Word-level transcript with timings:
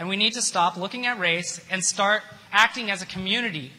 And 0.00 0.08
we 0.08 0.16
need 0.16 0.32
to 0.32 0.40
stop 0.40 0.78
looking 0.78 1.04
at 1.04 1.18
race 1.18 1.60
and 1.70 1.84
start 1.84 2.22
acting 2.50 2.90
as 2.90 3.02
a 3.02 3.06
community. 3.06 3.70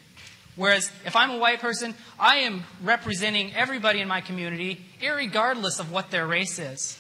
Whereas 0.56 0.92
if 1.04 1.16
I'm 1.16 1.32
a 1.32 1.38
white 1.40 1.60
person, 1.60 1.96
I 2.20 2.36
am 2.36 2.64
representing 2.84 3.56
everybody 3.56 4.02
in 4.02 4.08
my 4.08 4.22
community, 4.22 4.86
regardless 5.02 5.80
of 5.80 5.92
what 5.92 6.12
their 6.12 6.28
race 6.28 6.60
is. 6.60 7.00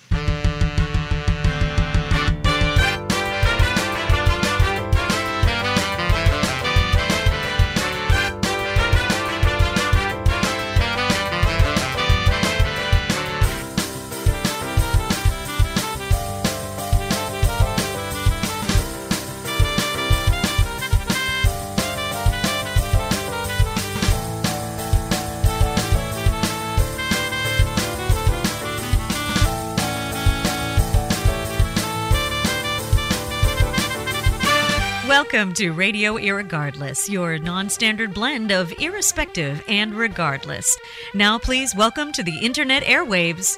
Welcome 35.41 35.55
to 35.55 35.71
Radio 35.71 36.17
Irregardless, 36.17 37.09
your 37.09 37.39
non 37.39 37.67
standard 37.67 38.13
blend 38.13 38.51
of 38.51 38.71
irrespective 38.73 39.63
and 39.67 39.91
regardless. 39.91 40.77
Now, 41.15 41.39
please 41.39 41.73
welcome 41.73 42.11
to 42.11 42.21
the 42.21 42.37
Internet 42.37 42.83
airwaves. 42.83 43.57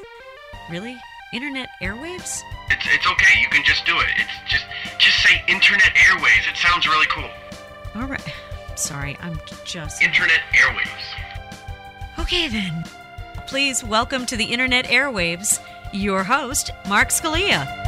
Really? 0.71 0.95
Internet 1.33 1.67
airwaves? 1.81 2.39
It's, 2.69 2.87
it's 2.89 3.05
okay. 3.05 3.41
You 3.41 3.49
can 3.49 3.65
just 3.65 3.85
do 3.85 3.97
it. 3.97 4.05
It's 4.15 4.31
just 4.49 4.65
just 4.97 5.23
say 5.23 5.43
Internet 5.49 5.91
Airwaves. 5.95 6.49
It 6.49 6.55
sounds 6.55 6.87
really 6.87 7.05
cool. 7.07 7.29
All 7.95 8.07
right. 8.07 8.34
Sorry, 8.75 9.17
I'm 9.20 9.37
just. 9.65 10.01
Internet 10.01 10.40
Airwaves. 10.53 12.18
Okay, 12.18 12.47
then. 12.47 12.85
Please 13.45 13.84
welcome 13.84 14.25
to 14.27 14.37
the 14.37 14.45
Internet 14.45 14.85
airwaves 14.85 15.59
your 15.91 16.23
host, 16.23 16.71
Mark 16.87 17.09
Scalia. 17.09 17.82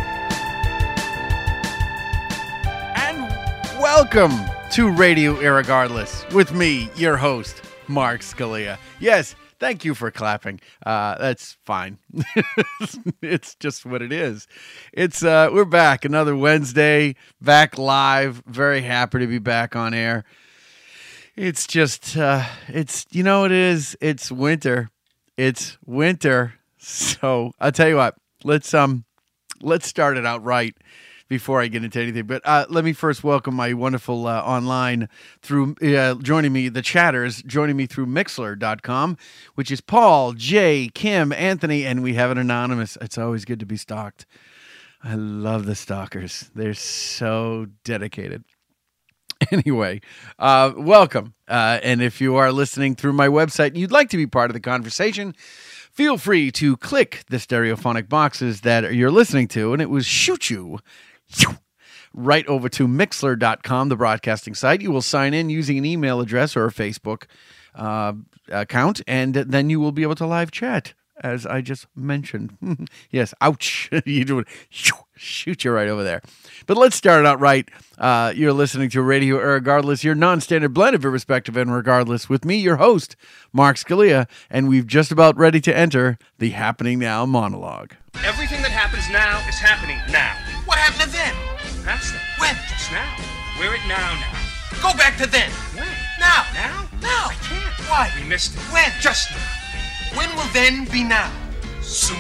Welcome 3.86 4.34
to 4.72 4.90
Radio 4.90 5.36
Irregardless 5.36 6.28
with 6.34 6.52
me, 6.52 6.90
your 6.96 7.18
host, 7.18 7.62
Mark 7.88 8.22
Scalia. 8.22 8.80
Yes, 9.00 9.36
thank 9.60 9.86
you 9.86 9.94
for 9.94 10.10
clapping. 10.10 10.60
Uh, 10.84 11.16
that's 11.20 11.56
fine. 11.66 12.00
it's 13.22 13.54
just 13.54 13.86
what 13.86 14.02
it 14.02 14.12
is. 14.12 14.48
It's 14.92 15.24
uh, 15.24 15.50
we're 15.54 15.66
back 15.66 16.04
another 16.04 16.36
Wednesday, 16.36 17.16
back 17.40 17.78
live. 17.78 18.42
Very 18.48 18.82
happy 18.82 19.20
to 19.20 19.28
be 19.28 19.38
back 19.38 19.76
on 19.76 19.94
air. 19.94 20.26
It's 21.36 21.68
just 21.68 22.18
uh, 22.18 22.44
it's 22.68 23.06
you 23.12 23.22
know 23.22 23.46
it 23.46 23.52
is. 23.52 23.96
It's 24.02 24.32
winter. 24.32 24.90
It's 25.38 25.78
winter. 25.86 26.56
So 26.80 27.52
I'll 27.60 27.72
tell 27.72 27.90
you 27.90 27.98
what. 27.98 28.16
Let's 28.44 28.74
um 28.74 29.06
let's 29.62 29.88
start 29.88 30.18
it 30.18 30.26
out 30.26 30.44
right 30.44 30.76
before 31.28 31.62
I 31.62 31.68
get 31.68 31.84
into 31.84 32.00
anything. 32.00 32.26
But 32.26 32.42
uh, 32.46 32.66
let 32.70 32.86
me 32.86 32.94
first 32.94 33.24
welcome 33.24 33.56
my 33.56 33.74
wonderful 33.74 34.28
uh, 34.28 34.42
online 34.42 35.10
through 35.42 35.76
uh, 35.82 36.16
joining 36.16 36.54
me, 36.54 36.70
the 36.70 36.82
chatters 36.82 37.42
joining 37.44 37.78
me 37.78 37.86
through 37.86 38.08
Mixlr.com, 38.08 39.18
which 39.56 39.72
is 39.72 39.82
Paul, 39.82 40.34
Jay, 40.34 40.90
Kim, 40.94 41.32
Anthony, 41.32 41.86
and 41.86 42.04
we 42.04 42.14
have 42.14 42.32
an 42.32 42.38
anonymous. 42.38 42.98
It's 43.02 43.18
always 43.18 43.46
good 43.46 43.60
to 43.60 43.66
be 43.66 43.78
stalked. 43.78 44.26
I 45.04 45.16
love 45.16 45.66
the 45.66 45.76
stalkers. 45.76 46.50
They're 46.56 46.74
so 46.74 47.68
dedicated. 47.84 48.44
Anyway, 49.52 50.02
uh, 50.40 50.72
welcome. 50.76 51.34
Uh, 51.48 51.80
and 51.84 52.02
if 52.02 52.22
you 52.22 52.36
are 52.38 52.52
listening 52.54 52.96
through 52.96 53.14
my 53.14 53.28
website 53.28 53.68
and 53.68 53.78
you'd 53.78 53.92
like 53.92 54.10
to 54.10 54.18
be 54.18 54.26
part 54.26 54.50
of 54.50 54.54
the 54.54 54.62
conversation, 54.62 55.36
feel 55.92 56.18
free 56.18 56.52
to 56.52 56.78
click 56.78 57.24
the 57.30 57.38
stereophonic 57.38 58.10
boxes 58.10 58.62
that 58.62 58.96
you're 58.96 59.12
listening 59.12 59.48
to, 59.50 59.74
and 59.74 59.82
it 59.82 59.90
will 59.90 60.02
shoot 60.02 60.50
you 60.50 60.80
right 62.16 62.48
over 62.48 62.70
to 62.70 62.88
Mixlr.com, 62.88 63.90
the 63.90 63.96
broadcasting 63.96 64.56
site. 64.56 64.82
You 64.82 64.92
will 64.92 65.02
sign 65.02 65.34
in 65.34 65.50
using 65.50 65.78
an 65.78 65.86
email 65.86 66.22
address 66.22 66.56
or 66.56 66.66
a 66.66 66.72
Facebook 66.72 67.26
uh, 67.76 68.14
account, 68.50 69.02
and 69.06 69.36
then 69.36 69.70
you 69.70 69.80
will 69.80 69.92
be 69.92 70.04
able 70.04 70.16
to 70.16 70.26
live 70.26 70.52
chat, 70.52 70.94
as 71.22 71.46
I 71.46 71.62
just 71.62 71.88
mentioned. 71.96 72.88
yes, 73.12 73.34
ouch. 73.42 73.90
you 74.06 74.24
do 74.24 74.40
it. 74.40 74.48
Shoot 75.18 75.64
you 75.64 75.72
right 75.72 75.88
over 75.88 76.04
there. 76.04 76.22
But 76.66 76.78
let's 76.78 76.96
start 76.96 77.22
it 77.22 77.26
out 77.26 77.40
right. 77.40 77.70
Uh, 77.98 78.34
you're 78.36 78.54
listening 78.54 78.90
to 78.92 79.02
Radio 79.02 79.38
Irregardless, 79.38 80.04
your 80.04 80.16
non 80.16 80.42
standard 80.42 80.74
blend 80.74 80.96
of 80.96 81.06
irrespective 81.06 81.56
and 81.58 81.74
regardless, 81.74 82.30
with 82.30 82.44
me, 82.44 82.58
your 82.58 82.78
host, 82.78 83.16
Mark 83.54 83.78
Scalia, 83.78 84.28
and 84.50 84.68
we've 84.68 84.88
just 84.88 85.12
about 85.12 85.38
ready 85.38 85.62
to 85.62 85.76
enter 85.76 86.18
the 86.40 86.50
Happening 86.50 87.00
Now 87.00 87.26
monologue. 87.26 87.94
Everything 88.24 88.62
that 88.62 88.72
happens 88.72 89.10
now 89.10 89.46
is 89.48 89.56
happening 89.56 90.00
now. 90.12 90.45
What 90.86 90.94
happened 90.94 91.14
to 91.14 91.18
then? 91.18 91.84
That's 91.84 92.12
it. 92.14 92.22
When? 92.38 92.54
Just 92.70 92.92
now. 92.92 93.18
We're 93.60 93.74
at 93.74 93.88
now 93.88 94.14
now. 94.20 94.84
Go 94.84 94.96
back 94.96 95.18
to 95.18 95.26
then. 95.26 95.50
When? 95.74 95.88
Now. 96.20 96.46
Now? 96.54 96.88
Now. 97.02 97.30
I 97.30 97.36
can't. 97.42 97.90
Why? 97.90 98.12
We 98.16 98.30
missed 98.30 98.54
it. 98.54 98.60
When? 98.72 98.92
Just 99.02 99.32
now. 99.32 100.16
When 100.16 100.30
will 100.36 100.48
then 100.54 100.86
be 100.86 101.04
now? 101.04 101.32
Soon. 101.82 102.20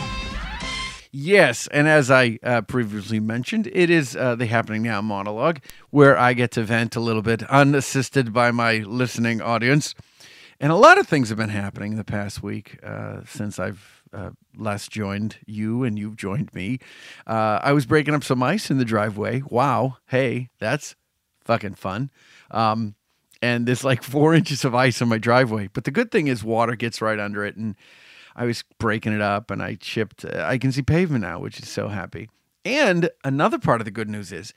Yes, 1.11 1.67
and 1.67 1.87
as 1.87 2.09
I 2.09 2.39
uh, 2.41 2.63
previously 2.63 3.19
mentioned, 3.19 3.69
it 3.71 3.91
is 3.91 4.15
uh, 4.15 4.33
the 4.33 4.47
Happening 4.47 4.81
Now 4.81 4.99
monologue 4.99 5.59
where 5.91 6.17
I 6.17 6.33
get 6.33 6.49
to 6.53 6.63
vent 6.63 6.95
a 6.95 6.99
little 6.99 7.21
bit 7.21 7.43
unassisted 7.43 8.33
by 8.33 8.49
my 8.49 8.77
listening 8.77 9.41
audience. 9.41 9.93
And 10.59 10.71
a 10.71 10.75
lot 10.75 10.97
of 10.97 11.07
things 11.07 11.29
have 11.29 11.37
been 11.37 11.49
happening 11.49 11.97
the 11.97 12.03
past 12.03 12.41
week 12.41 12.79
uh, 12.83 13.21
since 13.27 13.59
I've 13.59 13.94
uh, 14.15 14.31
last 14.55 14.91
joined 14.91 15.37
you 15.45 15.83
and 15.83 15.99
you've 15.99 16.15
joined 16.15 16.53
me. 16.53 16.79
Uh, 17.27 17.59
I 17.61 17.73
was 17.73 17.85
breaking 17.85 18.13
up 18.13 18.23
some 18.23 18.41
ice 18.41 18.71
in 18.71 18.77
the 18.77 18.85
driveway. 18.85 19.43
Wow. 19.49 19.97
Hey, 20.07 20.49
that's 20.59 20.95
fucking 21.43 21.75
fun. 21.75 22.09
Um, 22.51 22.95
and 23.41 23.67
there's 23.67 23.83
like 23.83 24.03
four 24.15 24.33
inches 24.33 24.63
of 24.63 24.73
ice 24.73 25.01
on 25.01 25.09
my 25.09 25.17
driveway. 25.17 25.69
But 25.71 25.83
the 25.83 25.91
good 25.91 26.11
thing 26.11 26.27
is, 26.27 26.43
water 26.43 26.75
gets 26.75 27.01
right 27.01 27.19
under 27.19 27.45
it. 27.45 27.55
And 27.57 27.75
I 28.35 28.45
was 28.45 28.63
breaking 28.79 29.13
it 29.13 29.21
up 29.21 29.51
and 29.51 29.61
I 29.61 29.75
chipped, 29.75 30.25
uh, 30.25 30.45
I 30.47 30.57
can 30.57 30.71
see 30.71 30.81
pavement 30.81 31.23
now, 31.23 31.39
which 31.39 31.59
is 31.59 31.69
so 31.69 31.89
happy. 31.89 32.29
And 32.63 33.09
another 33.23 33.59
part 33.59 33.81
of 33.81 33.85
the 33.85 33.91
good 33.91 34.09
news 34.09 34.31
is 34.31 34.53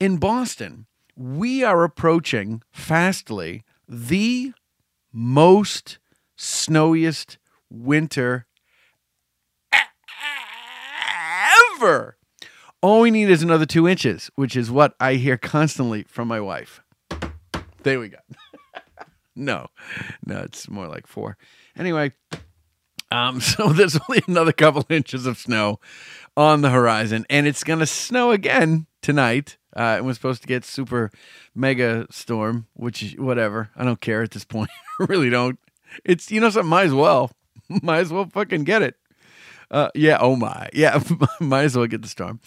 in 0.00 0.16
Boston, 0.16 0.86
we 1.16 1.62
are 1.62 1.84
approaching 1.84 2.62
fastly 2.72 3.64
the 3.88 4.52
most 5.12 5.98
snowiest 6.36 7.38
winter 7.70 8.46
All 12.82 13.00
we 13.00 13.10
need 13.10 13.30
is 13.30 13.42
another 13.42 13.66
two 13.66 13.88
inches, 13.88 14.30
which 14.34 14.56
is 14.56 14.70
what 14.70 14.94
I 15.00 15.14
hear 15.14 15.36
constantly 15.36 16.04
from 16.04 16.28
my 16.28 16.40
wife. 16.40 16.80
There 17.82 18.00
we 18.00 18.08
go. 18.08 18.18
no, 19.36 19.68
no, 20.26 20.40
it's 20.40 20.68
more 20.68 20.88
like 20.88 21.06
four. 21.06 21.36
Anyway, 21.76 22.12
um, 23.10 23.40
so 23.40 23.68
there's 23.68 23.98
only 24.08 24.22
another 24.26 24.52
couple 24.52 24.84
inches 24.90 25.26
of 25.26 25.38
snow 25.38 25.80
on 26.36 26.62
the 26.62 26.70
horizon, 26.70 27.24
and 27.30 27.46
it's 27.46 27.62
to 27.64 27.86
snow 27.86 28.32
again 28.32 28.86
tonight. 29.02 29.56
Uh, 29.76 29.96
and 29.96 30.06
we're 30.06 30.14
supposed 30.14 30.40
to 30.40 30.46
get 30.48 30.64
super 30.64 31.10
mega 31.54 32.06
storm, 32.08 32.66
which 32.74 33.02
is 33.02 33.16
whatever. 33.16 33.70
I 33.74 33.84
don't 33.84 34.00
care 34.00 34.22
at 34.22 34.30
this 34.30 34.44
point. 34.44 34.70
I 35.00 35.06
really 35.08 35.30
don't. 35.30 35.58
It's 36.04 36.30
you 36.30 36.40
know 36.40 36.50
something. 36.50 36.70
Might 36.70 36.86
as 36.86 36.94
well, 36.94 37.30
might 37.82 37.98
as 37.98 38.12
well 38.12 38.28
fucking 38.32 38.64
get 38.64 38.82
it. 38.82 38.96
Uh, 39.70 39.88
yeah. 39.94 40.18
Oh 40.20 40.36
my. 40.36 40.68
Yeah. 40.74 41.02
might 41.40 41.64
as 41.64 41.76
well 41.76 41.86
get 41.86 42.02
the 42.02 42.08
storm. 42.08 42.40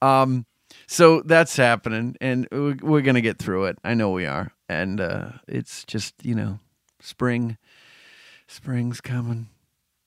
Um, 0.00 0.46
so 0.86 1.22
that's 1.22 1.56
happening, 1.56 2.16
and 2.20 2.46
we're, 2.52 2.76
we're 2.82 3.00
gonna 3.02 3.20
get 3.20 3.38
through 3.38 3.66
it. 3.66 3.78
I 3.84 3.94
know 3.94 4.10
we 4.10 4.26
are, 4.26 4.52
and 4.68 5.00
uh, 5.00 5.30
it's 5.48 5.84
just 5.84 6.14
you 6.24 6.34
know, 6.34 6.58
spring, 7.00 7.56
spring's 8.46 9.00
coming. 9.00 9.48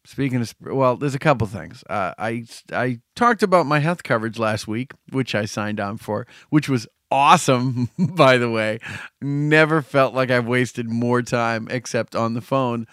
Speaking 0.05 0.41
of, 0.41 0.47
sp- 0.53 0.69
well, 0.73 0.95
there's 0.97 1.15
a 1.15 1.19
couple 1.19 1.47
things. 1.47 1.83
Uh, 1.89 2.13
I 2.17 2.45
I 2.71 2.99
talked 3.15 3.41
about 3.41 3.65
my 3.65 3.79
health 3.79 4.03
coverage 4.03 4.37
last 4.37 4.67
week, 4.67 4.93
which 5.11 5.33
I 5.33 5.45
signed 5.45 5.79
on 5.79 5.97
for, 5.97 6.27
which 6.49 6.69
was 6.69 6.87
awesome. 7.09 7.89
By 7.97 8.37
the 8.37 8.49
way, 8.51 8.79
never 9.21 9.81
felt 9.81 10.13
like 10.13 10.29
I've 10.29 10.47
wasted 10.47 10.89
more 10.89 11.21
time 11.21 11.67
except 11.71 12.15
on 12.15 12.33
the 12.35 12.41
phone 12.41 12.85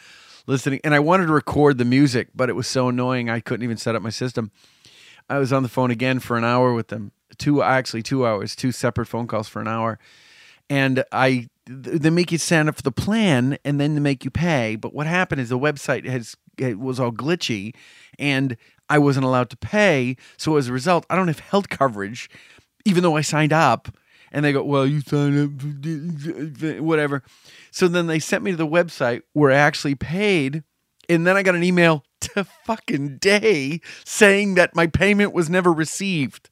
listening. 0.47 0.81
And 0.85 0.95
I 0.95 1.01
wanted 1.01 1.27
to 1.27 1.33
record 1.33 1.79
the 1.79 1.85
music, 1.85 2.29
but 2.35 2.49
it 2.49 2.55
was 2.55 2.67
so 2.67 2.89
annoying 2.89 3.31
I 3.31 3.41
couldn't 3.41 3.65
even 3.65 3.77
set 3.77 3.95
up 3.95 4.03
my 4.03 4.11
system. 4.11 4.51
I 5.29 5.39
was 5.39 5.53
on 5.53 5.63
the 5.63 5.69
phone 5.69 5.91
again 5.91 6.19
for 6.21 6.37
an 6.37 6.45
hour 6.45 6.75
with 6.75 6.89
them. 6.89 7.13
Two 7.39 7.63
actually 7.63 8.03
two 8.03 8.27
hours, 8.27 8.55
two 8.55 8.73
separate 8.73 9.07
phone 9.07 9.27
calls 9.27 9.49
for 9.49 9.61
an 9.61 9.69
hour, 9.69 9.99
and 10.69 11.03
I 11.13 11.49
they 11.67 12.11
make 12.11 12.33
you 12.33 12.39
sign 12.39 12.69
up 12.69 12.77
for 12.77 12.83
the 12.83 12.93
plan 12.93 13.57
and 13.65 13.81
then 13.81 13.95
they 13.95 14.01
make 14.01 14.25
you 14.25 14.31
pay. 14.31 14.77
But 14.77 14.93
what 14.93 15.07
happened 15.07 15.41
is 15.41 15.49
the 15.49 15.59
website 15.59 16.05
has 16.07 16.37
it 16.59 16.79
was 16.79 17.01
all 17.01 17.13
glitchy, 17.13 17.75
and 18.19 18.57
I 18.91 18.99
wasn't 18.99 19.25
allowed 19.25 19.49
to 19.51 19.57
pay. 19.57 20.17
So 20.37 20.57
as 20.57 20.69
a 20.69 20.73
result, 20.73 21.07
I 21.09 21.17
don't 21.17 21.29
have 21.29 21.39
health 21.41 21.71
coverage, 21.71 22.29
even 22.85 23.03
though 23.03 23.17
I 23.17 23.23
signed 23.23 23.53
up. 23.53 23.89
And 24.33 24.45
they 24.45 24.53
go, 24.53 24.65
well, 24.65 24.87
you 24.87 25.01
sign 25.03 25.45
up, 25.45 26.81
whatever. 26.81 27.23
So 27.71 27.87
then 27.87 28.07
they 28.07 28.19
sent 28.19 28.43
me 28.43 28.51
to 28.51 28.57
the 28.57 28.67
website 28.67 29.23
where 29.35 29.51
I 29.51 29.57
actually 29.57 29.95
paid. 29.95 30.65
And 31.09 31.27
then 31.27 31.37
I 31.37 31.43
got 31.43 31.55
an 31.55 31.63
email 31.63 32.05
to 32.21 32.45
fucking 32.45 33.19
day 33.19 33.81
saying 34.05 34.55
that 34.55 34.75
my 34.75 34.87
payment 34.87 35.35
was 35.35 35.51
never 35.51 35.73
received. 35.73 36.49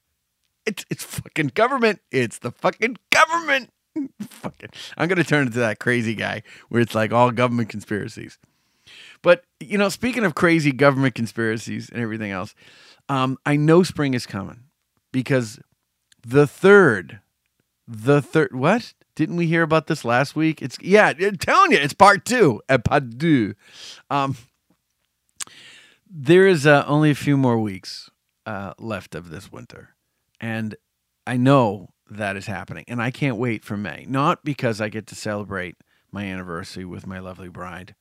It's 0.65 0.85
it's 0.91 1.03
fucking 1.03 1.51
government. 1.55 2.01
It's 2.11 2.37
the 2.37 2.51
fucking 2.51 2.97
government. 3.09 3.71
fucking, 4.21 4.69
I'm 4.95 5.07
gonna 5.09 5.23
turn 5.23 5.47
into 5.47 5.59
that 5.59 5.79
crazy 5.79 6.13
guy 6.13 6.43
where 6.69 6.81
it's 6.81 6.93
like 6.93 7.11
all 7.11 7.31
government 7.31 7.69
conspiracies. 7.69 8.37
But 9.23 9.43
you 9.59 9.79
know, 9.79 9.89
speaking 9.89 10.23
of 10.23 10.35
crazy 10.35 10.71
government 10.71 11.15
conspiracies 11.15 11.89
and 11.89 11.99
everything 11.99 12.31
else, 12.31 12.53
um, 13.09 13.37
I 13.45 13.55
know 13.55 13.81
spring 13.81 14.13
is 14.13 14.27
coming 14.27 14.65
because 15.11 15.59
the 16.25 16.47
third, 16.47 17.19
the 17.91 18.21
third, 18.21 18.55
what? 18.55 18.93
Didn't 19.15 19.35
we 19.35 19.47
hear 19.47 19.63
about 19.63 19.87
this 19.87 20.05
last 20.05 20.35
week? 20.35 20.61
It's 20.61 20.77
yeah, 20.81 21.13
I'm 21.19 21.35
telling 21.35 21.73
you, 21.73 21.77
it's 21.77 21.93
part 21.93 22.23
two. 22.23 22.61
Uh, 22.69 22.77
part 22.77 23.19
two. 23.19 23.55
Um, 24.09 24.37
there 26.09 26.47
is 26.47 26.65
uh, 26.65 26.85
only 26.87 27.11
a 27.11 27.15
few 27.15 27.35
more 27.35 27.59
weeks 27.59 28.09
uh, 28.45 28.73
left 28.79 29.13
of 29.13 29.29
this 29.29 29.51
winter, 29.51 29.89
and 30.39 30.75
I 31.27 31.35
know 31.35 31.89
that 32.09 32.37
is 32.37 32.45
happening, 32.45 32.85
and 32.87 33.01
I 33.01 33.11
can't 33.11 33.37
wait 33.37 33.65
for 33.65 33.75
May. 33.75 34.05
Not 34.07 34.45
because 34.45 34.79
I 34.79 34.87
get 34.87 35.05
to 35.07 35.15
celebrate 35.15 35.75
my 36.11 36.23
anniversary 36.23 36.85
with 36.85 37.05
my 37.05 37.19
lovely 37.19 37.49
bride, 37.49 37.95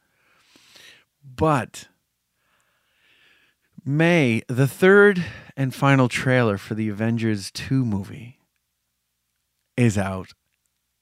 but 1.25 1.89
May, 3.85 4.43
the 4.47 4.69
third 4.69 5.25
and 5.57 5.75
final 5.75 6.09
trailer 6.09 6.59
for 6.59 6.75
the 6.75 6.89
Avengers 6.89 7.51
2 7.51 7.85
movie 7.85 8.40
is 9.81 9.97
out. 9.97 10.31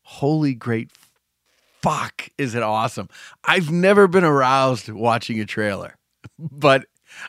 Holy 0.03 0.55
great 0.55 0.91
fuck, 1.83 2.29
is 2.39 2.55
it 2.55 2.63
awesome. 2.63 3.09
I've 3.45 3.71
never 3.71 4.07
been 4.07 4.25
aroused 4.25 4.89
watching 4.89 5.41
a 5.41 5.45
trailer, 5.45 5.97
but 6.39 6.87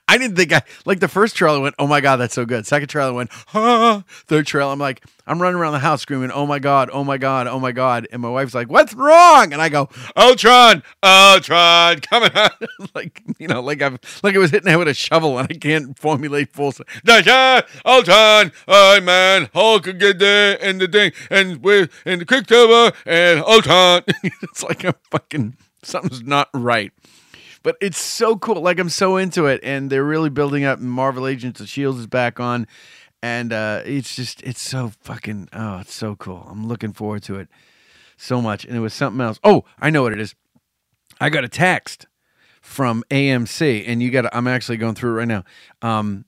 I 0.08 0.18
didn't 0.18 0.36
think 0.36 0.54
I 0.54 0.62
like 0.86 1.00
the 1.00 1.08
first 1.08 1.36
trailer 1.36 1.60
went, 1.60 1.76
oh 1.80 1.88
my 1.88 2.02
god, 2.02 2.18
that's 2.18 2.34
so 2.34 2.46
good. 2.46 2.66
Second 2.66 2.88
trailer 2.88 3.14
went, 3.14 3.30
ah. 3.54 4.04
Third 4.08 4.48
trailer, 4.48 4.72
I'm 4.72 4.80
like, 4.80 5.04
I'm 5.28 5.42
running 5.42 5.60
around 5.60 5.74
the 5.74 5.80
house 5.80 6.02
screaming, 6.02 6.32
oh 6.32 6.46
my 6.46 6.60
god, 6.60 6.90
oh 6.92 7.04
my 7.04 7.18
god, 7.18 7.48
oh 7.48 7.60
my 7.60 7.72
god, 7.72 8.08
and 8.12 8.22
my 8.22 8.30
wife's 8.30 8.56
like, 8.56 8.70
what's 8.70 8.94
wrong? 8.94 9.54
And 9.54 9.62
I 9.62 9.70
go, 9.70 9.90
Ultron, 10.16 10.84
Ultron, 11.04 12.00
coming 12.00 12.32
on, 12.36 12.50
like 12.96 13.22
you 13.38 13.48
know, 13.48 13.62
like 13.62 13.82
I've 13.82 14.00
like 14.24 14.36
I 14.36 14.40
was 14.40 14.52
hitting 14.52 14.72
it 14.72 14.78
with 14.78 14.88
a 14.88 14.94
shovel 14.94 15.38
and 15.38 15.48
I 15.50 15.54
can't 15.54 15.98
formulate 15.98 16.54
full. 16.54 16.74
Dasha, 17.04 17.66
Ultron, 17.86 18.52
Iron 18.68 19.06
Man, 19.06 19.50
Hulk 19.54 19.84
get 19.98 20.20
there, 20.20 20.58
and 20.62 20.82
the 20.82 20.88
thing, 20.88 21.12
and 21.30 21.64
with 21.64 21.92
and 22.06 22.22
the 22.22 22.26
Quicksilver 22.26 22.96
and 23.06 23.42
Ultron. 23.42 24.04
it's 24.24 24.64
like 24.64 24.84
I'm 24.84 24.94
fucking 25.12 25.58
something's 25.84 26.24
not 26.24 26.50
right 26.54 26.92
but 27.64 27.78
it's 27.82 28.00
so 28.00 28.36
cool. 28.38 28.62
Like 28.62 28.80
I'm 28.80 28.90
so 28.90 29.18
into 29.18 29.46
it, 29.46 29.60
and 29.64 29.90
they're 29.90 30.04
really 30.04 30.30
building 30.30 30.64
up. 30.64 30.80
Marvel 30.80 31.28
Agents 31.28 31.60
of 31.60 31.68
Shield 31.68 31.98
is 31.98 32.08
back 32.08 32.40
on, 32.40 32.68
and 33.22 33.52
uh, 33.52 33.82
it's 33.86 34.16
just 34.16 34.42
it's 34.44 34.62
so 34.62 34.92
fucking 35.02 35.50
oh, 35.54 35.80
it's 35.80 35.94
so 35.94 36.16
cool. 36.16 36.48
I'm 36.50 36.68
looking 36.68 36.94
forward 36.94 37.24
to 37.24 37.36
it 37.36 37.50
so 38.18 38.42
much. 38.42 38.66
And 38.66 38.76
it 38.76 38.80
was 38.80 38.94
something 38.94 39.22
else. 39.22 39.40
Oh, 39.44 39.64
I 39.80 39.90
know 39.90 40.04
what 40.04 40.14
it 40.14 40.20
is. 40.20 40.36
I 41.20 41.30
got 41.30 41.44
a 41.44 41.50
text 41.50 42.08
from 42.62 43.04
AMC, 43.10 43.84
and 43.88 44.02
you 44.02 44.12
got. 44.12 44.34
I'm 44.34 44.48
actually 44.48 44.78
going 44.78 44.96
through 44.96 45.12
it 45.12 45.16
right 45.16 45.28
now. 45.28 45.44
Um, 45.82 46.26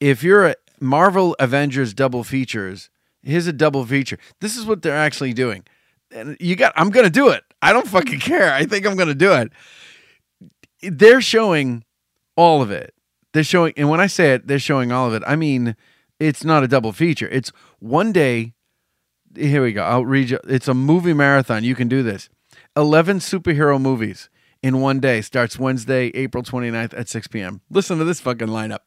if 0.00 0.22
you're 0.22 0.46
a 0.48 0.56
Marvel 0.80 1.36
Avengers 1.38 1.94
double 1.94 2.24
features, 2.24 2.90
here's 3.22 3.46
a 3.46 3.52
double 3.52 3.86
feature. 3.86 4.18
This 4.40 4.56
is 4.56 4.66
what 4.66 4.82
they're 4.82 4.96
actually 4.96 5.32
doing, 5.32 5.64
and 6.10 6.36
you 6.40 6.56
got. 6.56 6.72
I'm 6.76 6.90
gonna 6.90 7.10
do 7.10 7.28
it. 7.30 7.42
I 7.62 7.72
don't 7.72 7.86
fucking 7.86 8.20
care. 8.20 8.52
I 8.52 8.66
think 8.66 8.86
I'm 8.86 8.96
gonna 8.96 9.14
do 9.14 9.32
it 9.32 9.52
they're 10.90 11.20
showing 11.20 11.84
all 12.36 12.62
of 12.62 12.70
it. 12.70 12.94
They're 13.32 13.44
showing, 13.44 13.74
and 13.76 13.88
when 13.88 14.00
I 14.00 14.06
say 14.06 14.34
it, 14.34 14.46
they're 14.46 14.58
showing 14.58 14.92
all 14.92 15.08
of 15.08 15.14
it. 15.14 15.22
I 15.26 15.36
mean, 15.36 15.76
it's 16.20 16.44
not 16.44 16.62
a 16.62 16.68
double 16.68 16.92
feature. 16.92 17.28
It's 17.28 17.52
one 17.80 18.12
day. 18.12 18.54
Here 19.36 19.62
we 19.62 19.72
go. 19.72 19.82
I'll 19.82 20.04
read 20.04 20.30
you. 20.30 20.38
It's 20.48 20.68
a 20.68 20.74
movie 20.74 21.12
marathon. 21.12 21.64
You 21.64 21.74
can 21.74 21.88
do 21.88 22.02
this. 22.04 22.28
11 22.76 23.18
superhero 23.18 23.80
movies 23.80 24.28
in 24.62 24.80
one 24.80 25.00
day 25.00 25.20
starts 25.20 25.58
Wednesday, 25.58 26.06
April 26.14 26.42
29th 26.42 26.98
at 26.98 27.08
6 27.08 27.26
p.m. 27.28 27.60
Listen 27.70 27.98
to 27.98 28.04
this 28.04 28.20
fucking 28.20 28.48
lineup 28.48 28.78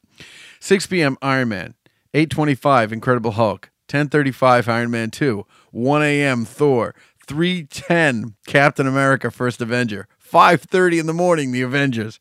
6 0.59 0.87
p.m. 0.87 1.17
Iron 1.21 1.49
Man, 1.49 1.75
825 2.13 2.91
Incredible 2.91 3.31
Hulk, 3.31 3.69
1035 3.89 4.67
Iron 4.67 4.89
Man 4.89 5.11
2, 5.11 5.45
1 5.71 6.03
a.m. 6.03 6.45
Thor, 6.45 6.95
310 7.27 8.35
Captain 8.47 8.87
America 8.87 9.29
First 9.29 9.61
Avenger, 9.61 10.07
5:30 10.29 10.99
in 10.99 11.05
the 11.05 11.13
morning 11.13 11.51
The 11.51 11.61
Avengers. 11.61 12.19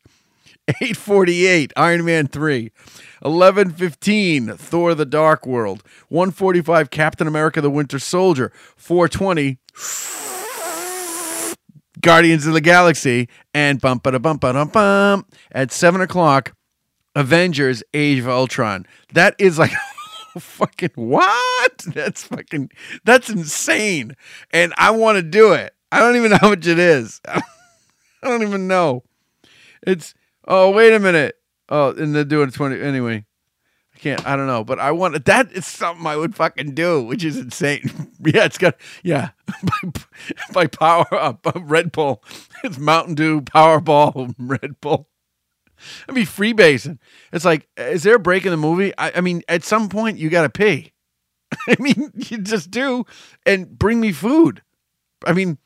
848 0.67 1.71
Iron 1.77 2.05
Man 2.05 2.27
3. 2.27 2.71
1115 3.21 4.57
Thor 4.57 4.93
the 4.95 5.05
Dark 5.05 5.45
World. 5.45 5.83
145 6.09 6.89
Captain 6.89 7.27
America 7.27 7.61
the 7.61 7.69
Winter 7.69 7.99
Soldier. 7.99 8.51
420 8.75 9.59
Guardians 12.01 12.45
of 12.45 12.53
the 12.53 12.61
Galaxy. 12.61 13.29
And 13.53 13.79
bum 13.79 13.99
ba 14.03 14.19
bum 14.19 14.37
ba 14.37 14.53
dum 14.53 14.69
bum 14.69 15.25
at 15.51 15.71
7 15.71 16.01
o'clock 16.01 16.53
Avengers 17.15 17.83
Age 17.93 18.19
of 18.19 18.27
Ultron. 18.27 18.85
That 19.13 19.35
is 19.39 19.57
like 19.57 19.71
fucking 20.39 20.91
what? 20.95 21.77
That's 21.93 22.23
fucking 22.23 22.69
that's 23.05 23.29
insane. 23.29 24.15
And 24.51 24.73
I 24.77 24.91
want 24.91 25.17
to 25.17 25.23
do 25.23 25.53
it. 25.53 25.73
I 25.91 25.99
don't 25.99 26.15
even 26.17 26.31
know 26.31 26.37
how 26.39 26.49
much 26.49 26.67
it 26.67 26.79
is. 26.79 27.21
I 28.23 28.29
don't 28.29 28.43
even 28.43 28.67
know. 28.67 29.03
It's 29.85 30.13
oh 30.47 30.71
wait 30.71 30.93
a 30.93 30.99
minute. 30.99 31.35
Oh, 31.69 31.91
and 31.91 32.15
they're 32.15 32.23
doing 32.23 32.51
twenty 32.51 32.81
anyway. 32.81 33.25
I 33.93 33.99
can't. 33.99 34.25
I 34.27 34.35
don't 34.35 34.47
know, 34.47 34.63
but 34.63 34.79
I 34.79 34.91
want 34.91 35.25
that. 35.25 35.51
Is 35.51 35.65
something 35.65 36.05
I 36.05 36.15
would 36.15 36.35
fucking 36.35 36.73
do, 36.75 37.03
which 37.03 37.23
is 37.23 37.37
insane. 37.37 37.81
yeah, 38.25 38.45
it's 38.45 38.57
got 38.57 38.75
yeah. 39.03 39.29
by, 39.83 39.91
by 40.53 40.67
power 40.67 41.07
uh, 41.11 41.33
up, 41.43 41.47
Red 41.55 41.91
Bull. 41.91 42.23
It's 42.63 42.77
Mountain 42.77 43.15
Dew, 43.15 43.41
Powerball, 43.41 44.33
Red 44.37 44.79
Bull. 44.81 45.09
I 46.09 46.11
mean, 46.11 46.25
freebasing. 46.25 46.97
It's 47.31 47.45
like, 47.45 47.67
is 47.77 48.03
there 48.03 48.15
a 48.15 48.19
break 48.19 48.45
in 48.45 48.51
the 48.51 48.57
movie? 48.57 48.93
I, 48.97 49.11
I 49.17 49.21
mean, 49.21 49.43
at 49.47 49.63
some 49.63 49.89
point 49.89 50.17
you 50.17 50.29
got 50.29 50.41
to 50.43 50.49
pee. 50.49 50.93
I 51.67 51.75
mean, 51.79 52.11
you 52.15 52.39
just 52.39 52.71
do, 52.71 53.05
and 53.45 53.77
bring 53.77 53.99
me 53.99 54.11
food. 54.11 54.61
I 55.25 55.33
mean, 55.33 55.57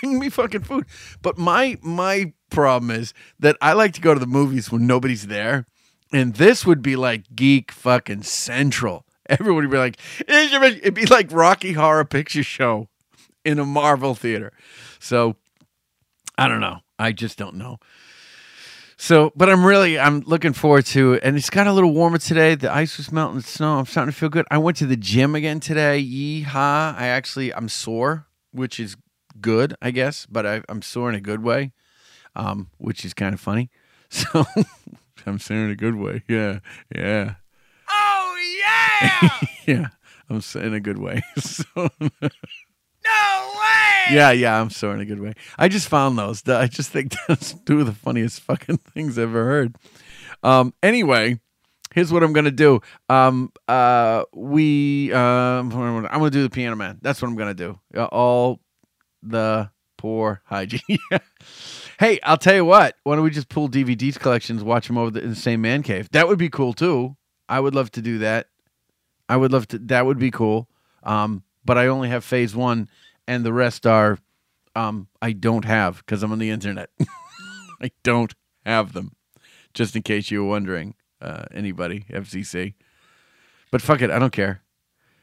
bring 0.00 0.18
me 0.18 0.28
fucking 0.28 0.62
food. 0.62 0.86
But 1.22 1.38
my 1.38 1.78
my 1.82 2.32
problem 2.50 2.90
is 2.90 3.14
that 3.38 3.56
I 3.60 3.72
like 3.72 3.92
to 3.94 4.00
go 4.00 4.14
to 4.14 4.20
the 4.20 4.26
movies 4.26 4.70
when 4.70 4.86
nobody's 4.86 5.26
there, 5.26 5.66
and 6.12 6.34
this 6.34 6.66
would 6.66 6.82
be 6.82 6.96
like 6.96 7.34
geek 7.34 7.72
fucking 7.72 8.22
central. 8.22 9.04
Everybody 9.28 9.66
would 9.66 9.72
be 9.72 9.78
like, 9.78 9.98
it'd 10.26 10.94
be 10.94 11.06
like 11.06 11.30
Rocky 11.30 11.74
Horror 11.74 12.06
Picture 12.06 12.42
Show 12.42 12.88
in 13.44 13.58
a 13.58 13.64
Marvel 13.64 14.14
theater. 14.14 14.52
So 14.98 15.36
I 16.38 16.48
don't 16.48 16.60
know. 16.60 16.78
I 16.98 17.12
just 17.12 17.38
don't 17.38 17.56
know. 17.56 17.78
So, 19.00 19.32
but 19.36 19.48
I'm 19.48 19.64
really 19.64 19.98
I'm 19.98 20.20
looking 20.20 20.52
forward 20.52 20.86
to 20.86 21.14
it, 21.14 21.20
and 21.22 21.36
it's 21.36 21.50
got 21.50 21.68
a 21.68 21.72
little 21.72 21.92
warmer 21.92 22.18
today. 22.18 22.56
The 22.56 22.72
ice 22.72 22.96
was 22.96 23.12
melting, 23.12 23.42
snow. 23.42 23.78
I'm 23.78 23.86
starting 23.86 24.12
to 24.12 24.18
feel 24.18 24.28
good. 24.28 24.44
I 24.50 24.58
went 24.58 24.76
to 24.78 24.86
the 24.86 24.96
gym 24.96 25.36
again 25.36 25.60
today. 25.60 26.02
Yeehaw! 26.02 26.96
I 26.96 27.06
actually 27.06 27.54
I'm 27.54 27.68
sore, 27.68 28.26
which 28.50 28.80
is 28.80 28.96
good, 29.40 29.74
I 29.80 29.90
guess, 29.90 30.26
but 30.26 30.46
I, 30.46 30.62
I'm 30.68 30.82
sore 30.82 31.08
in 31.08 31.14
a 31.14 31.20
good 31.20 31.42
way, 31.42 31.72
um, 32.36 32.70
which 32.78 33.04
is 33.04 33.14
kind 33.14 33.34
of 33.34 33.40
funny. 33.40 33.70
So 34.10 34.46
I'm 35.26 35.38
sore 35.38 35.58
in 35.58 35.70
a 35.70 35.76
good 35.76 35.96
way. 35.96 36.22
Yeah, 36.28 36.60
yeah, 36.94 37.34
Oh 37.90 38.36
yeah! 38.58 39.30
yeah. 39.66 39.88
I'm 40.30 40.40
sore 40.40 40.62
in 40.62 40.74
a 40.74 40.80
good 40.80 40.98
way. 40.98 41.22
so, 41.38 41.66
no 41.76 41.88
way! 42.10 42.18
yeah, 44.10 44.30
yeah. 44.30 44.60
I'm 44.60 44.70
sore 44.70 44.94
in 44.94 45.00
a 45.00 45.04
good 45.04 45.20
way. 45.20 45.34
I 45.56 45.68
just 45.68 45.88
found 45.88 46.18
those. 46.18 46.46
I 46.48 46.66
just 46.66 46.90
think 46.90 47.14
that's 47.26 47.54
two 47.64 47.80
of 47.80 47.86
the 47.86 47.92
funniest 47.92 48.40
fucking 48.40 48.78
things 48.78 49.18
I've 49.18 49.24
ever 49.24 49.44
heard. 49.44 49.76
Um, 50.42 50.74
anyway, 50.82 51.40
here's 51.94 52.12
what 52.12 52.22
I'm 52.22 52.32
gonna 52.32 52.50
do. 52.50 52.80
Um, 53.08 53.52
uh, 53.66 54.24
we, 54.34 55.12
um, 55.12 55.72
I'm 55.72 56.04
gonna 56.04 56.30
do 56.30 56.42
the 56.42 56.50
Piano 56.50 56.76
Man. 56.76 56.98
That's 57.00 57.22
what 57.22 57.28
I'm 57.28 57.36
gonna 57.36 57.54
do. 57.54 57.78
Uh, 57.96 58.04
all 58.04 58.60
the 59.22 59.70
poor 59.96 60.40
hygiene. 60.44 60.98
hey, 61.98 62.18
I'll 62.22 62.38
tell 62.38 62.54
you 62.54 62.64
what. 62.64 62.96
Why 63.02 63.16
don't 63.16 63.24
we 63.24 63.30
just 63.30 63.48
pull 63.48 63.68
DVDs 63.68 64.18
collections, 64.18 64.64
watch 64.64 64.86
them 64.86 64.96
over 64.96 65.10
the, 65.10 65.22
in 65.22 65.30
the 65.30 65.36
same 65.36 65.60
man 65.60 65.82
cave? 65.82 66.08
That 66.12 66.28
would 66.28 66.38
be 66.38 66.48
cool 66.48 66.72
too. 66.72 67.16
I 67.48 67.60
would 67.60 67.74
love 67.74 67.90
to 67.92 68.02
do 68.02 68.18
that. 68.18 68.48
I 69.28 69.36
would 69.36 69.52
love 69.52 69.68
to. 69.68 69.78
That 69.78 70.06
would 70.06 70.18
be 70.18 70.30
cool. 70.30 70.68
Um, 71.02 71.42
but 71.64 71.76
I 71.76 71.86
only 71.86 72.08
have 72.08 72.24
phase 72.24 72.56
one, 72.56 72.88
and 73.26 73.44
the 73.44 73.52
rest 73.52 73.86
are, 73.86 74.18
um, 74.74 75.08
I 75.20 75.32
don't 75.32 75.64
have 75.64 75.98
because 75.98 76.22
I'm 76.22 76.32
on 76.32 76.38
the 76.38 76.50
internet. 76.50 76.90
I 77.82 77.90
don't 78.02 78.34
have 78.64 78.92
them. 78.92 79.12
Just 79.74 79.94
in 79.94 80.02
case 80.02 80.30
you 80.30 80.42
were 80.42 80.48
wondering, 80.48 80.94
uh, 81.20 81.44
anybody, 81.52 82.04
FCC. 82.10 82.74
But 83.70 83.82
fuck 83.82 84.00
it, 84.00 84.10
I 84.10 84.18
don't 84.18 84.32
care. 84.32 84.62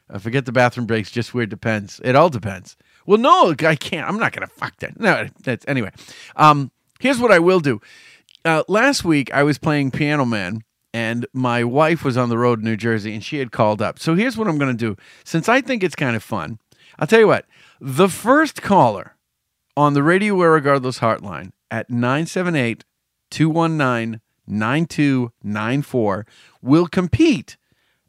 Uh, 0.08 0.18
forget 0.18 0.46
the 0.46 0.52
bathroom 0.52 0.86
breaks. 0.86 1.10
Just 1.10 1.34
where 1.34 1.44
it 1.44 1.50
depends. 1.50 2.00
It 2.04 2.14
all 2.14 2.30
depends. 2.30 2.76
Well, 3.06 3.18
no, 3.18 3.54
I 3.60 3.76
can't. 3.76 4.08
I'm 4.08 4.18
not 4.18 4.32
gonna 4.32 4.46
fuck 4.46 4.76
that. 4.78 4.98
No, 4.98 5.28
that's 5.42 5.64
anyway. 5.68 5.90
Um, 6.36 6.70
here's 7.00 7.18
what 7.18 7.32
I 7.32 7.38
will 7.38 7.60
do. 7.60 7.80
Uh, 8.44 8.62
last 8.68 9.04
week 9.04 9.32
I 9.32 9.42
was 9.42 9.58
playing 9.58 9.90
Piano 9.90 10.24
Man, 10.24 10.62
and 10.92 11.26
my 11.32 11.64
wife 11.64 12.04
was 12.04 12.16
on 12.16 12.28
the 12.28 12.38
road 12.38 12.60
in 12.60 12.64
New 12.64 12.76
Jersey, 12.76 13.14
and 13.14 13.24
she 13.24 13.38
had 13.38 13.52
called 13.52 13.80
up. 13.80 13.98
So 13.98 14.14
here's 14.14 14.36
what 14.36 14.48
I'm 14.48 14.58
gonna 14.58 14.74
do. 14.74 14.96
Since 15.24 15.48
I 15.48 15.60
think 15.60 15.82
it's 15.82 15.96
kind 15.96 16.16
of 16.16 16.22
fun, 16.22 16.58
I'll 16.98 17.06
tell 17.06 17.20
you 17.20 17.28
what. 17.28 17.46
The 17.80 18.08
first 18.08 18.62
caller 18.62 19.16
on 19.76 19.94
the 19.94 20.02
Radio 20.02 20.34
Regardless 20.36 21.00
Heartline 21.00 21.52
at 21.70 21.90
978 21.90 22.84
219 23.30 24.20
9294 24.46 26.26
will 26.62 26.86
compete 26.86 27.56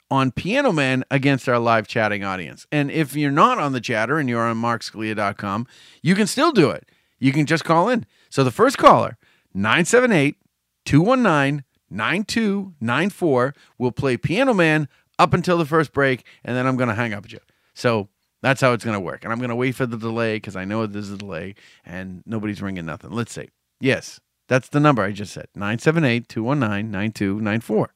on 0.10 0.32
Piano 0.32 0.72
Man 0.72 1.04
against 1.12 1.50
our 1.50 1.60
live 1.60 1.88
chatting 1.88 2.24
audience. 2.24 2.66
And 2.72 2.90
if 2.92 3.16
you're 3.16 3.32
not 3.32 3.60
on 3.60 3.74
the 3.74 3.82
chatter 3.82 4.18
and 4.18 4.30
you're 4.30 4.46
on 4.46 4.58
markscalia.com, 4.58 5.68
you 6.02 6.16
can 6.16 6.28
still 6.28 6.52
do 6.52 6.70
it. 6.70 6.90
You 7.20 7.34
can 7.34 7.46
just 7.46 7.66
call 7.66 7.90
in. 7.90 8.06
So 8.30 8.44
the 8.44 8.52
first 8.52 8.78
caller, 8.78 9.18
978 9.54 10.38
219 10.86 11.64
9294, 11.90 13.56
will 13.78 13.92
play 13.92 14.18
Piano 14.18 14.54
Man 14.54 14.88
up 15.20 15.34
until 15.34 15.58
the 15.58 15.66
first 15.66 15.94
break, 15.94 16.26
and 16.44 16.56
then 16.56 16.68
I'm 16.68 16.76
going 16.76 16.90
to 16.90 16.96
hang 16.96 17.14
up 17.14 17.24
with 17.24 17.34
you. 17.34 17.40
So 17.74 18.10
that's 18.42 18.62
how 18.62 18.74
it's 18.74 18.84
going 18.84 18.96
to 18.96 19.00
work. 19.00 19.24
And 19.24 19.34
I'm 19.34 19.40
going 19.40 19.50
to 19.50 19.56
wait 19.56 19.76
for 19.76 19.86
the 19.86 19.98
delay 19.98 20.36
because 20.36 20.56
I 20.56 20.66
know 20.66 20.86
there's 20.86 21.12
a 21.12 21.18
delay 21.18 21.56
and 21.86 22.24
nobody's 22.26 22.62
ringing 22.62 22.86
nothing. 22.86 23.12
Let's 23.12 23.34
see. 23.34 23.50
Yes, 23.80 24.20
that's 24.48 24.70
the 24.70 24.80
number 24.80 25.02
I 25.02 25.12
just 25.12 25.34
said 25.34 25.48
978 25.56 26.28
219 26.28 26.92
9294. 26.92 27.94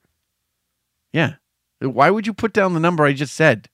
Yeah. 1.13 1.35
Why 1.81 2.09
would 2.09 2.27
you 2.27 2.33
put 2.33 2.53
down 2.53 2.73
the 2.73 2.79
number 2.79 3.03
I 3.03 3.13
just 3.13 3.33
said? 3.33 3.69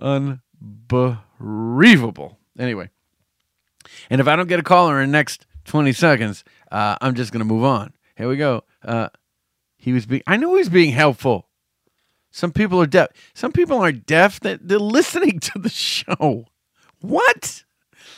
Unbelievable. 0.00 2.38
Anyway. 2.58 2.90
And 4.08 4.20
if 4.20 4.28
I 4.28 4.36
don't 4.36 4.48
get 4.48 4.60
a 4.60 4.64
caller 4.64 5.00
in 5.00 5.10
the 5.10 5.16
next 5.16 5.46
20 5.64 5.92
seconds, 5.92 6.44
uh, 6.70 6.96
I'm 7.00 7.14
just 7.14 7.32
going 7.32 7.40
to 7.40 7.46
move 7.46 7.64
on. 7.64 7.92
Here 8.16 8.28
we 8.28 8.36
go. 8.36 8.64
Uh, 8.82 9.08
he 9.76 9.92
was 9.92 10.06
being, 10.06 10.22
I 10.26 10.36
know 10.36 10.54
he 10.54 10.58
was 10.58 10.68
being 10.68 10.92
helpful. 10.92 11.48
Some 12.30 12.52
people 12.52 12.80
are 12.80 12.86
deaf. 12.86 13.08
Some 13.34 13.52
people 13.52 13.78
aren't 13.78 14.06
deaf. 14.06 14.38
They're, 14.38 14.58
they're 14.60 14.78
listening 14.78 15.40
to 15.40 15.58
the 15.58 15.68
show. 15.68 16.46
What? 17.00 17.64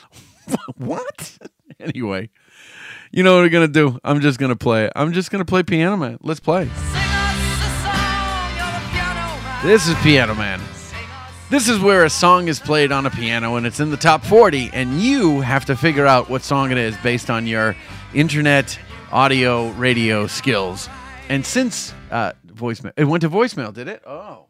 what? 0.77 1.39
anyway, 1.81 2.29
you 3.11 3.23
know 3.23 3.35
what 3.35 3.43
we're 3.43 3.49
gonna 3.51 3.69
do? 3.69 3.99
I'm 4.05 4.21
just 4.21 4.39
gonna 4.39 4.57
play. 4.57 4.91
I'm 4.97 5.13
just 5.13 5.31
gonna 5.31 5.45
play 5.45 5.63
Piano 5.63 5.97
Man. 5.97 6.19
Let's 6.23 6.41
play. 6.41 6.65
This 9.63 9.87
is 9.87 9.95
Piano 10.03 10.35
Man. 10.35 10.61
This 11.49 11.69
is 11.69 11.79
where 11.79 12.05
a 12.05 12.11
song 12.11 12.49
is 12.49 12.59
played 12.59 12.91
on 12.91 13.05
a 13.05 13.11
piano 13.11 13.57
and 13.57 13.67
it's 13.67 13.79
in 13.79 13.91
the 13.91 13.97
top 13.97 14.25
40, 14.25 14.71
and 14.73 15.03
you 15.03 15.43
have 15.43 15.67
to 15.67 15.77
figure 15.77 16.07
out 16.07 16.31
what 16.31 16.43
song 16.43 16.73
it 16.73 16.79
is 16.79 16.97
based 16.97 17.29
on 17.29 17.47
your 17.47 17.77
internet, 18.15 18.79
audio, 19.13 19.69
radio 19.73 20.27
skills. 20.27 20.89
And 21.29 21.45
since 21.45 21.93
uh, 22.11 22.33
voicemail, 22.47 22.93
it 22.97 23.05
went 23.05 23.21
to 23.21 23.29
voicemail, 23.29 23.73
did 23.73 23.87
it? 23.87 24.03
Oh, 24.07 24.47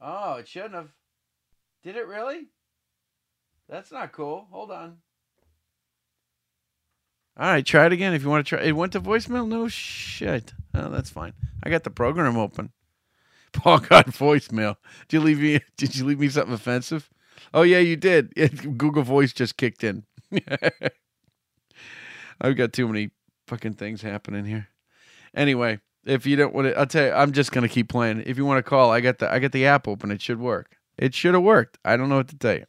oh, 0.00 0.36
it 0.36 0.48
shouldn't 0.48 0.74
have. 0.74 0.88
Did 1.84 1.96
it 1.96 2.06
really? 2.06 2.48
That's 3.68 3.92
not 3.92 4.12
cool. 4.12 4.48
Hold 4.50 4.70
on. 4.70 4.96
All 7.36 7.46
right, 7.46 7.64
try 7.64 7.86
it 7.86 7.92
again 7.92 8.12
if 8.12 8.22
you 8.22 8.28
want 8.28 8.46
to 8.46 8.56
try. 8.56 8.64
It 8.64 8.72
went 8.72 8.92
to 8.92 9.00
voicemail. 9.00 9.48
No 9.48 9.66
shit. 9.68 10.52
Oh, 10.74 10.90
that's 10.90 11.10
fine. 11.10 11.32
I 11.62 11.70
got 11.70 11.84
the 11.84 11.90
program 11.90 12.36
open. 12.36 12.72
Paul 13.52 13.78
got 13.78 14.06
voicemail. 14.06 14.76
Did 15.08 15.16
you 15.16 15.20
leave 15.20 15.40
me? 15.40 15.60
Did 15.76 15.96
you 15.96 16.04
leave 16.04 16.20
me 16.20 16.28
something 16.28 16.54
offensive? 16.54 17.08
Oh 17.54 17.62
yeah, 17.62 17.78
you 17.78 17.96
did. 17.96 18.34
Google 18.78 19.02
Voice 19.02 19.32
just 19.32 19.56
kicked 19.56 19.84
in. 19.84 20.04
I've 22.40 22.56
got 22.56 22.72
too 22.72 22.86
many 22.86 23.10
fucking 23.46 23.74
things 23.74 24.00
happening 24.02 24.44
here. 24.44 24.68
Anyway, 25.34 25.80
if 26.04 26.26
you 26.26 26.36
don't 26.36 26.54
want 26.54 26.68
to, 26.68 26.78
I'll 26.78 26.86
tell 26.86 27.06
you. 27.06 27.12
I'm 27.12 27.32
just 27.32 27.52
gonna 27.52 27.68
keep 27.68 27.88
playing. 27.88 28.22
If 28.26 28.36
you 28.38 28.44
want 28.46 28.58
to 28.58 28.68
call, 28.68 28.90
I 28.90 29.00
got 29.00 29.18
the 29.18 29.30
I 29.30 29.38
got 29.38 29.52
the 29.52 29.66
app 29.66 29.88
open. 29.88 30.10
It 30.10 30.22
should 30.22 30.38
work. 30.38 30.78
It 30.96 31.14
should 31.14 31.34
have 31.34 31.42
worked. 31.42 31.78
I 31.84 31.96
don't 31.96 32.08
know 32.08 32.16
what 32.16 32.28
to 32.28 32.36
tell 32.38 32.54
you. 32.54 32.66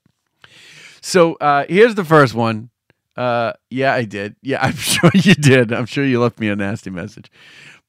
So 1.01 1.35
uh, 1.35 1.65
here's 1.67 1.95
the 1.95 2.05
first 2.05 2.33
one. 2.33 2.69
Uh, 3.15 3.53
yeah, 3.69 3.93
I 3.93 4.05
did. 4.05 4.35
Yeah, 4.41 4.59
I'm 4.61 4.75
sure 4.75 5.11
you 5.13 5.35
did. 5.35 5.71
I'm 5.71 5.85
sure 5.85 6.05
you 6.05 6.19
left 6.21 6.39
me 6.39 6.49
a 6.49 6.55
nasty 6.55 6.89
message. 6.89 7.31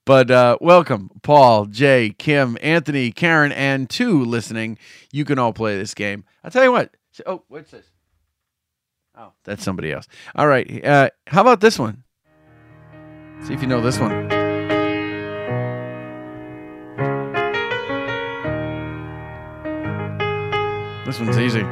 But 0.07 0.31
uh, 0.31 0.59
welcome, 0.61 1.11
Paul, 1.23 1.64
Jay, 1.66 2.14
Kim, 2.19 2.59
Anthony, 2.61 3.11
Karen, 3.11 3.52
and 3.52 3.88
two 3.88 4.23
listening. 4.25 4.78
You 5.12 5.25
can 5.25 5.38
all 5.38 5.54
play 5.54 5.78
this 5.78 5.95
game. 5.95 6.25
I'll 6.43 6.50
tell 6.50 6.62
you 6.64 6.73
what. 6.73 6.95
Oh, 7.25 7.43
what's 7.49 7.71
this? 7.71 7.87
Oh, 9.16 9.33
that's 9.45 9.62
somebody 9.62 9.93
else. 9.93 10.07
All 10.35 10.47
right. 10.47 10.85
Uh, 10.85 11.09
how 11.26 11.40
about 11.40 11.61
this 11.61 11.78
one? 11.78 12.02
See 13.45 13.54
if 13.54 13.62
you 13.62 13.69
know 13.69 13.81
this 13.81 13.99
one. 13.99 14.28
This 21.07 21.21
one's 21.21 21.38
easy. 21.38 21.64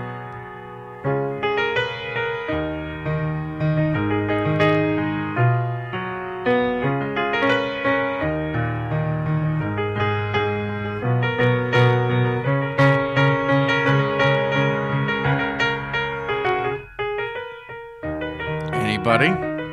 Anybody? 19.04 19.30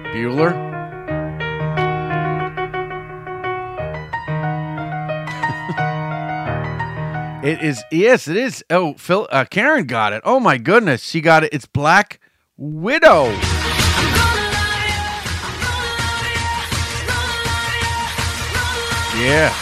Bueller? 0.10 0.50
it 7.44 7.62
is. 7.62 7.84
Yes, 7.92 8.28
it 8.28 8.36
is. 8.38 8.66
Oh, 8.72 8.96
Phil. 8.96 9.28
Uh, 9.32 9.46
Karen 9.46 9.86
got 9.86 10.14
it. 10.14 10.24
Oh 10.26 10.40
my 10.40 10.58
goodness, 10.58 11.04
she 11.04 11.22
got 11.22 11.44
it. 11.44 11.54
It's 11.54 11.68
Black 11.68 12.20
Widow. 12.58 13.26
Yeah. 19.16 19.54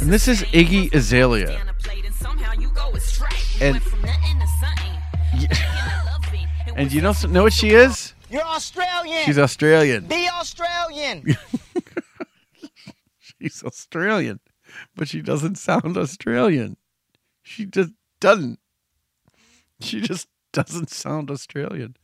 And 0.00 0.10
this 0.10 0.28
is 0.28 0.40
Iggy 0.44 0.94
Azalea. 0.94 1.60
And 3.60 3.82
and 6.76 6.92
you 6.92 7.00
know 7.00 7.12
know 7.28 7.42
what 7.44 7.52
she 7.52 7.70
is? 7.70 8.14
You're 8.30 8.42
Australian. 8.42 9.24
She's 9.24 9.38
Australian. 9.38 10.06
Be 10.06 10.28
Australian. 10.28 11.36
She's 13.18 13.64
Australian, 13.64 14.40
but 14.94 15.08
she 15.08 15.22
doesn't 15.22 15.56
sound 15.56 15.96
Australian. 15.96 16.76
She 17.42 17.64
just 17.64 17.92
doesn't. 18.20 18.58
She 19.80 20.00
just 20.00 20.28
doesn't 20.52 20.90
sound 20.90 21.30
Australian. 21.30 21.96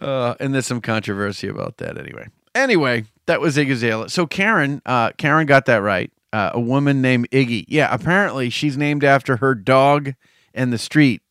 Uh, 0.00 0.34
and 0.40 0.54
there's 0.54 0.66
some 0.66 0.80
controversy 0.80 1.48
about 1.48 1.78
that 1.78 1.98
anyway. 1.98 2.28
Anyway, 2.54 3.04
that 3.26 3.40
was 3.40 3.56
Iggy 3.56 3.72
Azalea. 3.72 4.08
So 4.08 4.26
Karen, 4.26 4.80
uh, 4.86 5.12
Karen 5.12 5.46
got 5.46 5.66
that 5.66 5.82
right. 5.82 6.10
Uh, 6.32 6.50
a 6.54 6.60
woman 6.60 7.02
named 7.02 7.28
Iggy. 7.30 7.64
Yeah, 7.68 7.92
apparently 7.92 8.50
she's 8.50 8.76
named 8.76 9.04
after 9.04 9.36
her 9.38 9.54
dog 9.54 10.14
and 10.54 10.72
the 10.72 10.78
street. 10.78 11.22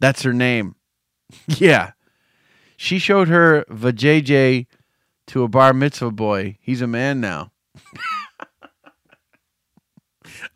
That's 0.00 0.22
her 0.22 0.32
name. 0.32 0.75
yeah. 1.46 1.92
She 2.76 2.98
showed 2.98 3.28
her 3.28 3.64
vajayjay 3.70 4.66
to 5.28 5.42
a 5.42 5.48
bar 5.48 5.72
mitzvah 5.72 6.10
boy. 6.10 6.58
He's 6.60 6.82
a 6.82 6.86
man 6.86 7.20
now. 7.20 7.52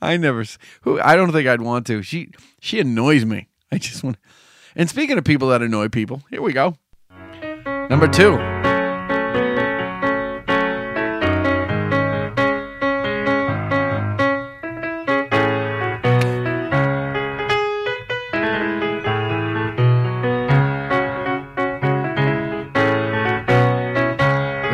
I 0.02 0.16
never 0.16 0.44
who 0.82 1.00
I 1.00 1.16
don't 1.16 1.32
think 1.32 1.48
I'd 1.48 1.62
want 1.62 1.86
to. 1.88 2.02
She 2.02 2.30
she 2.60 2.80
annoys 2.80 3.24
me. 3.24 3.48
I 3.72 3.78
just 3.78 4.02
want 4.02 4.18
And 4.76 4.88
speaking 4.88 5.16
of 5.18 5.24
people 5.24 5.48
that 5.48 5.62
annoy 5.62 5.88
people, 5.88 6.22
here 6.30 6.42
we 6.42 6.52
go. 6.52 6.76
Number 7.88 8.06
2. 8.06 8.69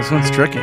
This 0.06 0.12
one's 0.12 0.30
tricky. 0.30 0.60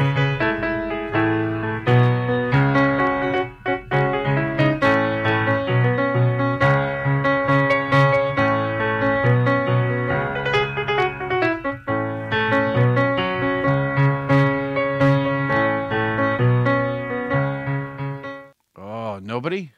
Oh, 18.77 19.19
nobody? 19.21 19.73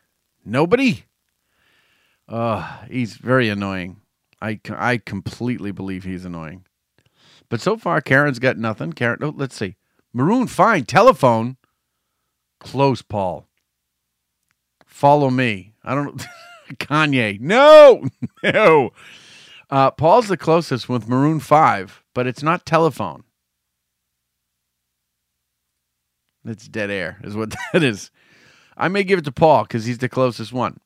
Nobody? 0.45 1.05
Uh, 2.29 2.83
he's 2.87 3.15
very 3.15 3.49
annoying. 3.49 4.01
I, 4.39 4.59
I 4.69 4.99
completely 4.99 5.71
believe 5.71 6.03
he's 6.03 6.23
annoying. 6.23 6.65
But 7.49 7.61
so 7.61 7.77
far, 7.77 8.01
Karen's 8.01 8.39
got 8.39 8.57
nothing. 8.57 8.93
Karen, 8.93 9.19
oh, 9.21 9.33
let's 9.35 9.55
see. 9.55 9.75
Maroon, 10.13 10.47
fine. 10.47 10.85
Telephone. 10.85 11.57
Close, 12.59 13.01
Paul. 13.01 13.47
Follow 14.85 15.29
me. 15.29 15.73
I 15.83 15.93
don't 15.93 16.25
Kanye. 16.73 17.39
No, 17.39 18.05
no. 18.43 18.91
Uh, 19.69 19.91
Paul's 19.91 20.27
the 20.27 20.37
closest 20.37 20.87
with 20.87 21.07
Maroon 21.07 21.39
5, 21.39 22.03
but 22.13 22.27
it's 22.27 22.43
not 22.43 22.65
telephone. 22.65 23.23
It's 26.45 26.67
dead 26.67 26.91
air, 26.91 27.17
is 27.23 27.35
what 27.35 27.55
that 27.73 27.83
is. 27.83 28.11
I 28.77 28.87
may 28.87 29.03
give 29.03 29.19
it 29.19 29.25
to 29.25 29.31
Paul 29.31 29.63
because 29.63 29.85
he's 29.85 29.97
the 29.97 30.09
closest 30.09 30.53
one. 30.53 30.79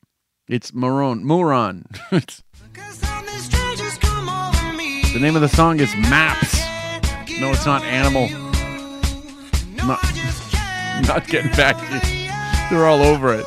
It's 0.48 0.72
Maroon. 0.72 1.24
Muron. 1.24 1.84
The 5.12 5.18
name 5.18 5.34
of 5.34 5.42
the 5.42 5.48
song 5.48 5.80
is 5.80 5.92
Maps. 5.96 6.60
No, 7.40 7.50
it's 7.50 7.66
not 7.66 7.82
Animal. 7.82 8.28
Not, 9.84 10.00
not 11.08 11.26
getting 11.26 11.50
back 11.50 11.76
to 11.78 12.06
you. 12.06 12.30
They're 12.70 12.86
all 12.86 13.02
over 13.02 13.34
it. 13.34 13.44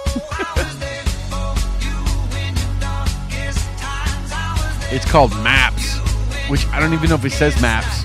It's 4.91 5.09
called 5.09 5.31
Maps, 5.41 5.99
which 6.49 6.67
I 6.67 6.81
don't 6.81 6.91
even 6.91 7.07
know 7.07 7.15
if 7.15 7.23
it 7.23 7.31
says 7.31 7.59
Maps. 7.61 8.03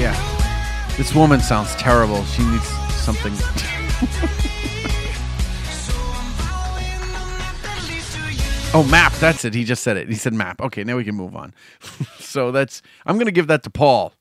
Yeah. 0.00 0.94
This 0.96 1.14
woman 1.14 1.40
sounds 1.40 1.74
terrible. 1.74 2.24
She 2.24 2.42
needs 2.46 2.66
something. 2.94 3.34
oh, 8.76 8.84
map. 8.84 9.12
That's 9.14 9.44
it. 9.44 9.54
He 9.54 9.64
just 9.64 9.82
said 9.82 9.96
it. 9.96 10.08
He 10.08 10.14
said 10.14 10.34
map. 10.34 10.60
Okay, 10.60 10.84
now 10.84 10.96
we 10.96 11.04
can 11.04 11.14
move 11.14 11.34
on. 11.34 11.54
so 12.18 12.52
that's. 12.52 12.82
I'm 13.06 13.18
to 13.18 13.32
give 13.32 13.46
that 13.46 13.62
to 13.62 13.70
Paul. 13.70 14.12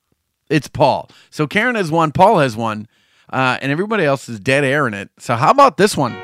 It's 0.50 0.68
Paul. 0.68 1.10
So 1.30 1.48
Karen 1.48 1.76
has 1.76 1.92
one. 1.92 2.12
Paul 2.12 2.40
has 2.40 2.56
one. 2.56 2.88
Uh, 3.32 3.58
and 3.62 3.72
everybody 3.72 4.06
else 4.06 4.30
is 4.30 4.40
dead 4.40 4.64
air 4.64 4.88
in 4.88 4.94
it. 4.94 5.10
So 5.18 5.36
how 5.36 5.52
about 5.52 5.78
this 5.78 5.98
one? 5.98 6.14
Oh, 6.14 6.22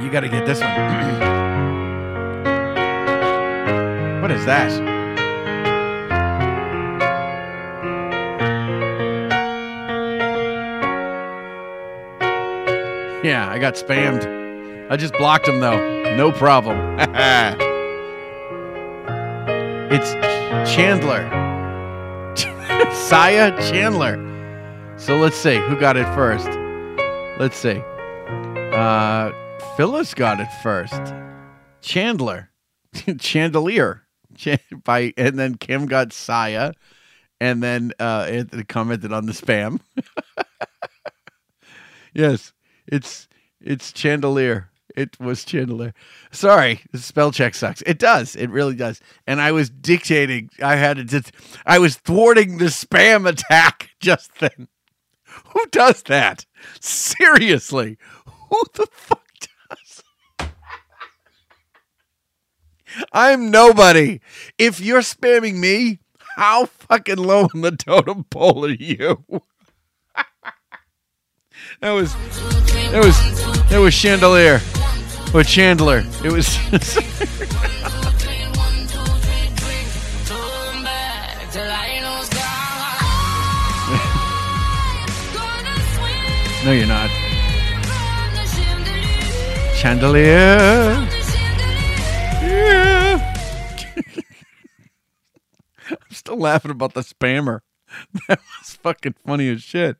You 0.00 0.10
got 0.10 0.20
to 0.20 0.28
get 0.28 0.46
this 0.46 0.60
one. 0.60 0.70
what 4.22 4.30
is 4.30 4.46
that? 4.46 4.91
Yeah, 13.22 13.48
I 13.48 13.58
got 13.58 13.74
spammed. 13.74 14.90
I 14.90 14.96
just 14.96 15.14
blocked 15.14 15.46
him 15.46 15.60
though. 15.60 16.16
No 16.16 16.32
problem. 16.32 16.76
it's 19.90 20.12
Chandler. 20.74 21.22
Sia 22.92 23.56
Chandler. 23.70 24.18
So 24.98 25.16
let's 25.16 25.36
see 25.36 25.56
who 25.56 25.78
got 25.78 25.96
it 25.96 26.06
first. 26.14 26.48
Let's 27.38 27.56
see. 27.56 27.80
Uh, 28.74 29.30
Phyllis 29.76 30.14
got 30.14 30.40
it 30.40 30.48
first. 30.62 31.00
Chandler, 31.80 32.50
Chandelier, 33.20 34.02
Ch- 34.36 34.58
by 34.84 35.12
and 35.16 35.38
then 35.38 35.56
Kim 35.56 35.86
got 35.86 36.12
Sia, 36.12 36.74
and 37.40 37.62
then 37.62 37.92
uh, 38.00 38.26
Anthony 38.28 38.64
commented 38.64 39.12
on 39.12 39.26
the 39.26 39.32
spam. 39.32 39.80
yes, 42.14 42.52
it's 42.92 43.26
it's 43.60 43.96
Chandelier. 43.96 44.68
It 44.94 45.18
was 45.18 45.46
Chandelier. 45.48 45.94
Sorry, 46.30 46.82
the 46.92 46.98
spell 46.98 47.32
check 47.32 47.54
sucks. 47.54 47.82
It 47.82 47.98
does. 47.98 48.36
It 48.36 48.50
really 48.50 48.74
does. 48.74 49.00
And 49.26 49.40
I 49.40 49.52
was 49.52 49.70
dictating. 49.70 50.50
I 50.62 50.76
had 50.76 50.98
to. 50.98 51.04
Just, 51.04 51.32
I 51.64 51.78
was 51.78 51.96
thwarting 51.96 52.58
the 52.58 52.66
spam 52.66 53.26
attack 53.26 53.90
just 54.00 54.38
then. 54.40 54.68
Who 55.54 55.66
does 55.70 56.02
that? 56.04 56.44
Seriously, 56.80 57.96
who 58.26 58.62
the 58.74 58.86
fuck 58.92 59.26
does? 59.70 60.02
I'm 63.14 63.50
nobody. 63.50 64.20
If 64.58 64.78
you're 64.78 65.00
spamming 65.00 65.56
me, 65.56 66.00
how 66.36 66.66
fucking 66.66 67.16
low 67.16 67.48
in 67.54 67.62
the 67.62 67.70
totem 67.70 68.24
pole 68.24 68.66
are 68.66 68.70
you? 68.70 69.24
that 71.80 71.92
was 71.92 72.14
that 72.92 73.04
was 73.04 73.72
it 73.72 73.78
was 73.78 73.94
chandelier 73.94 74.60
or 75.34 75.42
chandler. 75.42 76.04
It 76.24 76.30
was 76.32 76.58
No 86.64 86.70
you're 86.70 86.86
not. 86.86 87.10
Chandelier. 89.74 91.08
Yeah. 92.40 93.34
I'm 95.90 95.96
still 96.12 96.36
laughing 96.36 96.70
about 96.70 96.94
the 96.94 97.00
spammer. 97.00 97.60
That 98.28 98.38
was 98.60 98.74
fucking 98.76 99.16
funny 99.26 99.48
as 99.48 99.62
shit. 99.62 99.96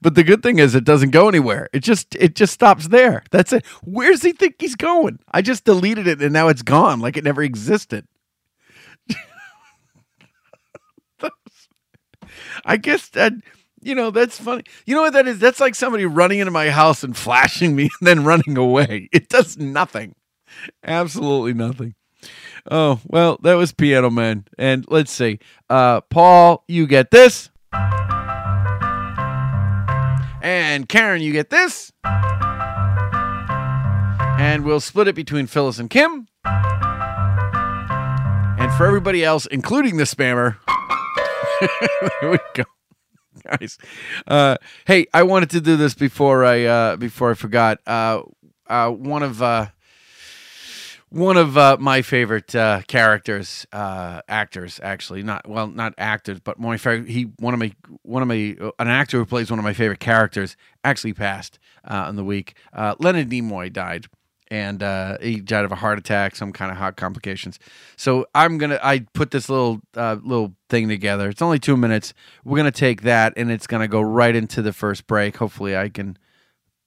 But 0.00 0.14
the 0.14 0.24
good 0.24 0.42
thing 0.42 0.58
is 0.58 0.74
it 0.74 0.84
doesn't 0.84 1.10
go 1.10 1.28
anywhere. 1.28 1.68
It 1.72 1.80
just 1.80 2.14
it 2.16 2.34
just 2.34 2.52
stops 2.52 2.88
there. 2.88 3.22
That's 3.30 3.52
it. 3.52 3.64
Where's 3.84 4.22
he 4.22 4.32
think 4.32 4.56
he's 4.58 4.74
going? 4.74 5.18
I 5.30 5.42
just 5.42 5.64
deleted 5.64 6.06
it 6.06 6.20
and 6.22 6.32
now 6.32 6.48
it's 6.48 6.62
gone 6.62 7.00
like 7.00 7.16
it 7.16 7.24
never 7.24 7.42
existed. 7.42 8.06
I 12.64 12.76
guess 12.76 13.08
that 13.10 13.32
you 13.80 13.94
know 13.94 14.10
that's 14.10 14.38
funny. 14.38 14.64
You 14.86 14.94
know 14.94 15.02
what 15.02 15.12
that 15.12 15.26
is? 15.28 15.38
That's 15.38 15.60
like 15.60 15.74
somebody 15.74 16.06
running 16.06 16.38
into 16.40 16.50
my 16.50 16.70
house 16.70 17.02
and 17.02 17.16
flashing 17.16 17.76
me 17.76 17.82
and 18.00 18.06
then 18.06 18.24
running 18.24 18.56
away. 18.56 19.08
It 19.12 19.28
does 19.28 19.56
nothing. 19.58 20.14
Absolutely 20.84 21.54
nothing. 21.54 21.94
Oh, 22.70 23.00
well, 23.06 23.38
that 23.42 23.54
was 23.54 23.72
Piano 23.72 24.10
Man. 24.10 24.44
And 24.58 24.84
let's 24.88 25.12
see. 25.12 25.38
Uh 25.70 26.00
Paul, 26.02 26.64
you 26.68 26.86
get 26.86 27.10
this. 27.10 27.50
And 30.42 30.88
Karen, 30.88 31.22
you 31.22 31.32
get 31.32 31.50
this. 31.50 31.92
And 34.38 34.64
we'll 34.64 34.80
split 34.80 35.06
it 35.06 35.14
between 35.14 35.46
Phyllis 35.46 35.78
and 35.78 35.88
Kim. 35.88 36.26
And 38.58 38.72
for 38.72 38.84
everybody 38.86 39.24
else, 39.24 39.46
including 39.46 39.98
the 39.98 40.04
spammer, 40.04 40.56
there 42.20 42.30
we 42.32 42.38
go. 42.54 42.64
Guys. 43.44 43.78
Uh, 44.26 44.56
hey, 44.84 45.06
I 45.14 45.22
wanted 45.22 45.50
to 45.50 45.60
do 45.60 45.76
this 45.76 45.94
before 45.94 46.44
I 46.44 46.64
uh, 46.64 46.96
before 46.96 47.30
I 47.30 47.34
forgot. 47.34 47.78
Uh, 47.86 48.22
uh, 48.66 48.90
one 48.90 49.22
of 49.22 49.40
uh, 49.42 49.66
one 51.12 51.36
of 51.36 51.58
uh, 51.58 51.76
my 51.78 52.00
favorite 52.00 52.54
uh, 52.54 52.80
characters, 52.88 53.66
uh, 53.72 54.22
actors, 54.28 54.80
actually, 54.82 55.22
not 55.22 55.46
well, 55.46 55.66
not 55.66 55.92
actors, 55.98 56.40
but 56.40 56.58
my 56.58 56.78
favorite. 56.78 57.08
He 57.10 57.24
one 57.38 57.52
of 57.52 57.60
my 57.60 57.72
one 58.02 58.22
of 58.22 58.28
my 58.28 58.56
an 58.78 58.88
actor 58.88 59.18
who 59.18 59.26
plays 59.26 59.50
one 59.50 59.58
of 59.58 59.64
my 59.64 59.74
favorite 59.74 60.00
characters 60.00 60.56
actually 60.82 61.12
passed 61.12 61.58
uh, 61.84 62.06
in 62.08 62.16
the 62.16 62.24
week. 62.24 62.56
Uh, 62.72 62.94
Leonard 62.98 63.28
Nimoy 63.28 63.70
died, 63.70 64.06
and 64.50 64.82
uh, 64.82 65.18
he 65.20 65.40
died 65.40 65.66
of 65.66 65.72
a 65.72 65.76
heart 65.76 65.98
attack, 65.98 66.34
some 66.34 66.50
kind 66.50 66.70
of 66.70 66.78
heart 66.78 66.96
complications. 66.96 67.58
So 67.96 68.26
I'm 68.34 68.56
gonna 68.56 68.80
I 68.82 69.00
put 69.12 69.32
this 69.32 69.50
little 69.50 69.82
little 69.94 70.54
thing 70.70 70.88
together. 70.88 71.28
It's 71.28 71.42
only 71.42 71.58
two 71.58 71.76
minutes. 71.76 72.14
We're 72.42 72.56
gonna 72.56 72.70
take 72.70 73.02
that, 73.02 73.34
and 73.36 73.52
it's 73.52 73.66
gonna 73.66 73.88
go 73.88 74.00
right 74.00 74.34
into 74.34 74.62
the 74.62 74.72
first 74.72 75.06
break. 75.06 75.36
Hopefully, 75.36 75.76
I 75.76 75.90
can 75.90 76.16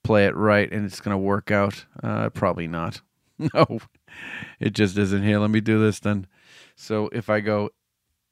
play 0.03 0.25
it 0.25 0.35
right, 0.35 0.71
and 0.71 0.83
it's 0.83 0.99
gonna 0.99 1.15
work 1.19 1.51
out. 1.51 1.85
Probably 2.33 2.67
not. 2.67 3.01
No, 3.53 3.79
it 4.59 4.71
just 4.73 4.97
isn't 4.97 5.23
here. 5.23 5.39
Let 5.39 5.49
me 5.49 5.59
do 5.59 5.77
this 5.79 5.99
then. 5.99 6.27
So 6.75 7.09
if 7.11 7.29
I 7.29 7.41
go 7.41 7.71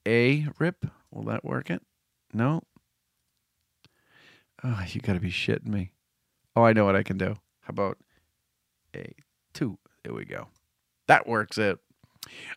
A 0.06 0.46
rip, 0.58 0.86
will 1.10 1.24
that 1.24 1.44
work 1.44 1.70
it? 1.70 1.82
No. 2.32 2.62
Oh, 4.62 4.82
you 4.88 5.00
got 5.02 5.12
to 5.12 5.20
be 5.20 5.30
shitting 5.30 5.66
me. 5.66 5.90
Oh, 6.56 6.62
I 6.62 6.72
know 6.72 6.86
what 6.86 6.96
I 6.96 7.02
can 7.02 7.18
do. 7.18 7.36
How 7.60 7.70
about 7.70 7.98
A 8.96 9.14
two? 9.52 9.78
There 10.02 10.14
we 10.14 10.24
go. 10.24 10.48
That 11.06 11.26
works 11.26 11.58
it. 11.58 11.78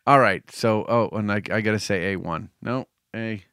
All 0.06 0.20
right. 0.20 0.50
So, 0.52 0.86
oh, 0.88 1.10
and 1.18 1.32
I, 1.32 1.42
I 1.52 1.62
got 1.62 1.72
to 1.72 1.80
say 1.80 2.14
A 2.14 2.16
one. 2.16 2.50
No, 2.62 2.88
A. 3.16 3.44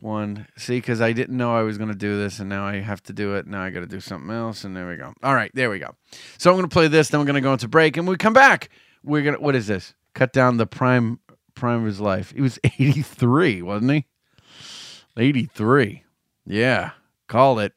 one. 0.00 0.46
See, 0.56 0.78
because 0.78 1.00
I 1.00 1.12
didn't 1.12 1.36
know 1.36 1.56
I 1.56 1.62
was 1.62 1.78
going 1.78 1.90
to 1.90 1.96
do 1.96 2.16
this, 2.16 2.38
and 2.38 2.48
now 2.48 2.66
I 2.66 2.80
have 2.80 3.02
to 3.04 3.12
do 3.12 3.34
it. 3.34 3.46
Now 3.46 3.62
I 3.62 3.70
got 3.70 3.80
to 3.80 3.86
do 3.86 4.00
something 4.00 4.30
else, 4.30 4.64
and 4.64 4.76
there 4.76 4.88
we 4.88 4.96
go. 4.96 5.12
All 5.22 5.34
right, 5.34 5.50
there 5.54 5.70
we 5.70 5.78
go. 5.78 5.94
So 6.38 6.50
I'm 6.50 6.56
going 6.56 6.68
to 6.68 6.72
play 6.72 6.88
this. 6.88 7.08
Then 7.08 7.20
we're 7.20 7.26
going 7.26 7.34
to 7.34 7.40
go 7.40 7.52
into 7.52 7.68
break, 7.68 7.96
and 7.96 8.06
we 8.06 8.16
come 8.16 8.32
back, 8.32 8.70
we're 9.02 9.22
gonna. 9.22 9.40
What 9.40 9.54
is 9.54 9.66
this? 9.66 9.94
Cut 10.14 10.32
down 10.32 10.56
the 10.56 10.66
prime 10.66 11.20
prime 11.54 11.80
of 11.80 11.86
his 11.86 12.00
life. 12.00 12.32
He 12.34 12.40
was 12.40 12.58
83, 12.64 13.62
wasn't 13.62 13.92
he? 13.92 14.06
83. 15.16 16.04
Yeah, 16.46 16.92
call 17.26 17.58
it. 17.58 17.72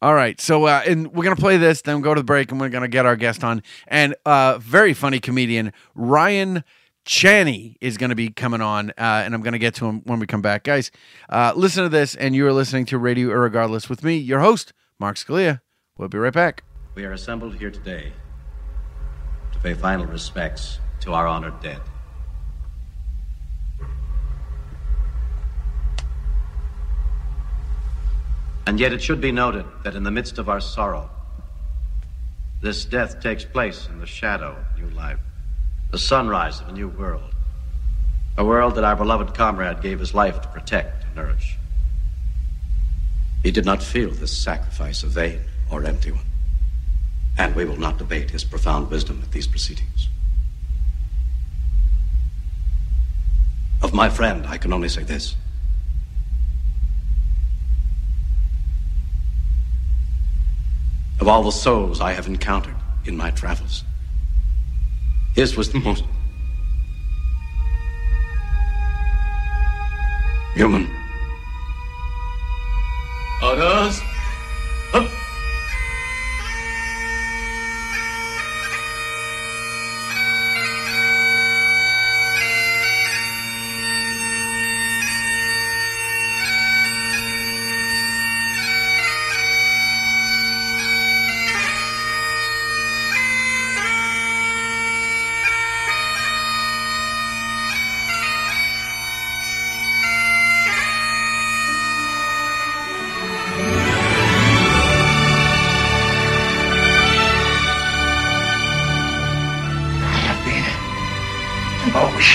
All 0.00 0.14
right, 0.14 0.40
so 0.40 0.64
uh, 0.66 0.82
and 0.86 1.12
we're 1.12 1.24
gonna 1.24 1.34
play 1.36 1.56
this, 1.56 1.82
then 1.82 2.00
go 2.00 2.14
to 2.14 2.20
the 2.20 2.24
break, 2.24 2.52
and 2.52 2.60
we're 2.60 2.68
gonna 2.68 2.86
get 2.86 3.04
our 3.04 3.16
guest 3.16 3.42
on, 3.42 3.62
and 3.88 4.14
uh, 4.24 4.58
very 4.58 4.94
funny 4.94 5.18
comedian 5.18 5.72
Ryan 5.96 6.62
Chani 7.08 7.74
is 7.80 7.96
gonna 7.96 8.14
be 8.14 8.28
coming 8.28 8.60
on, 8.60 8.90
uh, 8.90 9.22
and 9.24 9.34
I'm 9.34 9.40
gonna 9.40 9.58
get 9.58 9.74
to 9.76 9.86
him 9.86 10.02
when 10.04 10.18
we 10.18 10.26
come 10.26 10.42
back, 10.42 10.62
guys. 10.62 10.90
Uh, 11.30 11.54
listen 11.56 11.82
to 11.82 11.88
this, 11.88 12.14
and 12.14 12.36
you 12.36 12.46
are 12.46 12.52
listening 12.52 12.84
to 12.84 12.98
Radio 12.98 13.30
Irregardless 13.30 13.88
with 13.88 14.04
me, 14.04 14.18
your 14.18 14.40
host 14.40 14.74
Mark 15.00 15.16
Scalia. 15.16 15.62
We'll 15.96 16.08
be 16.08 16.18
right 16.18 16.34
back. 16.34 16.64
We 16.94 17.06
are 17.06 17.12
assembled 17.12 17.54
here 17.54 17.70
today 17.70 18.12
to 19.52 19.58
pay 19.60 19.72
final 19.72 20.04
respects 20.04 20.80
to 21.00 21.14
our 21.14 21.26
honored 21.26 21.58
dead. 21.62 21.80
And 28.66 28.78
yet 28.78 28.92
it 28.92 29.00
should 29.00 29.22
be 29.22 29.32
noted 29.32 29.64
that 29.82 29.94
in 29.94 30.02
the 30.02 30.10
midst 30.10 30.36
of 30.36 30.50
our 30.50 30.60
sorrow, 30.60 31.08
this 32.60 32.84
death 32.84 33.22
takes 33.22 33.46
place 33.46 33.88
in 33.90 33.98
the 33.98 34.06
shadow 34.06 34.54
of 34.58 34.78
new 34.78 34.90
life, 34.94 35.20
the 35.90 35.98
sunrise 35.98 36.60
of 36.60 36.68
a 36.68 36.72
new 36.72 36.88
world, 36.88 37.34
a 38.36 38.44
world 38.44 38.74
that 38.74 38.84
our 38.84 38.96
beloved 38.96 39.34
comrade 39.34 39.80
gave 39.80 39.98
his 39.98 40.14
life 40.14 40.40
to 40.42 40.48
protect 40.48 41.04
and 41.04 41.16
nourish. 41.16 41.56
He 43.42 43.50
did 43.50 43.64
not 43.64 43.82
feel 43.82 44.10
this 44.10 44.36
sacrifice 44.36 45.02
a 45.02 45.06
vain 45.06 45.40
or 45.70 45.84
empty 45.84 46.12
one, 46.12 46.26
and 47.38 47.54
we 47.54 47.64
will 47.64 47.78
not 47.78 47.96
debate 47.96 48.30
his 48.30 48.44
profound 48.44 48.90
wisdom 48.90 49.20
at 49.22 49.32
these 49.32 49.46
proceedings. 49.46 50.08
Of 53.80 53.94
my 53.94 54.10
friend, 54.10 54.46
I 54.46 54.58
can 54.58 54.72
only 54.72 54.88
say 54.88 55.04
this. 55.04 55.36
Of 61.20 61.28
all 61.28 61.42
the 61.42 61.50
souls 61.50 62.00
I 62.00 62.12
have 62.12 62.26
encountered 62.26 62.76
in 63.04 63.16
my 63.16 63.30
travels, 63.30 63.84
his 65.38 65.56
was 65.56 65.70
the 65.70 65.78
most 65.78 66.02
human. 70.56 70.90
Others? 73.40 74.00
Huh? 74.90 75.17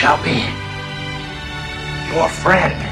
Shall 0.03 0.21
be 0.21 0.43
your 2.13 2.27
friend. 2.27 2.82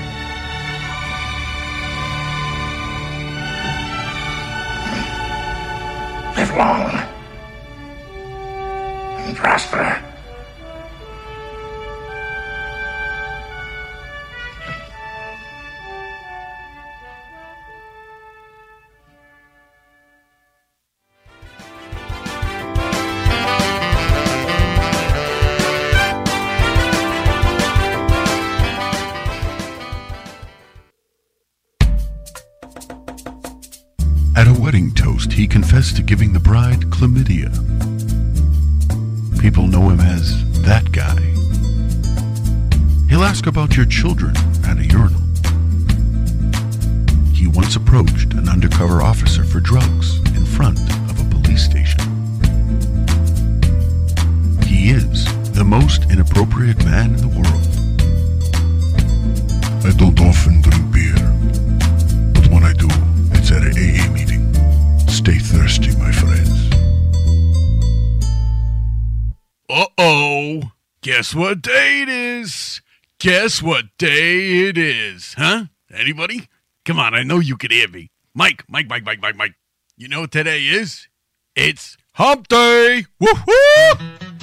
What 71.34 71.62
day 71.62 72.02
it 72.02 72.10
is? 72.10 72.82
Guess 73.20 73.62
what 73.62 73.86
day 73.98 74.68
it 74.68 74.78
is? 74.78 75.36
Huh? 75.38 75.66
Anybody? 75.94 76.50
Come 76.84 77.00
on, 77.00 77.14
I 77.14 77.24
know 77.24 77.40
you 77.40 77.56
can 77.56 77.72
hear 77.72 77.88
me. 77.88 78.10
Mike, 78.34 78.64
Mike, 78.68 78.90
Mike, 78.90 79.06
Mike, 79.06 79.22
Mike, 79.22 79.38
Mike. 79.38 79.54
You 79.96 80.10
know 80.10 80.22
what 80.22 80.32
today 80.32 80.64
is? 80.64 81.08
It's 81.56 81.96
Hump 82.16 82.50
Day! 82.50 83.06
Woohoo! 83.22 84.42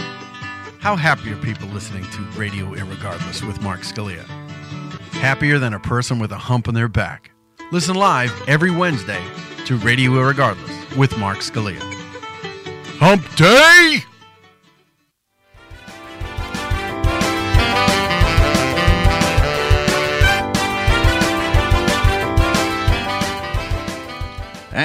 How 0.78 0.96
happy 0.96 1.30
are 1.30 1.36
people 1.36 1.68
listening 1.68 2.04
to 2.04 2.20
Radio 2.38 2.74
Irregardless 2.74 3.46
with 3.46 3.60
Mark 3.60 3.80
Scalia? 3.80 4.24
Happier 5.20 5.58
than 5.58 5.74
a 5.74 5.80
person 5.80 6.18
with 6.18 6.32
a 6.32 6.38
hump 6.38 6.68
on 6.68 6.74
their 6.74 6.88
back. 6.88 7.32
Listen 7.70 7.96
live 7.96 8.32
every 8.48 8.70
Wednesday 8.70 9.22
to 9.66 9.76
Radio 9.76 10.12
Irregardless 10.12 10.96
with 10.96 11.18
Mark 11.18 11.38
Scalia. 11.38 11.82
Hump 12.98 13.34
Day! 13.36 14.04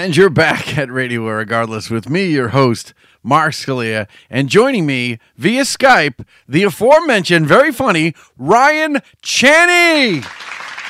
And 0.03 0.17
you're 0.17 0.29
back 0.29 0.77
at 0.77 0.91
Radio 0.91 1.25
Regardless 1.29 1.89
with 1.89 2.09
me, 2.09 2.25
your 2.25 2.49
host, 2.49 2.93
Mark 3.23 3.53
Scalia, 3.53 4.07
and 4.29 4.49
joining 4.49 4.85
me 4.85 5.17
via 5.37 5.61
Skype, 5.61 6.25
the 6.45 6.63
aforementioned, 6.63 7.47
very 7.47 7.71
funny, 7.71 8.13
Ryan 8.37 8.95
Chani. 9.21 10.21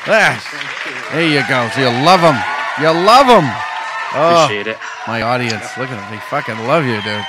Yes. 0.08 0.44
There 1.12 1.28
you 1.30 1.44
go. 1.48 1.70
So 1.76 1.82
you 1.82 1.90
love 2.04 2.22
him. 2.22 2.36
You 2.82 2.90
love 3.06 3.28
him. 3.28 3.48
Oh, 4.16 4.46
Appreciate 4.46 4.66
it. 4.66 4.78
my 5.06 5.22
audience, 5.22 5.62
look 5.78 5.90
at 5.90 5.96
them. 5.96 6.12
They 6.12 6.20
fucking 6.32 6.58
love 6.66 6.84
you, 6.86 6.96
dude. 7.04 7.06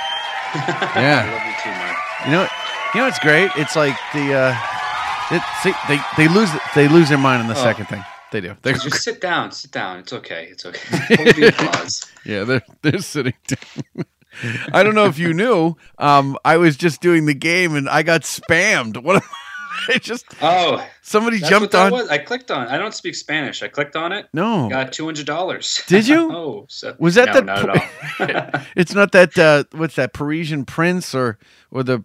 Yeah. 0.95 1.29
Love 1.29 1.45
you 1.45 1.53
too, 1.61 1.77
Mark. 1.77 1.97
You 2.25 2.31
know, 2.31 2.47
you 2.95 3.01
know, 3.01 3.07
it's 3.07 3.19
great. 3.19 3.51
It's 3.57 3.75
like 3.75 3.95
the 4.13 4.33
uh, 4.33 4.57
it, 5.35 5.41
see, 5.61 5.73
they 5.89 5.99
they 6.17 6.27
lose 6.33 6.49
they 6.73 6.87
lose 6.87 7.09
their 7.09 7.17
mind 7.19 7.41
on 7.43 7.47
the 7.47 7.59
Oh. 7.59 7.63
second 7.63 7.85
thing. 7.87 8.03
They 8.31 8.41
do. 8.41 8.55
They're, 8.61 8.73
Just 8.73 9.03
sit 9.03 9.21
down. 9.21 9.51
Sit 9.51 9.71
down. 9.71 9.99
It's 9.99 10.11
okay. 10.13 10.47
It's 10.51 10.65
okay. 10.65 10.79
Hold 11.15 11.35
the 11.35 11.47
applause. 11.49 12.05
yeah, 12.25 12.43
they're 12.43 12.63
they're 12.81 12.99
sitting 12.99 13.33
down. 13.47 14.05
I 14.73 14.83
don't 14.83 14.95
know 14.95 15.05
if 15.05 15.17
you 15.17 15.33
knew. 15.33 15.75
Um, 15.97 16.37
I 16.43 16.57
was 16.57 16.75
just 16.75 16.99
doing 17.01 17.25
the 17.25 17.33
game 17.33 17.75
and 17.75 17.87
I 17.87 18.03
got 18.03 18.21
spammed. 18.21 19.01
What? 19.01 19.23
It 19.89 20.01
just 20.01 20.25
Oh, 20.41 20.85
somebody 21.01 21.39
jumped 21.39 21.73
on. 21.75 21.91
was. 21.91 22.09
I 22.09 22.17
clicked 22.17 22.51
on. 22.51 22.67
I 22.67 22.77
don't 22.77 22.93
speak 22.93 23.15
Spanish. 23.15 23.61
I 23.63 23.67
clicked 23.67 23.95
on 23.95 24.11
it. 24.11 24.27
No, 24.33 24.67
Got 24.69 24.91
two 24.91 25.05
hundred 25.05 25.25
dollars. 25.25 25.81
Did 25.87 26.07
you? 26.07 26.29
oh, 26.33 26.65
so, 26.67 26.95
Was 26.99 27.15
that 27.15 27.27
no, 27.27 27.33
the 27.33 27.41
Not 27.41 27.69
at 27.69 28.53
all. 28.55 28.61
it's 28.75 28.93
not 28.93 29.11
that 29.13 29.37
uh, 29.37 29.63
what's 29.71 29.95
that 29.95 30.13
Parisian 30.13 30.65
prince 30.65 31.13
or 31.15 31.37
or 31.71 31.83
the, 31.83 32.03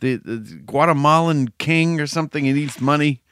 the 0.00 0.16
the 0.16 0.38
Guatemalan 0.66 1.52
king 1.58 2.00
or 2.00 2.06
something. 2.06 2.44
He 2.44 2.52
needs 2.52 2.80
money. 2.80 3.22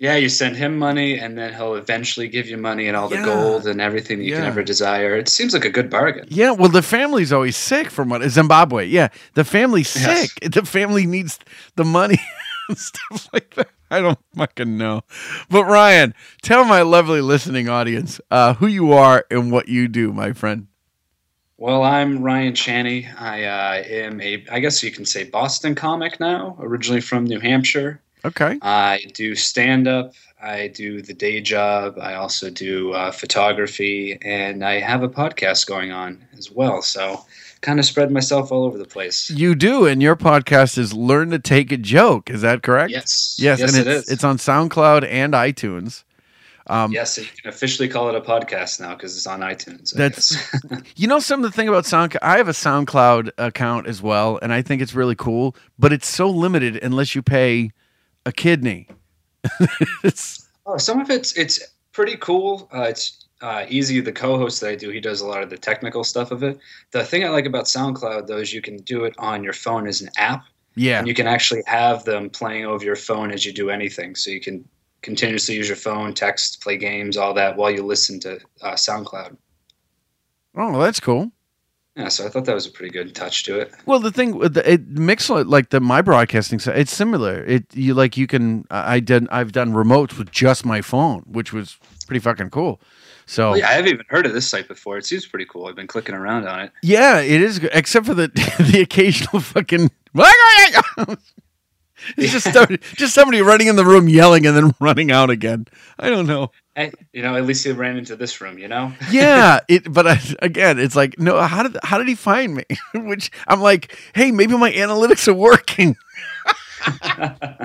Yeah, 0.00 0.16
you 0.16 0.30
send 0.30 0.56
him 0.56 0.78
money, 0.78 1.18
and 1.18 1.36
then 1.36 1.52
he'll 1.52 1.74
eventually 1.74 2.26
give 2.26 2.48
you 2.48 2.56
money 2.56 2.88
and 2.88 2.96
all 2.96 3.10
the 3.10 3.18
gold 3.22 3.66
and 3.66 3.82
everything 3.82 4.16
that 4.16 4.24
you 4.24 4.34
can 4.34 4.44
ever 4.44 4.62
desire. 4.62 5.14
It 5.14 5.28
seems 5.28 5.52
like 5.52 5.66
a 5.66 5.70
good 5.70 5.90
bargain. 5.90 6.26
Yeah, 6.30 6.52
well, 6.52 6.70
the 6.70 6.80
family's 6.80 7.34
always 7.34 7.54
sick 7.54 7.90
from 7.90 8.08
what 8.08 8.22
Zimbabwe. 8.30 8.86
Yeah, 8.86 9.08
the 9.34 9.44
family's 9.44 9.94
Yes. 9.94 10.32
sick. 10.32 10.52
The 10.54 10.64
family 10.64 11.04
needs 11.04 11.38
the 11.76 11.84
money 11.84 12.18
and 12.70 12.78
stuff 12.78 13.28
like 13.34 13.54
that. 13.56 13.68
I 13.90 14.00
don't 14.00 14.18
fucking 14.34 14.78
know. 14.78 15.02
But 15.50 15.66
Ryan, 15.66 16.14
tell 16.40 16.64
my 16.64 16.80
lovely 16.80 17.20
listening 17.20 17.68
audience 17.68 18.22
uh, 18.30 18.54
who 18.54 18.68
you 18.68 18.94
are 18.94 19.26
and 19.30 19.52
what 19.52 19.68
you 19.68 19.86
do, 19.86 20.14
my 20.14 20.32
friend. 20.32 20.68
Well, 21.58 21.82
I'm 21.82 22.22
Ryan 22.22 22.54
Chani. 22.54 23.06
I 23.20 23.44
uh, 23.44 23.82
am 23.84 24.18
a, 24.22 24.46
I 24.50 24.60
guess 24.60 24.82
you 24.82 24.90
can 24.90 25.04
say 25.04 25.24
Boston 25.24 25.74
comic 25.74 26.18
now, 26.18 26.56
originally 26.58 27.02
from 27.02 27.24
New 27.24 27.38
Hampshire. 27.38 28.00
Okay. 28.24 28.58
I 28.62 29.00
do 29.14 29.34
stand 29.34 29.88
up. 29.88 30.12
I 30.42 30.68
do 30.68 31.02
the 31.02 31.14
day 31.14 31.40
job. 31.40 31.98
I 32.00 32.14
also 32.14 32.50
do 32.50 32.92
uh, 32.92 33.10
photography, 33.12 34.18
and 34.22 34.64
I 34.64 34.80
have 34.80 35.02
a 35.02 35.08
podcast 35.08 35.66
going 35.66 35.92
on 35.92 36.22
as 36.38 36.50
well. 36.50 36.80
So, 36.82 37.24
kind 37.60 37.78
of 37.78 37.84
spread 37.84 38.10
myself 38.10 38.50
all 38.50 38.64
over 38.64 38.78
the 38.78 38.86
place. 38.86 39.28
You 39.30 39.54
do, 39.54 39.86
and 39.86 40.00
your 40.02 40.16
podcast 40.16 40.78
is 40.78 40.94
Learn 40.94 41.30
to 41.30 41.38
Take 41.38 41.72
a 41.72 41.76
Joke. 41.76 42.30
Is 42.30 42.40
that 42.42 42.62
correct? 42.62 42.90
Yes, 42.90 43.36
Yes, 43.38 43.58
yes, 43.60 43.68
and 43.76 43.86
it 43.86 43.90
it's, 43.90 44.06
is. 44.06 44.12
it's 44.12 44.24
on 44.24 44.38
SoundCloud 44.38 45.06
and 45.06 45.34
iTunes. 45.34 46.04
Um, 46.66 46.92
yes, 46.92 47.18
you 47.18 47.24
can 47.24 47.48
officially 47.50 47.88
call 47.88 48.08
it 48.10 48.14
a 48.14 48.20
podcast 48.20 48.80
now 48.80 48.94
because 48.94 49.16
it's 49.16 49.26
on 49.26 49.40
iTunes. 49.40 49.94
I 49.94 49.98
That's- 49.98 50.82
You 50.96 51.08
know 51.08 51.18
some 51.18 51.44
of 51.44 51.50
the 51.50 51.54
thing 51.54 51.68
about 51.68 51.84
SoundCloud. 51.84 52.18
I 52.22 52.36
have 52.38 52.48
a 52.48 52.52
SoundCloud 52.52 53.32
account 53.38 53.88
as 53.88 54.00
well, 54.00 54.38
and 54.40 54.52
I 54.54 54.62
think 54.62 54.80
it's 54.80 54.94
really 54.94 55.16
cool. 55.16 55.54
But 55.78 55.92
it's 55.92 56.06
so 56.06 56.30
limited 56.30 56.76
unless 56.82 57.14
you 57.14 57.22
pay 57.22 57.72
a 58.26 58.32
kidney. 58.32 58.88
it's 60.04 60.46
Oh, 60.66 60.76
some 60.76 61.00
of 61.00 61.10
it's 61.10 61.36
it's 61.36 61.60
pretty 61.92 62.16
cool. 62.16 62.68
Uh, 62.72 62.82
it's 62.82 63.26
uh, 63.40 63.64
easy. 63.68 64.00
The 64.00 64.12
co-host 64.12 64.60
that 64.60 64.70
I 64.70 64.74
do, 64.76 64.90
he 64.90 65.00
does 65.00 65.20
a 65.20 65.26
lot 65.26 65.42
of 65.42 65.50
the 65.50 65.58
technical 65.58 66.04
stuff 66.04 66.30
of 66.30 66.44
it. 66.44 66.58
The 66.92 67.04
thing 67.04 67.24
I 67.24 67.28
like 67.28 67.46
about 67.46 67.64
SoundCloud 67.64 68.28
though 68.28 68.36
is 68.36 68.52
you 68.52 68.62
can 68.62 68.76
do 68.76 69.04
it 69.04 69.14
on 69.18 69.42
your 69.42 69.52
phone 69.52 69.88
as 69.88 70.00
an 70.00 70.10
app, 70.16 70.44
yeah, 70.76 70.98
and 70.98 71.08
you 71.08 71.14
can 71.14 71.26
actually 71.26 71.62
have 71.66 72.04
them 72.04 72.30
playing 72.30 72.66
over 72.66 72.84
your 72.84 72.94
phone 72.94 73.32
as 73.32 73.44
you 73.44 73.52
do 73.52 73.70
anything. 73.70 74.14
So 74.14 74.30
you 74.30 74.40
can 74.40 74.64
continuously 75.02 75.56
use 75.56 75.66
your 75.66 75.76
phone, 75.76 76.14
text, 76.14 76.62
play 76.62 76.76
games, 76.76 77.16
all 77.16 77.34
that 77.34 77.56
while 77.56 77.70
you 77.70 77.82
listen 77.82 78.20
to 78.20 78.38
uh, 78.62 78.74
SoundCloud. 78.74 79.36
oh, 80.56 80.78
that's 80.78 81.00
cool. 81.00 81.32
Yeah, 82.00 82.08
so 82.08 82.24
I 82.24 82.30
thought 82.30 82.46
that 82.46 82.54
was 82.54 82.66
a 82.66 82.70
pretty 82.70 82.90
good 82.90 83.14
touch 83.14 83.44
to 83.44 83.60
it. 83.60 83.74
Well, 83.84 83.98
the 83.98 84.10
thing 84.10 84.38
with 84.38 84.54
the 84.54 84.72
it 84.72 84.94
Mixlr, 84.94 85.46
like 85.46 85.68
the 85.68 85.80
my 85.80 86.00
broadcasting 86.00 86.58
side, 86.58 86.78
it's 86.78 86.92
similar. 86.92 87.44
It 87.44 87.66
you 87.74 87.92
like 87.92 88.16
you 88.16 88.26
can 88.26 88.64
I 88.70 89.00
did 89.00 89.28
I've 89.30 89.52
done 89.52 89.72
remotes 89.74 90.16
with 90.16 90.30
just 90.30 90.64
my 90.64 90.80
phone, 90.80 91.24
which 91.26 91.52
was 91.52 91.76
pretty 92.06 92.20
fucking 92.20 92.50
cool. 92.50 92.80
So 93.26 93.50
Well, 93.50 93.58
yeah, 93.58 93.68
I 93.68 93.72
haven't 93.72 93.92
even 93.92 94.06
heard 94.08 94.24
of 94.24 94.32
this 94.32 94.48
site 94.48 94.66
before. 94.66 94.96
It 94.96 95.04
seems 95.04 95.26
pretty 95.26 95.44
cool. 95.44 95.66
I've 95.66 95.76
been 95.76 95.86
clicking 95.86 96.14
around 96.14 96.48
on 96.48 96.60
it. 96.60 96.72
Yeah, 96.82 97.20
it 97.20 97.42
is 97.42 97.58
except 97.72 98.06
for 98.06 98.14
the 98.14 98.28
the 98.72 98.80
occasional 98.80 99.40
fucking. 99.40 99.90
it's 102.16 102.32
just 102.32 102.50
somebody, 102.50 102.78
just 102.96 103.12
somebody 103.12 103.42
running 103.42 103.66
in 103.66 103.76
the 103.76 103.84
room 103.84 104.08
yelling 104.08 104.46
and 104.46 104.56
then 104.56 104.74
running 104.80 105.12
out 105.12 105.28
again. 105.28 105.66
I 105.98 106.08
don't 106.08 106.26
know. 106.26 106.50
Hey, 106.80 106.92
you 107.12 107.20
know, 107.22 107.36
at 107.36 107.44
least 107.44 107.64
he 107.64 107.72
ran 107.72 107.96
into 107.98 108.16
this 108.16 108.40
room. 108.40 108.58
You 108.58 108.68
know. 108.68 108.92
Yeah, 109.10 109.60
it. 109.68 109.92
But 109.92 110.06
I, 110.06 110.18
again, 110.40 110.78
it's 110.78 110.96
like 110.96 111.18
no. 111.18 111.38
How 111.40 111.62
did 111.62 111.76
how 111.82 111.98
did 111.98 112.08
he 112.08 112.14
find 112.14 112.54
me? 112.54 112.64
Which 112.94 113.30
I'm 113.46 113.60
like, 113.60 113.96
hey, 114.14 114.30
maybe 114.30 114.56
my 114.56 114.72
analytics 114.72 115.28
are 115.28 115.34
working. 115.34 115.96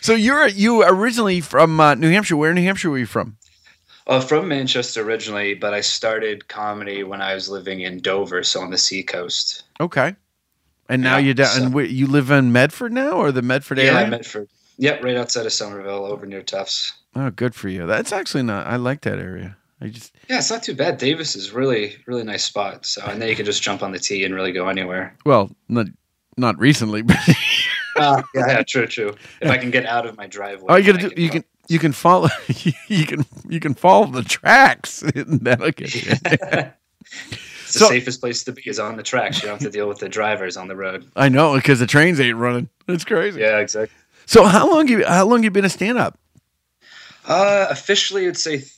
so 0.00 0.14
you're 0.14 0.48
you 0.48 0.82
originally 0.82 1.40
from 1.40 1.78
uh, 1.80 1.94
New 1.94 2.10
Hampshire. 2.10 2.36
Where 2.36 2.50
in 2.50 2.56
New 2.56 2.62
Hampshire 2.62 2.90
were 2.90 2.98
you 2.98 3.06
from? 3.06 3.36
Uh, 4.06 4.20
from 4.20 4.48
Manchester 4.48 5.02
originally, 5.02 5.54
but 5.54 5.72
I 5.74 5.80
started 5.80 6.48
comedy 6.48 7.04
when 7.04 7.20
I 7.22 7.34
was 7.34 7.48
living 7.48 7.80
in 7.82 8.00
Dover, 8.00 8.42
so 8.42 8.60
on 8.60 8.70
the 8.70 8.78
seacoast. 8.78 9.62
Okay. 9.78 10.16
And 10.88 11.02
now 11.02 11.18
Yeah, 11.18 11.24
you're 11.26 11.34
down. 11.34 11.46
so- 11.72 11.78
and 11.78 11.90
you 11.90 12.08
live 12.08 12.30
in 12.32 12.50
Medford 12.50 12.92
now, 12.92 13.12
or 13.12 13.30
the 13.30 13.42
Medford 13.42 13.78
area? 13.78 13.92
Yeah. 13.92 14.06
Medford. 14.08 14.48
Yep, 14.78 15.04
right 15.04 15.16
outside 15.16 15.46
of 15.46 15.52
Somerville, 15.52 16.06
over 16.06 16.26
near 16.26 16.42
Tufts. 16.42 16.94
Oh, 17.16 17.30
good 17.30 17.54
for 17.54 17.68
you. 17.68 17.86
That's 17.86 18.12
actually 18.12 18.42
not. 18.42 18.66
I 18.66 18.76
like 18.76 19.02
that 19.02 19.18
area. 19.18 19.56
I 19.80 19.88
just 19.88 20.14
Yeah, 20.28 20.38
it's 20.38 20.50
not 20.50 20.62
too 20.62 20.74
bad. 20.74 20.98
Davis 20.98 21.34
is 21.34 21.52
really, 21.52 21.96
really 22.06 22.22
nice 22.22 22.44
spot. 22.44 22.86
So, 22.86 23.02
and 23.04 23.20
then 23.20 23.28
you 23.28 23.36
can 23.36 23.44
just 23.44 23.62
jump 23.62 23.82
on 23.82 23.90
the 23.92 23.98
tee 23.98 24.24
and 24.24 24.34
really 24.34 24.52
go 24.52 24.68
anywhere. 24.68 25.16
well, 25.26 25.50
not 25.68 25.86
not 26.36 26.58
recently, 26.58 27.02
but 27.02 27.16
Uh, 27.96 28.22
yeah, 28.34 28.46
yeah, 28.46 28.62
true, 28.62 28.86
true. 28.86 29.14
If 29.40 29.50
I 29.50 29.58
can 29.58 29.70
get 29.70 29.84
out 29.84 30.06
of 30.06 30.16
my 30.16 30.26
driveway, 30.26 30.68
all 30.68 30.78
you 30.78 30.86
gotta 30.92 31.08
do 31.08 31.10
can 31.10 31.22
you 31.22 31.30
can 31.30 31.44
you 31.68 31.78
can 31.78 31.92
follow 31.92 32.28
you 32.88 33.06
can 33.06 33.24
you 33.48 33.60
can 33.60 33.74
follow 33.74 34.06
the 34.06 34.22
tracks. 34.22 35.02
That'll 35.14 35.70
get 35.72 35.94
you. 35.94 36.12
it's 36.22 37.74
the 37.74 37.86
safest 37.86 38.20
place 38.20 38.44
to 38.44 38.52
be 38.52 38.62
is 38.66 38.78
on 38.78 38.96
the 38.96 39.02
tracks. 39.02 39.42
You 39.42 39.48
don't 39.48 39.60
have 39.60 39.70
to 39.70 39.76
deal 39.76 39.88
with 39.88 39.98
the 39.98 40.08
drivers 40.08 40.56
on 40.56 40.68
the 40.68 40.76
road. 40.76 41.06
I 41.16 41.28
know 41.28 41.54
because 41.54 41.80
the 41.80 41.86
trains 41.86 42.20
ain't 42.20 42.36
running. 42.36 42.68
It's 42.88 43.04
crazy. 43.04 43.40
Yeah, 43.40 43.58
exactly. 43.58 43.96
So 44.26 44.44
how 44.44 44.70
long 44.70 44.88
you 44.88 45.04
how 45.04 45.26
long 45.26 45.42
you 45.42 45.50
been 45.50 45.64
a 45.64 45.70
stand 45.70 45.98
up? 45.98 46.18
Uh, 47.24 47.66
officially, 47.70 48.26
I'd 48.28 48.36
say 48.36 48.58
th- 48.58 48.72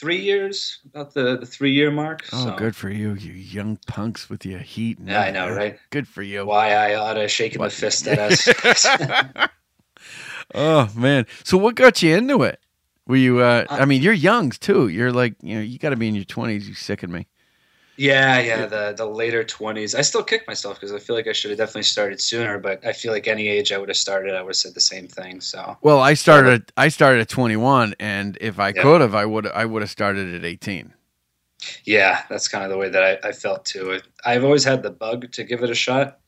three 0.00 0.20
years, 0.20 0.78
about 0.86 1.14
the, 1.14 1.38
the 1.38 1.46
three 1.46 1.72
year 1.72 1.90
mark. 1.90 2.24
Oh, 2.32 2.44
so. 2.46 2.56
good 2.56 2.74
for 2.74 2.90
you, 2.90 3.14
you 3.14 3.32
young 3.32 3.78
punks 3.86 4.28
with 4.30 4.44
your 4.46 4.60
heat. 4.60 4.98
and 4.98 5.08
Yeah, 5.08 5.20
I 5.22 5.30
know, 5.30 5.50
right? 5.54 5.78
Good 5.90 6.08
for 6.08 6.22
you. 6.22 6.44
Why 6.46 6.72
I 6.72 6.94
oughta 6.94 7.28
shaking 7.28 7.58
What? 7.60 7.70
the 7.70 7.76
fist 7.76 8.06
at 8.08 8.18
us. 8.18 9.48
oh 10.54 10.90
man. 10.96 11.26
So 11.44 11.56
what 11.58 11.74
got 11.74 12.02
you 12.02 12.16
into 12.16 12.42
it? 12.42 12.58
Were 13.06 13.16
you? 13.16 13.40
uh 13.40 13.66
I 13.68 13.84
mean, 13.84 14.02
you're 14.02 14.12
young 14.12 14.50
too. 14.50 14.88
You're 14.88 15.12
like 15.12 15.34
you 15.42 15.56
know 15.56 15.60
you 15.60 15.78
got 15.78 15.90
to 15.90 15.96
be 15.96 16.08
in 16.08 16.14
your 16.14 16.24
twenties. 16.24 16.68
You 16.68 16.74
sicken 16.74 17.10
me. 17.12 17.26
Yeah, 17.96 18.40
yeah, 18.40 18.66
the 18.66 18.94
the 18.96 19.06
later 19.06 19.44
twenties. 19.44 19.94
I 19.94 20.00
still 20.02 20.22
kick 20.24 20.46
myself 20.48 20.80
because 20.80 20.92
I 20.94 20.98
feel 20.98 21.14
like 21.14 21.26
I 21.28 21.32
should 21.32 21.50
have 21.50 21.58
definitely 21.58 21.82
started 21.84 22.20
sooner. 22.20 22.58
But 22.58 22.84
I 22.86 22.92
feel 22.92 23.12
like 23.12 23.28
any 23.28 23.48
age 23.48 23.70
I 23.72 23.78
would 23.78 23.88
have 23.90 23.98
started, 23.98 24.34
I 24.34 24.42
would 24.42 24.50
have 24.50 24.56
said 24.56 24.74
the 24.74 24.80
same 24.80 25.08
thing. 25.08 25.40
So 25.40 25.76
Well, 25.82 26.00
I 26.00 26.14
started. 26.14 26.72
I 26.76 26.88
started 26.88 27.20
at 27.20 27.28
21, 27.28 27.94
and 28.00 28.38
if 28.40 28.58
I 28.58 28.72
Yeah. 28.74 28.82
could 28.82 29.00
have, 29.02 29.14
I 29.14 29.26
would. 29.26 29.46
I 29.46 29.66
would 29.66 29.82
have 29.82 29.90
started 29.90 30.34
at 30.34 30.44
18. 30.44 30.94
yeah, 31.84 32.22
that's 32.28 32.48
kind 32.48 32.64
of 32.64 32.70
the 32.70 32.76
way 32.78 32.88
that 32.88 33.02
I, 33.24 33.28
I 33.28 33.32
felt 33.32 33.64
too. 33.64 34.00
I've 34.24 34.44
always 34.44 34.64
had 34.64 34.82
the 34.82 34.90
bug 34.90 35.30
to 35.32 35.44
give 35.44 35.62
it 35.62 35.70
a 35.70 35.74
shot, 35.74 36.20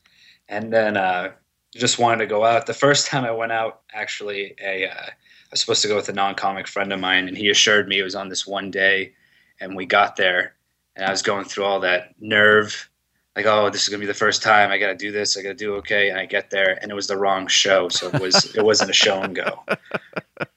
and 0.49 0.71
then 0.71 0.97
uh, 0.97 1.31
just 1.75 1.99
wanted 1.99 2.19
to 2.19 2.27
go 2.27 2.45
out. 2.45 2.65
The 2.67 2.73
first 2.73 3.07
time 3.11 3.25
I 3.25 3.31
went 3.31 3.51
out, 3.51 3.81
actually, 3.93 4.55
a 4.61 4.87
uh, 4.87 4.93
I 5.07 5.11
was 5.51 5.61
supposed 5.61 5.81
to 5.83 5.87
go 5.87 5.95
with 5.95 6.09
a 6.09 6.13
non-comic 6.13 6.67
friend 6.67 6.93
of 6.93 6.99
mine, 6.99 7.27
and 7.27 7.37
he 7.37 7.49
assured 7.49 7.87
me 7.87 7.99
it 7.99 8.03
was 8.03 8.15
on 8.15 8.29
this 8.29 8.45
one 8.47 8.71
day, 8.71 9.13
and 9.59 9.75
we 9.75 9.85
got 9.85 10.15
there, 10.15 10.55
and 10.95 11.05
I 11.05 11.11
was 11.11 11.21
going 11.21 11.45
through 11.45 11.65
all 11.65 11.79
that 11.81 12.13
nerve. 12.19 12.89
Like, 13.35 13.45
oh, 13.47 13.69
this 13.69 13.83
is 13.83 13.89
gonna 13.89 13.99
be 13.99 14.05
the 14.05 14.13
first 14.13 14.41
time. 14.41 14.71
I 14.71 14.77
gotta 14.77 14.95
do 14.95 15.11
this. 15.11 15.37
I 15.37 15.41
gotta 15.41 15.55
do 15.55 15.75
okay. 15.75 16.09
And 16.09 16.17
I 16.17 16.25
get 16.25 16.49
there, 16.51 16.79
and 16.81 16.89
it 16.89 16.95
was 16.95 17.07
the 17.07 17.17
wrong 17.17 17.47
show, 17.47 17.89
so 17.89 18.07
it 18.09 18.21
was 18.21 18.55
it 18.55 18.63
wasn't 18.63 18.89
a 18.89 18.93
show 18.93 19.21
and 19.21 19.35
go. 19.35 19.63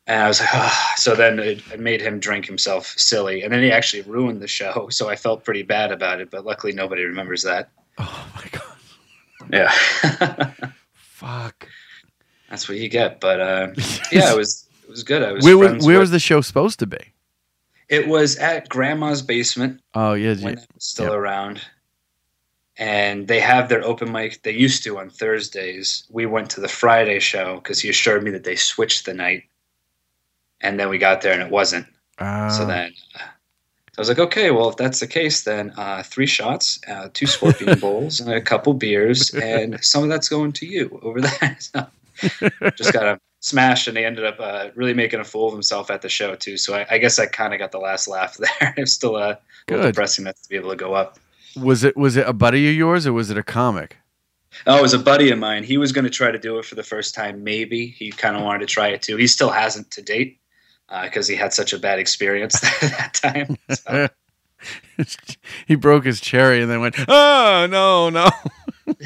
And 0.08 0.22
I 0.22 0.26
was 0.26 0.40
like, 0.40 0.48
ah. 0.54 0.94
so 0.96 1.14
then 1.14 1.38
it, 1.38 1.62
it 1.70 1.80
made 1.80 2.00
him 2.00 2.18
drink 2.18 2.46
himself 2.46 2.86
silly, 2.96 3.42
and 3.42 3.52
then 3.52 3.62
he 3.62 3.70
actually 3.70 4.00
ruined 4.04 4.40
the 4.40 4.48
show. 4.48 4.88
So 4.90 5.10
I 5.10 5.16
felt 5.16 5.44
pretty 5.44 5.62
bad 5.62 5.92
about 5.92 6.22
it, 6.22 6.30
but 6.30 6.46
luckily 6.46 6.72
nobody 6.72 7.04
remembers 7.04 7.42
that. 7.42 7.68
Oh 7.98 8.26
my 8.34 8.44
god. 8.50 8.62
Yeah, 9.52 9.70
Fuck. 10.94 11.68
that's 12.48 12.70
what 12.70 12.78
you 12.78 12.88
get. 12.88 13.20
But 13.20 13.38
uh, 13.40 13.68
yeah, 14.10 14.32
it 14.32 14.36
was 14.36 14.66
it 14.84 14.88
was 14.90 15.02
good. 15.02 15.22
I 15.22 15.32
was 15.32 15.44
Where 15.44 15.58
was 15.58 15.84
where 15.84 15.96
with- 15.96 16.00
was 16.04 16.10
the 16.10 16.18
show 16.18 16.40
supposed 16.40 16.78
to 16.78 16.86
be? 16.86 16.98
It 17.88 18.06
was 18.08 18.36
at 18.36 18.68
Grandma's 18.68 19.22
basement 19.22 19.80
Oh 19.94 20.12
yeah. 20.14 20.34
when 20.36 20.58
yeah. 20.58 20.64
still 20.78 21.06
Yep. 21.06 21.14
around. 21.14 21.60
And 22.76 23.26
they 23.26 23.40
have 23.40 23.68
their 23.68 23.82
open 23.84 24.12
mic. 24.12 24.42
They 24.42 24.52
used 24.52 24.84
to 24.84 24.98
on 24.98 25.10
Thursdays. 25.10 26.04
We 26.10 26.26
went 26.26 26.50
to 26.50 26.60
the 26.60 26.68
Friday 26.68 27.18
show 27.18 27.56
because 27.56 27.80
he 27.80 27.88
assured 27.88 28.22
me 28.22 28.30
that 28.30 28.44
they 28.44 28.54
switched 28.56 29.04
the 29.04 29.14
night. 29.14 29.44
And 30.60 30.78
then 30.78 30.88
we 30.88 30.98
got 30.98 31.20
there 31.22 31.32
and 31.32 31.42
it 31.42 31.50
wasn't. 31.50 31.86
Ah. 32.20 32.48
So 32.48 32.64
then 32.66 32.92
uh, 33.16 33.22
I 33.24 34.00
was 34.00 34.08
like, 34.08 34.20
okay, 34.20 34.52
well, 34.52 34.68
if 34.68 34.76
that's 34.76 35.00
the 35.00 35.06
case, 35.08 35.42
then 35.42 35.72
uh, 35.76 36.02
three 36.04 36.26
shots, 36.26 36.78
uh, 36.86 37.08
two 37.14 37.26
scorpion 37.26 37.78
bowls, 37.80 38.20
and 38.20 38.32
a 38.32 38.40
couple 38.40 38.74
beers, 38.74 39.30
and 39.34 39.82
some 39.82 40.04
of 40.04 40.08
that's 40.08 40.28
going 40.28 40.52
to 40.52 40.66
you 40.66 41.00
over 41.02 41.20
there. 41.20 41.58
So 42.20 42.50
just 42.76 42.92
got 42.92 43.06
him 43.06 43.20
smashed, 43.40 43.88
and 43.88 43.96
he 43.96 44.04
ended 44.04 44.24
up 44.24 44.36
uh, 44.40 44.68
really 44.74 44.94
making 44.94 45.20
a 45.20 45.24
fool 45.24 45.48
of 45.48 45.52
himself 45.52 45.90
at 45.90 46.02
the 46.02 46.08
show, 46.08 46.34
too. 46.34 46.56
So 46.56 46.74
I, 46.74 46.86
I 46.90 46.98
guess 46.98 47.18
I 47.18 47.26
kind 47.26 47.52
of 47.52 47.58
got 47.58 47.72
the 47.72 47.78
last 47.78 48.08
laugh 48.08 48.36
there. 48.60 48.74
It's 48.76 48.92
still 48.92 49.16
uh, 49.16 49.36
a 49.68 49.70
little 49.70 49.86
depressing 49.86 50.24
not 50.24 50.36
to 50.36 50.48
be 50.48 50.56
able 50.56 50.70
to 50.70 50.76
go 50.76 50.94
up. 50.94 51.18
was 51.56 51.84
it 51.84 51.96
was 51.96 52.16
it 52.16 52.26
a 52.26 52.32
buddy 52.32 52.68
of 52.68 52.74
yours 52.74 53.06
or 53.06 53.12
was 53.12 53.30
it 53.30 53.38
a 53.38 53.42
comic? 53.42 53.96
Oh, 54.66 54.78
it 54.78 54.82
was 54.82 54.94
a 54.94 54.98
buddy 54.98 55.30
of 55.30 55.38
mine. 55.38 55.62
He 55.62 55.76
was 55.76 55.92
going 55.92 56.04
to 56.04 56.10
try 56.10 56.30
to 56.30 56.38
do 56.38 56.58
it 56.58 56.64
for 56.64 56.74
the 56.74 56.82
first 56.82 57.14
time, 57.14 57.44
maybe. 57.44 57.86
He 57.86 58.10
kind 58.10 58.36
of 58.36 58.42
wanted 58.42 58.60
to 58.60 58.66
try 58.66 58.88
it, 58.88 59.02
too. 59.02 59.16
He 59.16 59.26
still 59.26 59.50
hasn't 59.50 59.90
to 59.92 60.02
date 60.02 60.40
because 61.02 61.28
he 61.28 61.36
had 61.36 61.52
such 61.52 61.72
a 61.72 61.78
bad 61.78 61.98
experience 61.98 62.60
that 62.80 63.14
time. 63.14 63.56
So. 63.70 64.08
he 65.66 65.74
broke 65.74 66.04
his 66.04 66.20
cherry 66.20 66.60
and 66.60 66.70
then 66.70 66.80
went, 66.80 66.96
"Oh 67.08 67.66
no, 67.70 68.10
no." 68.10 68.30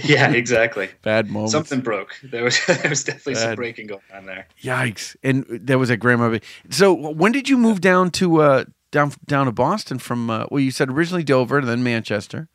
Yeah, 0.04 0.30
exactly. 0.32 0.88
Bad 1.02 1.30
moments. 1.30 1.52
Something 1.52 1.80
broke. 1.80 2.14
There 2.22 2.44
was 2.44 2.58
there 2.66 2.88
was 2.90 3.04
definitely 3.04 3.36
some 3.36 3.54
breaking 3.54 3.88
going 3.88 4.00
on 4.14 4.26
there. 4.26 4.46
Yikes! 4.62 5.16
And 5.22 5.44
there 5.48 5.78
was 5.78 5.90
a 5.90 5.96
grandma. 5.96 6.38
So 6.70 6.92
when 6.92 7.32
did 7.32 7.48
you 7.48 7.56
move 7.58 7.80
down 7.80 8.10
to 8.12 8.40
uh 8.42 8.64
down 8.90 9.12
down 9.26 9.46
to 9.46 9.52
Boston 9.52 9.98
from? 9.98 10.30
Uh, 10.30 10.46
well, 10.50 10.60
you 10.60 10.70
said 10.70 10.90
originally 10.90 11.24
Dover 11.24 11.58
and 11.58 11.68
then 11.68 11.82
Manchester. 11.82 12.48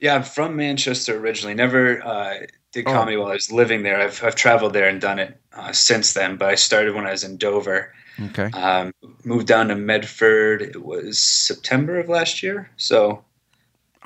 Yeah, 0.00 0.16
I'm 0.16 0.22
from 0.24 0.56
Manchester 0.56 1.16
originally. 1.18 1.54
Never 1.54 2.04
uh, 2.04 2.34
did 2.72 2.86
Oh. 2.86 2.92
comedy 2.92 3.16
while 3.16 3.28
I 3.30 3.34
was 3.34 3.50
living 3.52 3.84
there. 3.84 4.00
I've 4.00 4.22
I've 4.22 4.34
traveled 4.34 4.72
there 4.72 4.88
and 4.88 5.00
done 5.00 5.18
it 5.18 5.40
uh, 5.54 5.72
since 5.72 6.12
then. 6.14 6.36
But 6.36 6.48
I 6.50 6.56
started 6.56 6.94
when 6.94 7.06
I 7.06 7.12
was 7.12 7.24
in 7.24 7.36
Dover. 7.36 7.92
Okay. 8.26 8.50
Um, 8.52 8.92
moved 9.24 9.46
down 9.46 9.68
to 9.68 9.74
Medford. 9.76 10.62
It 10.62 10.84
was 10.84 11.18
September 11.18 11.98
of 11.98 12.08
last 12.08 12.42
year. 12.42 12.70
So 12.76 13.24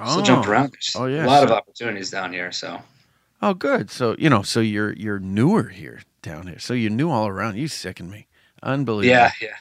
still 0.07 0.23
jump 0.23 0.47
oh. 0.47 0.51
around. 0.51 0.73
There's 0.73 0.97
Oh, 0.97 1.07
yeah, 1.07 1.25
a 1.25 1.27
lot 1.27 1.45
of 1.45 1.51
opportunities 1.51 2.11
down 2.11 2.33
here. 2.33 2.53
So 2.53 2.81
Oh, 3.41 3.55
good. 3.55 3.91
So 3.91 4.17
you 4.19 4.29
know, 4.31 4.43
so 4.43 4.61
you're 4.61 4.93
you're 4.93 5.21
newer 5.21 5.69
here 5.69 6.01
down 6.23 6.47
here. 6.47 6.59
So 6.59 6.75
you're 6.75 6.91
new 6.91 7.11
all 7.11 7.29
around. 7.29 7.57
You 7.57 7.69
sicken 7.69 8.11
me. 8.11 8.27
Unbelievable. 8.63 9.11
yeah, 9.17 9.31
yeah. 9.41 9.57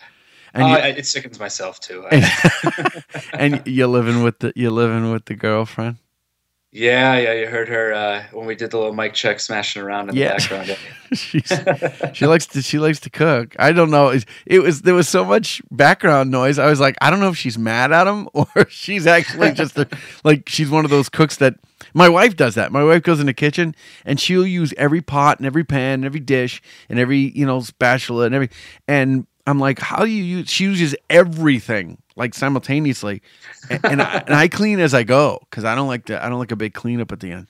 And 0.54 0.64
oh, 0.64 0.68
you, 0.70 0.76
I, 0.76 0.88
it 0.88 1.06
sickens 1.06 1.40
myself 1.40 1.80
too. 1.80 2.06
and 3.34 3.62
you're 3.66 3.88
living 3.88 4.24
with 4.24 4.40
the 4.40 4.54
you're 4.56 4.72
living 4.72 5.12
with 5.12 5.26
the 5.26 5.36
girlfriend. 5.36 5.98
Yeah, 6.78 7.18
yeah. 7.18 7.34
You 7.34 7.48
heard 7.48 7.68
her 7.70 7.92
uh, 7.94 8.24
when 8.32 8.46
we 8.46 8.56
did 8.56 8.70
the 8.72 8.78
little 8.78 8.94
mic 8.94 9.14
check, 9.16 9.40
smashing 9.40 9.82
around 9.82 10.10
in 10.10 10.16
Yeah. 10.16 10.38
the 10.38 10.48
background. 10.50 10.78
She's, 11.14 11.52
she 12.14 12.26
likes 12.28 12.46
to 12.48 12.62
she 12.62 12.80
likes 12.80 13.00
to 13.00 13.10
cook. 13.10 13.56
I 13.58 13.72
don't 13.72 13.90
know. 13.90 14.10
It, 14.10 14.26
it 14.46 14.60
was 14.60 14.82
there 14.82 14.94
was 14.94 15.08
so 15.08 15.24
much 15.26 15.62
background 15.72 16.30
noise. 16.32 16.60
I 16.60 16.68
was 16.68 16.80
like, 16.80 16.96
I 17.02 17.10
don't 17.10 17.20
know 17.22 17.30
if 17.30 17.38
she's 17.38 17.58
mad 17.58 17.92
at 17.94 18.06
him 18.08 18.28
or 18.34 18.48
she's 18.70 19.08
actually 19.08 19.54
just 19.54 19.78
a, 19.78 19.88
like 20.26 20.50
she's 20.50 20.70
one 20.70 20.84
of 20.86 20.92
those 20.92 21.08
cooks 21.10 21.38
that 21.38 21.56
my 21.94 22.10
wife 22.10 22.36
does 22.36 22.56
that. 22.56 22.72
My 22.74 22.84
wife 22.84 23.04
goes 23.04 23.20
in 23.22 23.26
the 23.26 23.34
kitchen 23.34 23.74
and 24.06 24.20
she'll 24.20 24.46
use 24.46 24.74
every 24.78 25.02
pot 25.02 25.40
and 25.40 25.46
every 25.48 25.64
pan 25.64 25.94
and 25.96 26.06
every 26.06 26.20
dish 26.20 26.62
and 26.90 27.00
every 27.00 27.32
you 27.34 27.46
know 27.46 27.62
spatula 27.62 28.26
and 28.26 28.36
every 28.36 28.50
and 28.88 29.26
I'm 29.48 29.60
like, 29.60 29.80
how 29.80 30.04
do 30.04 30.12
you 30.12 30.24
use? 30.24 30.50
She 30.50 30.66
uses 30.66 30.94
everything 31.10 32.00
like 32.18 32.34
simultaneously, 32.34 33.22
and, 33.70 33.86
and, 33.86 34.02
I, 34.02 34.24
and 34.26 34.36
I 34.36 34.48
clean 34.48 34.80
as 34.80 34.94
I 34.94 35.04
go 35.04 35.40
because 35.50 35.64
I 35.64 35.76
don't 35.76 35.88
like 35.88 36.06
to. 36.06 36.24
I 36.24 36.30
don't 36.30 36.40
like 36.40 36.52
a 36.52 36.56
big 36.56 36.74
cleanup 36.74 37.12
at 37.12 37.20
the 37.20 37.32
end. 37.32 37.48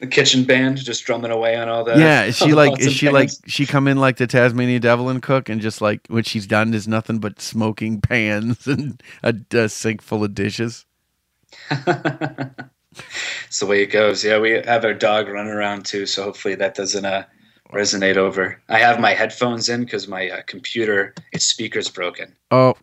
the 0.00 0.06
kitchen 0.06 0.44
band 0.44 0.78
just 0.78 1.04
drumming 1.04 1.30
away 1.30 1.56
on 1.56 1.68
all 1.68 1.84
the 1.84 1.98
Yeah, 1.98 2.24
is 2.24 2.36
she 2.36 2.52
like 2.54 2.80
is 2.80 2.92
she 2.92 3.10
like 3.10 3.30
she 3.46 3.66
come 3.66 3.86
in 3.86 3.98
like 3.98 4.16
the 4.16 4.26
Tasmanian 4.26 4.80
devil 4.80 5.08
and 5.08 5.22
cook 5.22 5.48
and 5.48 5.60
just 5.60 5.80
like 5.80 6.06
what 6.08 6.26
she's 6.26 6.46
done 6.46 6.74
is 6.74 6.88
nothing 6.88 7.18
but 7.18 7.40
smoking 7.40 8.00
pans 8.08 8.66
and 8.66 9.02
a, 9.22 9.34
a 9.52 9.68
sink 9.68 10.02
full 10.02 10.24
of 10.24 10.34
dishes. 10.34 10.86
it's 11.70 13.60
the 13.60 13.66
way 13.66 13.82
it 13.82 13.86
goes. 13.86 14.24
Yeah, 14.24 14.38
we 14.38 14.50
have 14.50 14.84
our 14.84 14.94
dog 14.94 15.28
running 15.28 15.52
around 15.52 15.84
too, 15.84 16.06
so 16.06 16.24
hopefully 16.24 16.54
that 16.56 16.74
doesn't 16.74 17.04
uh, 17.04 17.24
resonate 17.72 18.16
over. 18.16 18.60
I 18.68 18.78
have 18.78 18.98
my 19.00 19.12
headphones 19.14 19.68
in 19.68 19.84
because 19.84 20.08
my 20.08 20.28
uh, 20.30 20.42
computer, 20.46 21.14
its 21.32 21.44
speaker's 21.44 21.88
broken. 21.88 22.34
Oh, 22.50 22.74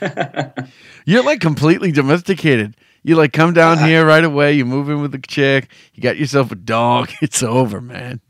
you're 1.04 1.24
like 1.24 1.40
completely 1.40 1.92
domesticated. 1.92 2.76
You 3.02 3.16
like 3.16 3.32
come 3.32 3.52
down 3.52 3.78
Uh, 3.78 3.86
here 3.86 4.06
right 4.06 4.24
away. 4.24 4.52
You 4.54 4.64
move 4.64 4.88
in 4.88 5.02
with 5.02 5.12
the 5.12 5.18
chick. 5.18 5.68
You 5.94 6.02
got 6.02 6.16
yourself 6.16 6.50
a 6.52 6.56
dog. 6.56 7.10
It's 7.20 7.42
over, 7.42 7.80
man. 7.80 8.20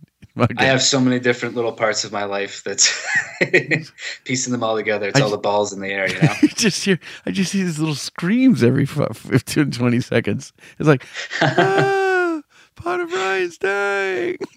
I 0.59 0.65
have 0.65 0.83
so 0.83 0.99
many 1.01 1.21
different 1.21 1.55
little 1.55 1.71
parts 1.71 2.03
of 2.03 2.11
my 2.11 2.25
life 2.25 2.65
that's 2.65 2.93
piecing 4.25 4.53
them 4.53 4.65
all 4.65 4.75
together. 4.75 5.07
It's 5.09 5.21
I 5.21 5.23
all 5.23 5.31
the 5.31 5.39
balls 5.39 5.73
in 5.73 5.81
the 5.81 5.87
air, 5.89 6.09
you 6.09 6.21
know. 6.21 6.29
I 6.43 6.47
just 6.49 6.85
hear. 6.85 6.99
I 7.25 7.31
just 7.31 7.53
hear 7.53 7.65
these 7.65 7.79
little 7.79 7.95
screams 7.95 8.65
every 8.65 8.83
f- 8.83 9.17
15, 9.17 9.71
20 9.71 10.01
seconds. 10.01 10.53
It's 10.81 10.89
like, 10.89 11.07
ah, 11.41 12.04
Potter 12.77 13.07
Brian's 13.07 13.59
dying. 13.59 14.37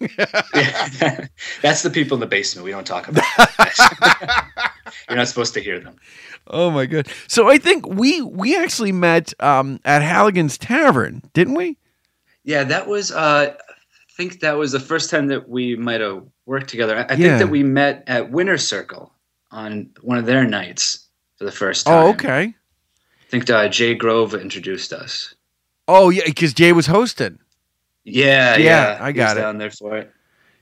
That's 1.62 1.82
the 1.82 1.90
people 1.92 2.14
in 2.16 2.20
the 2.20 2.26
basement. 2.26 2.64
We 2.64 2.70
don't 2.70 2.86
talk 2.86 3.08
about. 3.08 3.24
That. 3.36 4.72
You're 5.08 5.16
not 5.18 5.28
supposed 5.28 5.54
to 5.54 5.60
hear 5.60 5.80
them. 5.80 5.96
Oh 6.46 6.70
my 6.70 6.86
god! 6.86 7.08
So 7.26 7.48
I 7.50 7.58
think 7.58 7.86
we 7.86 8.20
we 8.22 8.56
actually 8.56 8.92
met 8.92 9.32
um, 9.40 9.80
at 9.84 10.02
Halligan's 10.02 10.58
Tavern, 10.58 11.22
didn't 11.34 11.54
we? 11.54 11.76
Yeah, 12.44 12.64
that 12.64 12.86
was. 12.88 13.10
Uh, 13.12 13.54
I 13.58 14.12
think 14.16 14.40
that 14.40 14.56
was 14.56 14.72
the 14.72 14.80
first 14.80 15.10
time 15.10 15.28
that 15.28 15.48
we 15.48 15.76
might 15.76 16.00
have 16.00 16.22
worked 16.46 16.68
together. 16.68 16.96
I, 16.96 17.02
I 17.02 17.16
Yeah. 17.16 17.16
think 17.16 17.38
that 17.38 17.48
we 17.50 17.62
met 17.62 18.02
at 18.06 18.30
Winter 18.30 18.58
Circle 18.58 19.12
on 19.50 19.90
one 20.02 20.18
of 20.18 20.26
their 20.26 20.44
nights 20.44 21.06
for 21.36 21.44
the 21.44 21.52
first 21.52 21.86
time. 21.86 21.94
Oh, 22.04 22.08
okay. 22.10 22.42
I 22.44 23.30
think 23.30 23.48
uh, 23.50 23.68
Jay 23.68 23.94
Grove 23.94 24.34
introduced 24.34 24.92
us. 24.92 25.34
Oh 25.86 26.08
yeah, 26.10 26.22
because 26.26 26.52
Jay 26.54 26.72
was 26.72 26.86
hosting. 26.86 27.38
Yeah, 28.08 28.56
Yeah, 28.56 28.96
yeah, 28.96 28.98
I 29.00 29.12
got 29.12 29.36
it. 29.36 29.40
down 29.40 29.58
there 29.58 29.70
for 29.70 29.96
it. 29.98 30.12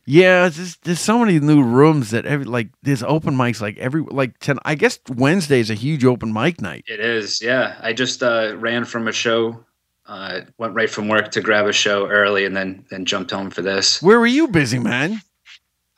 Yeah, 0.09 0.49
just, 0.49 0.85
there's 0.85 1.01
so 1.01 1.19
many 1.19 1.41
new 1.41 1.63
rooms 1.65 2.11
that 2.13 2.27
every 2.27 2.45
like 2.45 2.69
there's 2.83 3.03
open 3.03 3.35
mics 3.35 3.61
like 3.61 3.77
every 3.79 4.03
like 4.03 4.39
ten. 4.39 4.59
I 4.65 4.77
guess 4.77 5.01
Wednesday 5.09 5.59
is 5.59 5.69
a 5.69 5.75
huge 5.75 6.05
open 6.05 6.33
mic 6.33 6.61
night. 6.61 6.85
It 6.87 7.01
is, 7.01 7.43
yeah. 7.43 7.77
I 7.83 7.93
just 7.93 8.23
uh, 8.23 8.55
ran 8.57 8.85
from 8.85 9.09
a 9.09 9.13
show, 9.13 9.65
uh, 10.07 10.43
went 10.59 10.75
right 10.75 10.89
from 10.89 11.09
work 11.09 11.33
to 11.33 11.41
grab 11.41 11.67
a 11.67 11.73
show 11.73 12.07
early, 12.07 12.45
and 12.45 12.57
then 12.57 12.85
then 12.89 13.05
jumped 13.05 13.33
home 13.33 13.51
for 13.51 13.63
this. 13.63 14.01
Where 14.01 14.21
were 14.21 14.29
you 14.29 14.47
busy, 14.47 14.79
man? 14.79 15.21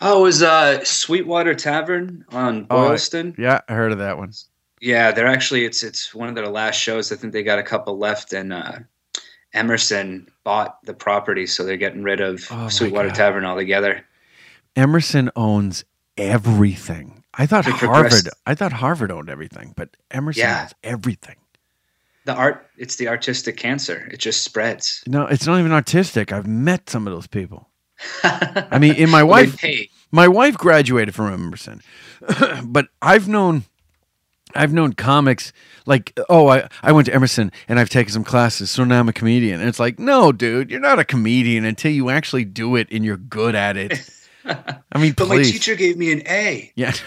Oh, 0.01 0.21
it 0.21 0.23
was 0.23 0.43
uh, 0.43 0.83
Sweetwater 0.85 1.55
Tavern 1.55 2.25
on 2.31 2.67
Oh, 2.71 2.89
Boylston. 2.89 3.35
Yeah, 3.37 3.61
I 3.69 3.75
heard 3.75 3.93
of 3.93 3.99
that 3.99 4.17
one. 4.17 4.33
Yeah, 4.81 5.11
they're 5.13 5.27
actually 5.27 5.67
it's 5.67 5.83
it's 5.83 6.15
one 6.15 6.31
of 6.31 6.35
their 6.35 6.49
last 6.49 6.77
shows. 6.81 7.13
I 7.13 7.17
think 7.17 7.35
they 7.35 7.43
got 7.43 7.59
a 7.59 7.63
couple 7.65 7.99
left, 7.99 8.33
and 8.33 8.55
uh, 8.55 8.79
Emerson 9.55 10.29
bought 10.45 10.79
the 10.85 10.95
property, 10.95 11.47
so 11.47 11.65
they're 11.65 11.77
getting 11.77 12.03
rid 12.03 12.21
of 12.21 12.47
Oh, 12.51 12.69
Sweetwater 12.69 13.09
God. 13.09 13.15
Tavern 13.17 13.45
altogether. 13.45 14.05
Emerson 14.77 15.31
owns 15.37 15.85
everything. 16.17 17.25
I 17.35 17.47
thought 17.47 17.65
They 17.65 17.71
Harvard. 17.71 18.11
progressed- 18.11 18.29
I 18.47 18.55
thought 18.55 18.73
Harvard 18.75 19.11
owned 19.13 19.31
everything, 19.31 19.73
but 19.77 19.91
Emerson 20.11 20.41
Yeah. 20.43 20.63
owns 20.63 20.75
everything. 20.83 21.37
The 22.25 22.35
art, 22.35 22.67
it's 22.77 22.97
the 22.97 23.09
artistic 23.09 23.57
cancer. 23.57 24.09
It 24.13 24.19
just 24.19 24.43
spreads. 24.43 25.03
No, 25.07 25.25
it's 25.27 25.47
not 25.47 25.59
even 25.59 25.73
artistic. 25.73 26.33
I've 26.33 26.47
met 26.47 26.91
some 26.91 27.07
of 27.07 27.13
those 27.15 27.27
people. 27.27 27.69
I 28.23 28.79
mean, 28.79 28.95
in 28.95 29.09
my 29.11 29.23
wife, 29.23 29.65
my 30.13 30.29
wife 30.29 30.57
graduated 30.59 31.15
from 31.15 31.33
Emerson, 31.33 31.81
but 32.65 32.89
I've 33.01 33.29
known, 33.29 33.65
I've 34.55 34.73
known 34.73 34.93
comics 34.95 35.53
like, 35.87 36.19
oh, 36.29 36.49
I, 36.49 36.69
I 36.83 36.93
went 36.93 37.07
to 37.07 37.15
Emerson 37.15 37.53
and 37.69 37.79
I've 37.79 37.89
taken 37.89 38.13
some 38.13 38.25
classes, 38.25 38.71
so 38.71 38.85
now 38.85 39.01
I'm 39.01 39.09
a 39.09 39.13
comedian. 39.13 39.61
And 39.61 39.69
it's 39.69 39.81
like, 39.81 39.99
no, 39.99 40.33
dude, 40.33 40.71
you're 40.71 40.81
not 40.81 40.99
a 40.99 41.05
comedian 41.05 41.65
until 41.65 41.93
you 41.93 42.11
actually 42.11 42.45
do 42.45 42.77
it 42.77 42.89
and 42.91 43.05
you're 43.05 43.17
good 43.17 43.55
at 43.55 43.77
it. 43.77 44.09
I 44.45 44.99
mean, 44.99 45.15
But 45.17 45.29
my 45.29 45.43
teacher 45.43 45.75
gave 45.75 45.97
me 45.97 46.13
an 46.13 46.23
A. 46.27 46.73
yeah. 46.77 46.93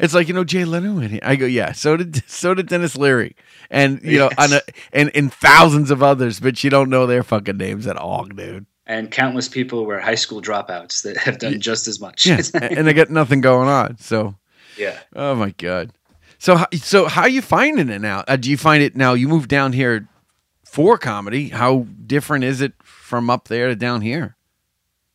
It's 0.00 0.14
like 0.14 0.26
you 0.26 0.34
know 0.34 0.44
Jay 0.44 0.64
Leno, 0.64 0.98
and 0.98 1.20
I 1.22 1.36
go, 1.36 1.46
yeah. 1.46 1.72
So 1.72 1.96
did 1.96 2.28
so 2.28 2.54
did 2.54 2.68
Denis 2.68 2.96
Leary, 2.96 3.36
and 3.70 4.00
you 4.02 4.18
know, 4.18 4.30
on 4.38 4.52
a, 4.52 4.56
uh, 4.56 4.60
and 4.92 5.10
and 5.14 5.32
thousands 5.32 5.90
of 5.90 6.02
others, 6.02 6.40
but 6.40 6.64
you 6.64 6.70
don't 6.70 6.88
know 6.88 7.06
their 7.06 7.22
fucking 7.22 7.58
names 7.58 7.86
at 7.86 7.96
all, 7.96 8.24
dude. 8.24 8.66
And 8.86 9.10
countless 9.10 9.48
people 9.48 9.84
were 9.84 10.00
high 10.00 10.14
school 10.16 10.42
dropouts 10.42 11.02
that 11.02 11.16
have 11.18 11.38
done 11.38 11.60
just 11.60 11.88
as 11.88 12.00
much. 12.00 12.26
Yeah, 12.26 12.40
and 12.54 12.86
they 12.86 12.94
got 12.94 13.10
nothing 13.10 13.40
going 13.40 13.68
on. 13.68 13.98
So, 13.98 14.34
yeah. 14.78 14.98
oh 15.14 15.34
my 15.34 15.50
god. 15.50 15.92
So, 16.42 16.56
how- 16.56 16.66
so 16.74 17.06
how 17.06 17.22
are 17.22 17.28
you 17.28 17.40
finding 17.40 17.88
it 17.88 18.00
now? 18.00 18.24
Uh, 18.26 18.34
do 18.34 18.50
you 18.50 18.56
find 18.56 18.82
it 18.82 18.96
now? 18.96 19.12
You 19.14 19.28
moved 19.28 19.48
down 19.48 19.72
here 19.72 20.08
for 20.66 20.98
comedy. 20.98 21.50
How 21.50 21.86
different 22.04 22.42
is 22.42 22.60
it 22.60 22.72
from 22.82 23.30
up 23.30 23.46
there 23.46 23.68
to 23.68 23.76
down 23.76 24.00
here? 24.00 24.34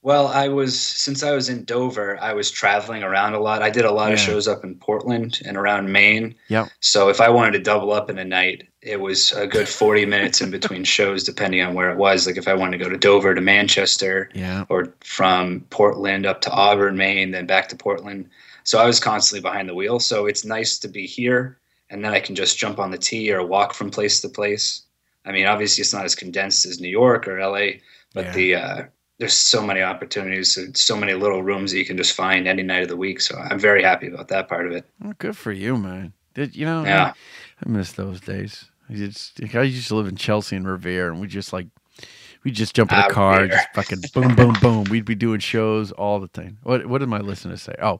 Well, 0.02 0.28
I 0.28 0.48
was 0.48 0.80
since 0.80 1.24
I 1.24 1.34
was 1.34 1.50
in 1.50 1.66
Dover, 1.66 2.18
I 2.22 2.32
was 2.32 2.50
traveling 2.50 3.04
around 3.04 3.34
a 3.34 3.42
lot. 3.42 3.62
I 3.62 3.70
did 3.70 3.84
a 3.84 3.92
lot 3.92 4.13
of 4.13 4.20
shows 4.20 4.48
up 4.48 4.63
in 4.63 4.76
Portland 4.76 5.42
and 5.46 5.58
around 5.58 5.92
Maine. 5.92 6.34
Yep. 6.48 6.70
So 6.80 7.10
if 7.10 7.20
I 7.20 7.28
wanted 7.28 7.52
to 7.54 7.60
double 7.60 7.92
up 7.92 8.10
in 8.10 8.18
a 8.18 8.24
night, 8.24 8.66
it 8.82 9.02
was 9.02 9.34
a 9.34 9.46
good 9.46 9.68
40 9.68 10.06
minutes 10.06 10.40
in 10.40 10.50
between 10.50 10.84
shows 10.96 11.26
depending 11.26 11.62
on 11.62 11.74
where 11.74 11.90
it 11.92 11.98
was. 11.98 12.26
Like 12.26 12.38
if 12.38 12.48
I 12.48 12.54
wanted 12.54 12.78
to 12.78 12.84
go 12.86 12.90
to 12.90 12.96
Dover 12.98 13.36
to 13.36 13.42
Manchester 13.42 14.30
Yeah. 14.34 14.63
or 14.70 14.94
from 15.04 15.66
Portland 15.72 16.26
up 16.26 16.40
to 16.42 16.52
Auburn, 16.52 16.96
Maine, 16.96 17.32
then 17.32 17.46
back 17.46 17.68
to 17.68 17.76
Portland. 17.76 18.30
So 18.67 18.80
I 18.80 18.86
was 18.86 18.99
constantly 18.99 19.39
behind 19.41 19.69
the 19.69 19.73
wheel. 19.73 19.97
So 19.97 20.25
it's 20.25 20.43
nice 20.43 20.77
to 20.80 20.89
be 20.89 21.08
here 21.08 21.58
and 21.89 22.03
then 22.03 22.12
I 22.13 22.19
can 22.19 22.36
just 22.36 22.57
jump 22.57 22.80
on 22.80 22.91
the 22.91 22.97
T 22.97 23.32
or 23.32 23.41
walk 23.45 23.74
from 23.74 23.89
place 23.89 24.20
to 24.20 24.28
place. 24.28 24.82
I 25.26 25.32
mean, 25.32 25.45
obviously 25.45 25.84
it's 25.84 25.93
not 25.93 26.03
as 26.03 26.15
condensed 26.15 26.65
as 26.65 26.82
New 26.82 26.89
York 26.89 27.30
or 27.30 27.39
LA, 27.39 27.80
but 28.13 28.26
Yeah. 28.26 28.34
the 28.34 28.55
uh, 28.55 28.84
there's 29.20 29.34
so 29.34 29.61
many 29.65 29.82
opportunities, 29.82 30.59
so 30.74 30.97
many 30.97 31.13
little 31.13 31.41
rooms 31.41 31.72
that 31.72 31.78
you 31.78 31.86
can 31.86 31.95
just 31.95 32.11
find 32.13 32.45
any 32.45 32.61
night 32.61 32.84
of 32.84 32.89
the 32.89 32.97
week. 32.97 33.22
So 33.22 33.38
I'm 33.38 33.57
very 33.57 33.82
happy 33.82 34.07
about 34.07 34.28
that 34.28 34.49
part 34.49 34.68
of 34.68 34.74
it. 34.74 34.86
Well, 35.01 35.13
good 35.18 35.38
for 35.38 35.53
you, 35.53 35.78
man. 35.78 36.11
Did 36.34 36.53
you 36.53 36.65
know? 36.65 36.84
Yeah. 36.84 37.13
I, 37.61 37.65
I 37.65 37.70
miss 37.70 37.93
those 37.93 38.20
days. 38.20 38.65
I 38.89 38.93
I 38.93 39.61
used 39.63 39.88
to 39.88 39.95
live 39.95 40.07
in 40.07 40.18
Chelsea 40.18 40.57
and 40.57 40.68
Revere, 40.68 41.09
and 41.09 41.22
we 41.22 41.28
just 41.28 41.53
like 41.53 41.68
we 42.44 42.52
just 42.52 42.76
jump 42.76 42.92
in 42.92 43.00
a 43.00 43.10
car, 43.10 43.42
Revere. 43.42 43.56
just 43.58 43.68
fucking 43.74 44.02
boom, 44.14 44.36
boom, 44.36 44.56
boom. 44.62 44.84
We'd 44.86 45.06
be 45.06 45.16
doing 45.16 45.40
shows 45.40 45.92
all 45.92 46.20
the 46.20 46.28
time. 46.28 46.58
What 46.64 46.86
what 46.88 47.00
did 47.00 47.10
my 47.10 47.20
listeners 47.20 47.62
say? 47.62 47.76
Oh, 47.82 48.00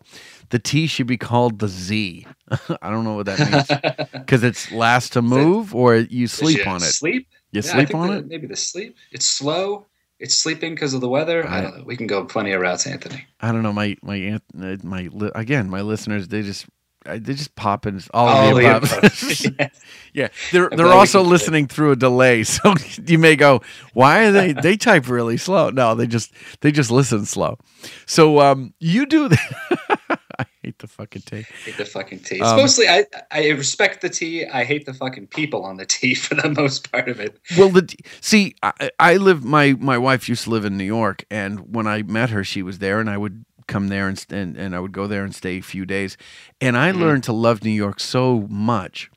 the 0.50 0.60
T 0.60 0.88
should 0.88 1.08
be 1.08 1.18
called 1.18 1.60
the 1.60 1.68
Z. 1.68 2.26
I 2.82 2.90
don't 2.90 3.04
know 3.04 3.16
what 3.16 3.26
that 3.26 3.40
means 3.40 4.10
because 4.14 4.44
it's 4.44 4.72
last 4.72 5.14
to 5.14 5.22
move 5.22 5.76
or 5.76 5.96
you 5.96 6.28
sleep 6.28 6.68
on 6.68 6.78
it. 6.78 6.94
Sleep. 6.94 7.28
You 7.52 7.62
Yeah, 7.62 7.72
sleep 7.72 7.96
on 7.96 8.12
it. 8.12 8.28
Maybe 8.28 8.48
the 8.48 8.56
sleep. 8.56 8.96
It's 9.12 9.26
slow 9.26 9.86
it's 10.20 10.36
sleeping 10.36 10.74
because 10.74 10.94
of 10.94 11.02
the 11.02 11.10
weather. 11.10 11.48
I 11.48 11.62
don't 11.62 11.78
know. 11.78 11.84
We 11.84 11.96
can 11.96 12.08
go 12.08 12.26
plenty 12.26 12.52
of 12.52 12.62
routes, 12.62 12.88
Anthony. 12.88 13.26
I 13.40 13.52
don't 13.52 13.62
know. 13.62 13.74
My 13.74 13.96
my 14.02 14.40
uh, 14.58 14.78
my 14.84 15.10
again, 15.36 15.70
my 15.70 15.82
listeners, 15.82 16.28
they 16.28 16.42
just 16.42 16.66
I- 16.66 16.70
they 17.08 17.34
just 17.34 17.56
pop 17.56 17.86
in 17.86 18.02
all 18.14 18.28
All 18.28 18.50
of 18.50 18.56
the 18.56 18.62
the 18.64 18.78
above. 18.78 18.98
above. 18.98 19.72
yeah, 20.14 20.28
they're 20.52 20.70
I'm 20.72 20.78
they're 20.78 20.88
also 20.88 21.22
listening 21.22 21.68
through 21.68 21.92
a 21.92 21.96
delay, 21.96 22.44
so 22.56 22.74
you 23.06 23.18
may 23.18 23.36
go, 23.36 23.62
"Why 23.94 24.26
are 24.26 24.32
they 24.32 24.54
they 24.54 24.78
type 24.78 25.10
really 25.10 25.38
slow?" 25.38 25.70
No, 25.70 25.96
they 25.96 26.08
just 26.08 26.32
they 26.62 26.72
just 26.72 26.92
listen 26.92 27.26
slow. 27.26 27.58
So 28.06 28.40
um, 28.42 28.74
you 28.80 29.06
do 29.06 29.30
that. 29.30 30.20
I 30.40 30.46
hate 30.62 30.78
the 30.80 30.88
fucking 30.88 31.24
tape. 31.24 31.46
hate 31.66 31.78
the 31.78 31.86
fucking 31.86 32.20
T. 32.20 32.36
It's 32.36 32.46
Um, 32.46 32.58
mostly 32.58 32.88
I 32.88 33.06
I 33.32 33.50
respect 33.50 34.02
the 34.02 34.10
T. 34.10 34.46
I 34.46 34.64
hate 34.66 34.86
the 34.86 34.94
fucking 34.94 35.28
people 35.28 35.64
on 35.64 35.78
the 35.78 35.86
T 35.86 36.14
for 36.14 36.36
the 36.36 36.50
most 36.50 36.92
part 36.92 37.10
of 37.10 37.20
it. 37.20 37.40
Well, 37.58 37.70
the 37.70 37.92
see, 38.22 38.56
I, 38.62 38.90
I 39.00 39.18
live. 39.18 39.44
My 39.44 39.74
my 39.80 39.98
wife 39.98 40.30
used 40.30 40.44
to 40.44 40.50
live 40.52 40.66
in 40.66 40.78
New 40.78 40.84
York, 40.84 41.26
and 41.32 41.74
when 41.74 41.88
I 41.88 42.04
met 42.04 42.30
her, 42.30 42.44
she 42.44 42.62
was 42.62 42.78
there, 42.80 43.00
and 43.00 43.10
I 43.10 43.18
would 43.18 43.46
come 43.68 43.90
there 43.90 44.08
and 44.08 44.26
and, 44.30 44.58
and 44.58 44.76
I 44.76 44.80
would 44.80 44.92
go 44.92 45.08
there 45.08 45.24
and 45.24 45.34
stay 45.34 45.58
a 45.58 45.62
few 45.62 45.86
days, 45.86 46.18
and 46.62 46.78
I 46.78 46.92
mm-hmm. 46.92 47.02
learned 47.02 47.24
to 47.26 47.34
love 47.34 47.64
New 47.64 47.72
York 47.72 48.00
so 48.00 48.48
much. 48.50 49.10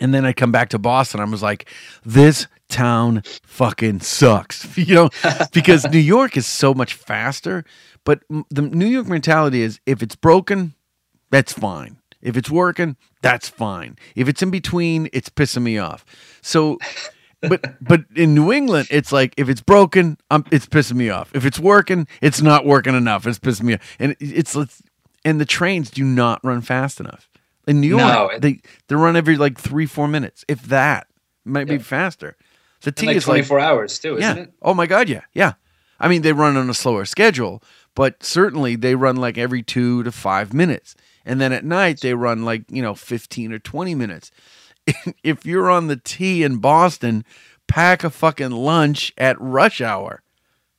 And 0.00 0.12
then 0.12 0.24
I 0.24 0.32
come 0.32 0.50
back 0.50 0.70
to 0.70 0.78
Boston. 0.78 1.20
I 1.20 1.24
was 1.24 1.42
like, 1.42 1.68
this 2.04 2.46
town 2.68 3.22
fucking 3.44 4.00
sucks, 4.00 4.76
you 4.76 4.94
know, 4.94 5.10
because 5.52 5.88
New 5.90 5.98
York 5.98 6.36
is 6.36 6.46
so 6.46 6.74
much 6.74 6.94
faster. 6.94 7.64
But 8.04 8.20
the 8.50 8.62
New 8.62 8.86
York 8.86 9.06
mentality 9.06 9.62
is 9.62 9.80
if 9.86 10.02
it's 10.02 10.16
broken, 10.16 10.74
that's 11.30 11.52
fine. 11.52 11.98
If 12.20 12.36
it's 12.36 12.50
working, 12.50 12.96
that's 13.20 13.48
fine. 13.48 13.96
If 14.14 14.28
it's 14.28 14.42
in 14.42 14.50
between, 14.50 15.08
it's 15.12 15.28
pissing 15.28 15.62
me 15.62 15.78
off. 15.78 16.04
So, 16.40 16.78
but 17.42 17.74
but 17.80 18.04
in 18.14 18.34
New 18.34 18.52
England, 18.52 18.88
it's 18.90 19.12
like 19.12 19.34
if 19.36 19.48
it's 19.48 19.60
broken, 19.60 20.16
um, 20.30 20.44
it's 20.50 20.66
pissing 20.66 20.94
me 20.96 21.10
off. 21.10 21.34
If 21.34 21.44
it's 21.44 21.58
working, 21.58 22.06
it's 22.20 22.40
not 22.40 22.64
working 22.64 22.94
enough. 22.94 23.26
It's 23.26 23.38
pissing 23.38 23.64
me 23.64 23.74
off. 23.74 23.96
And 23.98 24.16
it's, 24.20 24.56
it's 24.56 24.82
and 25.24 25.40
the 25.40 25.44
trains 25.44 25.90
do 25.90 26.04
not 26.04 26.40
run 26.44 26.60
fast 26.62 27.00
enough. 27.00 27.28
In 27.66 27.80
New 27.80 27.88
York, 27.88 28.02
No, 28.02 28.28
it- 28.28 28.42
they 28.42 28.60
they 28.88 28.94
run 28.94 29.16
every 29.16 29.36
like 29.36 29.58
three 29.58 29.86
four 29.86 30.08
minutes, 30.08 30.44
if 30.48 30.62
that. 30.62 31.06
Might 31.44 31.66
be 31.66 31.78
faster. 31.78 32.36
The 32.82 32.92
T 32.92 33.06
like 33.06 33.16
is 33.16 33.24
twenty 33.24 33.40
like 33.40 33.48
four 33.48 33.58
hours 33.60 33.98
too, 33.98 34.16
yeah. 34.18 34.32
isn't 34.32 34.42
it? 34.44 34.52
Oh 34.62 34.74
my 34.74 34.86
God, 34.86 35.08
yeah, 35.08 35.22
yeah. 35.32 35.54
I 35.98 36.08
mean, 36.08 36.22
they 36.22 36.32
run 36.32 36.56
on 36.56 36.68
a 36.70 36.74
slower 36.74 37.04
schedule, 37.04 37.62
but 37.94 38.22
certainly 38.22 38.76
they 38.76 38.94
run 38.94 39.16
like 39.16 39.38
every 39.38 39.62
two 39.62 40.02
to 40.04 40.12
five 40.12 40.52
minutes, 40.52 40.94
and 41.24 41.40
then 41.40 41.52
at 41.52 41.64
night 41.64 42.00
they 42.00 42.14
run 42.14 42.44
like 42.44 42.62
you 42.68 42.82
know 42.82 42.94
fifteen 42.94 43.52
or 43.52 43.58
twenty 43.58 43.94
minutes. 43.94 44.30
if 45.22 45.44
you're 45.46 45.70
on 45.70 45.86
the 45.88 45.96
T 45.96 46.42
in 46.42 46.56
Boston, 46.58 47.24
pack 47.68 48.04
a 48.04 48.10
fucking 48.10 48.50
lunch 48.50 49.12
at 49.16 49.40
rush 49.40 49.80
hour 49.80 50.22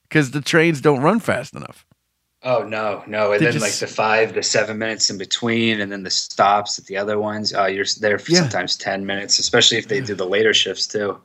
because 0.08 0.32
the 0.32 0.42
trains 0.42 0.82
don't 0.82 1.02
run 1.02 1.20
fast 1.20 1.56
enough. 1.56 1.86
Oh 2.46 2.64
no, 2.64 3.04
no, 3.08 3.32
and 3.32 3.42
then 3.42 3.54
just- 3.54 3.64
like 3.64 3.74
the 3.74 3.88
five 3.88 4.34
to 4.34 4.44
seven 4.44 4.78
minutes 4.78 5.10
in 5.10 5.18
between, 5.18 5.80
and 5.80 5.90
then 5.92 6.04
the 6.04 6.10
stops 6.10 6.78
at 6.78 6.86
the 6.86 6.98
other 6.98 7.18
ones. 7.18 7.54
Oh, 7.54 7.68
you're 7.68 7.86
there 8.02 8.20
for 8.20 8.32
Yeah. 8.32 8.40
sometimes 8.42 8.76
ten 8.76 9.06
minutes, 9.06 9.40
especially 9.40 9.78
if 9.78 9.88
they 9.88 10.02
do 10.02 10.14
the 10.14 10.26
later 10.26 10.54
shifts 10.54 10.86
too. 10.86 11.20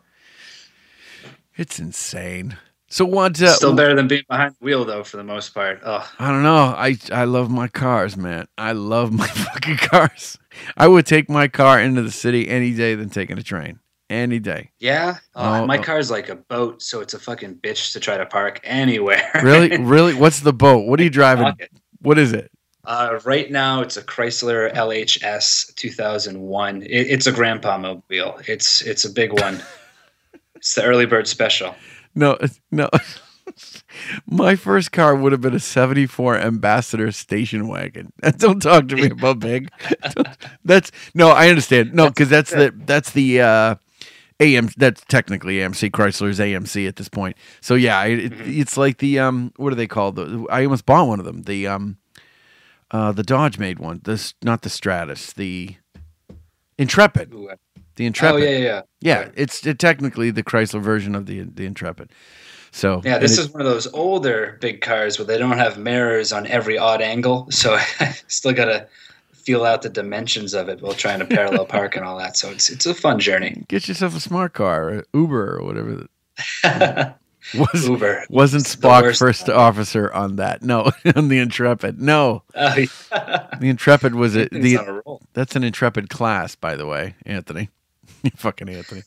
It's 1.56 1.80
insane. 1.80 2.56
So 2.90 3.04
what? 3.04 3.40
Uh, 3.40 3.52
Still 3.52 3.74
better 3.74 3.94
than 3.94 4.08
being 4.08 4.22
behind 4.28 4.54
the 4.58 4.64
wheel 4.64 4.84
though, 4.84 5.04
for 5.04 5.18
the 5.18 5.24
most 5.24 5.52
part. 5.54 5.80
Oh, 5.84 6.10
I 6.18 6.28
don't 6.30 6.42
know. 6.42 6.56
I 6.56 6.96
I 7.12 7.24
love 7.24 7.50
my 7.50 7.68
cars, 7.68 8.16
man. 8.16 8.48
I 8.56 8.72
love 8.72 9.12
my 9.12 9.26
fucking 9.46 9.76
cars. 9.76 10.38
I 10.76 10.88
would 10.88 11.04
take 11.06 11.28
my 11.28 11.48
car 11.48 11.80
into 11.80 12.00
the 12.02 12.10
city 12.10 12.48
any 12.48 12.72
day 12.74 12.94
than 12.94 13.10
taking 13.10 13.38
a 13.38 13.42
train. 13.42 13.78
Any 14.10 14.38
day. 14.38 14.70
yeah. 14.78 15.18
Oh, 15.34 15.62
Oh, 15.62 15.66
my 15.66 15.76
oh. 15.76 15.82
car's 15.82 16.10
like 16.10 16.30
a 16.30 16.34
boat, 16.34 16.80
so 16.80 17.00
it's 17.00 17.12
a 17.12 17.18
fucking 17.18 17.56
bitch 17.56 17.92
to 17.92 18.00
try 18.00 18.16
to 18.16 18.24
park 18.24 18.58
anywhere. 18.64 19.30
Really? 19.42 19.76
really? 19.76 20.14
What's 20.14 20.40
the 20.40 20.54
boat? 20.54 20.86
What 20.86 20.98
are 20.98 21.02
you 21.02 21.10
driving? 21.10 21.52
What 22.00 22.18
is 22.18 22.32
it? 22.32 22.50
Uh, 22.86 23.18
right 23.26 23.50
now, 23.50 23.82
it's 23.82 23.98
a 23.98 24.02
Chrysler 24.02 24.72
LHS 24.74 25.74
2001. 25.74 26.82
It, 26.84 26.88
it's 26.88 27.26
a 27.26 27.32
grandpa 27.32 27.76
mobile. 27.76 28.40
It's 28.48 28.80
it's 28.80 29.04
a 29.04 29.10
big 29.10 29.30
one. 29.38 29.62
it's 30.54 30.74
the 30.74 30.84
early 30.84 31.04
bird 31.04 31.28
special. 31.28 31.74
No, 32.18 32.36
no. 32.70 32.88
My 34.26 34.56
first 34.56 34.92
car 34.92 35.14
would 35.14 35.32
have 35.32 35.40
been 35.40 35.54
a 35.54 35.60
74 35.60 36.36
Ambassador 36.38 37.10
station 37.12 37.66
wagon. 37.68 38.12
Don't 38.36 38.60
talk 38.60 38.88
to 38.88 38.96
me 38.96 39.06
about 39.10 39.38
big. 39.38 39.70
that's 40.64 40.90
no, 41.14 41.30
I 41.30 41.48
understand. 41.48 41.94
No, 41.94 42.08
because 42.08 42.28
that's 42.28 42.50
the 42.50 42.72
that's 42.84 43.12
the 43.12 43.40
uh 43.40 43.74
AM 44.40 44.68
that's 44.76 45.02
technically 45.08 45.56
AMC 45.58 45.90
Chrysler's 45.90 46.38
AMC 46.38 46.86
at 46.86 46.96
this 46.96 47.08
point. 47.08 47.36
So 47.60 47.74
yeah, 47.74 48.04
it, 48.04 48.18
it- 48.32 48.32
it's 48.46 48.76
like 48.76 48.98
the 48.98 49.18
um 49.20 49.52
what 49.56 49.72
are 49.72 49.76
they 49.76 49.86
called? 49.86 50.16
The, 50.16 50.46
I 50.50 50.64
almost 50.64 50.84
bought 50.84 51.08
one 51.08 51.18
of 51.20 51.24
them. 51.24 51.42
The 51.42 51.66
um 51.68 51.96
uh 52.90 53.12
the 53.12 53.22
Dodge 53.22 53.58
made 53.58 53.78
one. 53.78 54.00
This 54.04 54.34
not 54.42 54.62
the 54.62 54.70
Stratus, 54.70 55.32
the 55.32 55.76
Intrepid. 56.76 57.32
Ooh, 57.34 57.50
The 57.98 58.06
Intrepid. 58.06 58.42
Oh 58.42 58.44
yeah, 58.44 58.50
yeah, 58.58 58.58
yeah. 58.64 58.82
Yeah, 59.00 59.28
it's 59.34 59.66
uh, 59.66 59.74
technically 59.76 60.30
the 60.30 60.42
Chrysler 60.44 60.80
version 60.80 61.14
of 61.16 61.26
the 61.26 61.42
the 61.42 61.66
Intrepid. 61.66 62.10
So 62.70 63.02
Yeah, 63.04 63.18
this 63.18 63.36
it- 63.38 63.40
is 63.42 63.50
one 63.50 63.60
of 63.60 63.66
those 63.66 63.86
older 63.92 64.56
big 64.60 64.80
cars 64.80 65.18
where 65.18 65.26
they 65.26 65.36
don't 65.38 65.58
have 65.58 65.78
mirrors 65.78 66.32
on 66.32 66.46
every 66.46 66.78
odd 66.78 67.02
angle, 67.02 67.46
so 67.50 67.74
I 67.74 68.14
still 68.28 68.52
gotta 68.52 68.86
feel 69.32 69.64
out 69.64 69.80
the 69.82 69.88
dimensions 69.88 70.52
of 70.54 70.68
it 70.68 70.80
while 70.82 70.92
trying 70.94 71.18
to 71.20 71.24
parallel 71.24 71.64
park 71.76 71.96
and 71.96 72.04
all 72.04 72.18
that. 72.18 72.36
So 72.36 72.50
it's 72.50 72.70
it's 72.70 72.86
a 72.86 72.94
fun 72.94 73.18
journey. 73.18 73.64
get 73.68 73.88
yourself 73.88 74.14
a 74.16 74.20
smart 74.20 74.52
car, 74.54 74.88
or 74.90 75.04
Uber 75.12 75.58
or 75.58 75.64
whatever. 75.66 76.06
Was 77.58 77.88
Uber 77.88 78.26
wasn't 78.28 78.62
It's 78.66 78.76
Spock 78.76 79.16
first 79.18 79.48
one. 79.48 79.56
officer 79.56 80.12
on 80.12 80.36
that? 80.36 80.62
No, 80.62 80.90
on 81.16 81.28
the 81.28 81.38
Intrepid. 81.38 81.98
No, 82.00 82.42
Oh, 82.54 82.76
yeah. 82.76 83.46
the 83.58 83.68
Intrepid 83.70 84.14
was 84.14 84.36
it. 84.36 84.50
The 84.50 84.74
a 84.76 85.02
that's 85.32 85.56
an 85.56 85.64
Intrepid 85.64 86.10
class, 86.10 86.54
by 86.54 86.76
the 86.76 86.86
way, 86.86 87.14
Anthony. 87.24 87.70
You 88.24 88.30
fucking 88.36 88.68
Anthony. 88.68 89.02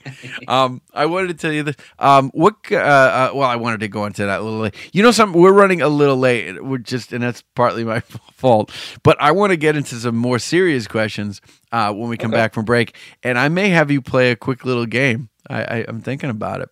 Um, 0.48 0.82
I 0.94 1.06
wanted 1.06 1.28
to 1.30 1.34
tell 1.34 1.52
you 1.52 1.64
this. 1.64 1.76
Um, 2.00 2.32
what? 2.34 2.56
Uh, 2.72 2.76
uh, 2.78 3.32
well, 3.34 3.48
I 3.50 3.58
wanted 3.58 3.82
to 3.82 3.88
go 3.90 4.06
into 4.06 4.26
that 4.26 4.40
a 4.40 4.44
little 4.44 4.60
late. 4.60 4.76
You 4.94 5.04
know, 5.04 5.12
something. 5.12 5.42
We're 5.42 5.52
running 5.52 5.82
a 5.82 5.90
little 5.90 6.16
late. 6.18 6.64
We're 6.64 6.78
just, 6.78 7.12
and 7.12 7.22
that's 7.22 7.44
partly 7.56 7.84
my 7.84 8.00
fault. 8.36 8.72
But 9.04 9.18
I 9.22 9.32
want 9.32 9.52
to 9.52 9.58
get 9.58 9.76
into 9.76 9.96
some 9.96 10.16
more 10.16 10.40
serious 10.40 10.88
questions 10.88 11.42
uh, 11.72 11.94
when 11.94 12.10
we 12.10 12.16
come 12.18 12.32
Okay. 12.32 12.40
back 12.42 12.54
from 12.54 12.64
break, 12.66 12.96
and 13.22 13.38
I 13.38 13.50
may 13.50 13.70
have 13.70 13.92
you 13.92 14.02
play 14.02 14.32
a 14.32 14.36
quick 14.36 14.64
little 14.66 14.86
game. 14.86 15.30
I, 15.50 15.64
I, 15.64 15.86
I'm 15.88 16.02
thinking 16.02 16.30
about 16.30 16.62
it. 16.62 16.70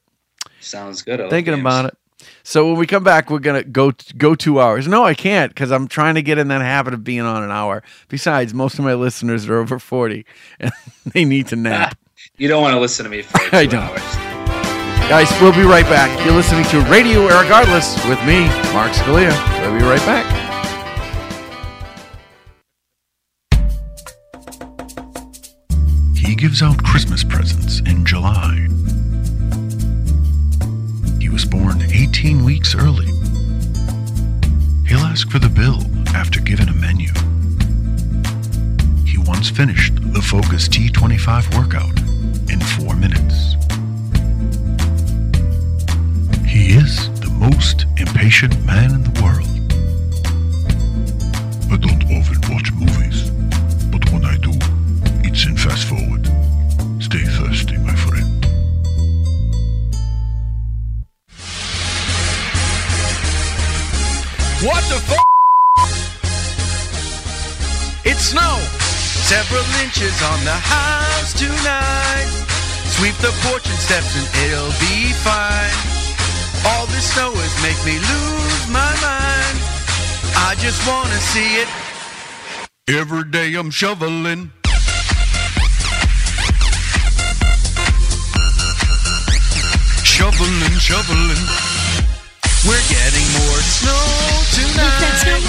Sounds 0.62 1.02
good. 1.02 1.20
Thinking 1.30 1.54
games. 1.56 1.62
about 1.62 1.86
it. 1.86 1.98
So 2.44 2.68
when 2.68 2.78
we 2.78 2.86
come 2.86 3.04
back, 3.04 3.30
we're 3.30 3.40
gonna 3.40 3.64
go 3.64 3.94
go 4.18 4.36
two 4.36 4.60
hours. 4.60 4.88
No, 4.90 5.06
I 5.06 5.14
can't 5.14 5.52
because 5.54 5.72
I'm 5.72 5.88
trying 5.88 6.16
to 6.16 6.22
get 6.22 6.38
in 6.38 6.50
that 6.50 6.62
habit 6.62 6.94
of 6.94 7.02
being 7.04 7.22
on 7.22 7.44
an 7.44 7.52
hour. 7.52 7.82
Besides, 8.10 8.54
most 8.54 8.78
of 8.78 8.84
my 8.84 8.94
listeners 8.94 9.48
are 9.48 9.58
over 9.58 9.80
forty 9.80 10.26
and 10.60 10.72
they 11.14 11.24
need 11.24 11.48
to 11.48 11.56
nap. 11.56 11.98
You 12.40 12.48
don't 12.48 12.62
want 12.62 12.74
to 12.74 12.80
listen 12.80 13.04
to 13.04 13.10
me 13.10 13.22
for 13.22 13.38
two 13.50 13.50
I 13.58 13.66
don't. 13.66 13.84
hours. 13.84 14.16
Guys, 15.10 15.30
we'll 15.42 15.54
be 15.54 15.64
right 15.64 15.86
back. 15.86 16.10
You're 16.26 16.34
listening 16.36 16.64
to 16.66 16.80
Radio 16.90 17.28
Irregardless 17.28 17.98
with 18.08 18.20
me, 18.26 18.46
Mark 18.74 18.94
Scalia. 18.94 19.34
We'll 19.62 19.78
be 19.78 19.84
right 19.84 20.00
back. 20.06 20.26
He 26.16 26.36
gives 26.36 26.62
out 26.62 26.82
Christmas 26.84 27.24
presents 27.24 27.80
in 27.82 28.06
July. 28.06 28.68
He 31.20 31.30
was 31.30 31.46
born 31.46 31.82
18 31.82 32.44
weeks 32.44 32.76
early. 32.76 33.08
He'll 34.88 35.06
ask 35.06 35.30
for 35.30 35.40
the 35.40 35.50
bill 35.50 35.82
after 36.16 36.40
given 36.40 36.70
a 36.70 36.74
menu. 36.74 37.10
He 39.06 39.18
once 39.18 39.50
finished 39.50 39.96
the 40.14 40.22
Focus 40.22 40.68
T25 40.68 41.58
workout 41.58 41.98
in 42.00 42.06
four 42.06 42.09
minutes. 43.00 43.56
He 46.46 46.74
is 46.74 47.10
the 47.22 47.30
most 47.40 47.86
impatient 47.98 48.54
man 48.66 48.94
in 48.94 49.04
the 49.04 49.22
world. 49.22 49.48
I 51.72 51.78
don't 51.78 52.04
often 52.16 52.40
watch 52.54 52.72
movies, 52.74 53.30
but 53.92 54.12
when 54.12 54.26
I 54.26 54.36
do, 54.38 54.52
it's 55.24 55.46
in 55.46 55.56
fast 55.56 55.88
forward. 55.88 56.26
Stay 57.02 57.24
thirsty, 57.38 57.78
my 57.78 57.96
friend. 57.96 58.46
What 64.62 64.84
the 64.92 65.00
f? 65.08 65.14
It's 68.06 68.26
snow, 68.32 68.60
several 69.32 69.64
inches 69.84 70.22
on 70.22 70.44
the 70.44 70.52
house 70.52 71.34
tonight. 71.34 72.49
Sweep 73.00 73.16
the 73.20 73.32
porch 73.48 73.64
and 73.64 73.80
steps 73.80 74.12
and 74.20 74.28
it'll 74.44 74.76
be 74.76 75.14
fine. 75.24 75.72
All 76.68 76.86
this 76.88 77.14
snow 77.14 77.32
is 77.32 77.56
make 77.64 77.80
me 77.88 77.96
lose 77.96 78.68
my 78.68 78.92
mind. 79.00 79.56
I 80.36 80.54
just 80.60 80.86
wanna 80.86 81.16
see 81.32 81.64
it. 81.64 81.70
Every 82.90 83.24
day 83.24 83.56
I'm 83.56 83.72
shoveling. 83.72 84.52
Shoveling, 90.04 90.76
shoveling. 90.84 91.44
We're 92.68 92.88
getting 92.92 93.28
more 93.40 93.62
snow 93.80 94.04
tonight. 94.60 95.48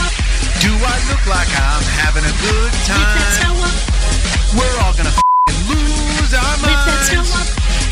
Do 0.63 0.71
I 0.71 0.97
look 1.11 1.27
like 1.27 1.51
I'm 1.51 1.83
having 1.99 2.23
a 2.23 2.35
good 2.47 2.73
time? 2.87 3.57
We're 4.57 4.87
all 4.87 4.95
gonna 4.95 5.30
lose 6.31 6.39
our 6.39 6.59
minds. 6.59 7.11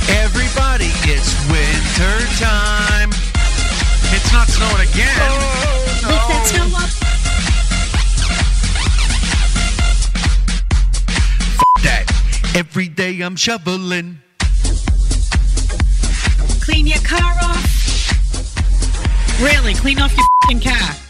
Everybody, 0.08 0.90
it's 1.04 1.34
winter 1.50 2.26
time. 2.38 3.10
It's 4.10 4.32
not 4.32 4.48
snowing 4.48 4.88
again. 4.88 5.08
Oh, 5.20 5.28
no. 6.02 6.08
F- 11.54 11.82
that. 11.82 12.04
Every 12.54 12.88
day 12.88 13.20
I'm 13.20 13.36
shoveling. 13.36 14.18
Clean 16.60 16.86
your 16.86 17.00
car 17.00 17.34
off. 17.42 17.64
Really, 19.40 19.74
clean 19.74 20.00
off 20.00 20.16
your 20.16 20.26
fing 20.46 20.60
car. 20.60 21.07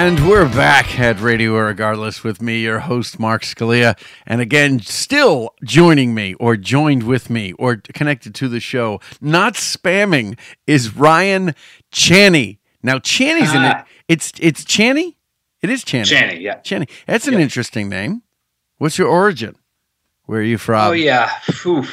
And 0.00 0.28
we're 0.28 0.48
back 0.48 1.00
at 1.00 1.20
Radio 1.20 1.54
Irregardless 1.54 2.22
with 2.22 2.40
me, 2.40 2.60
your 2.60 2.78
host, 2.78 3.18
Mark 3.18 3.42
Scalia. 3.42 3.98
And 4.28 4.40
again, 4.40 4.78
still 4.78 5.56
joining 5.64 6.14
me 6.14 6.34
or 6.34 6.56
joined 6.56 7.02
with 7.02 7.28
me 7.28 7.52
or 7.54 7.78
connected 7.94 8.32
to 8.36 8.46
the 8.48 8.60
show, 8.60 9.00
not 9.20 9.54
spamming, 9.54 10.38
is 10.68 10.94
Ryan 10.94 11.52
Chani. 11.90 12.58
Now, 12.80 12.98
Chani's 13.00 13.52
in 13.52 13.64
it. 13.64 13.74
Ah. 13.76 13.84
It's 14.06 14.30
it's 14.38 14.64
Chani? 14.64 15.16
It 15.62 15.68
is 15.68 15.84
Chani. 15.84 16.04
Chani, 16.04 16.40
yeah. 16.42 16.60
Chani. 16.60 16.88
That's 17.08 17.26
an 17.26 17.34
Yeah. 17.34 17.40
interesting 17.40 17.88
name. 17.88 18.22
What's 18.76 18.98
your 18.98 19.08
origin? 19.08 19.56
Where 20.26 20.38
are 20.38 20.44
you 20.44 20.58
from? 20.58 20.90
oh 20.90 20.92
yeah, 20.92 21.28
Phew. 21.40 21.84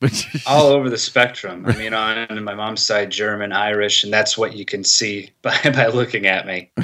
all 0.46 0.68
over 0.68 0.88
the 0.88 0.96
spectrum. 0.96 1.66
I 1.66 1.76
mean, 1.76 1.92
on 1.92 2.42
my 2.42 2.54
mom's 2.54 2.86
side, 2.86 3.10
German, 3.10 3.52
Irish, 3.52 4.02
and 4.02 4.10
that's 4.10 4.38
what 4.38 4.56
you 4.56 4.64
can 4.64 4.82
see 4.82 5.30
by 5.42 5.58
by 5.74 5.88
looking 5.88 6.24
at 6.26 6.46
me. 6.46 6.70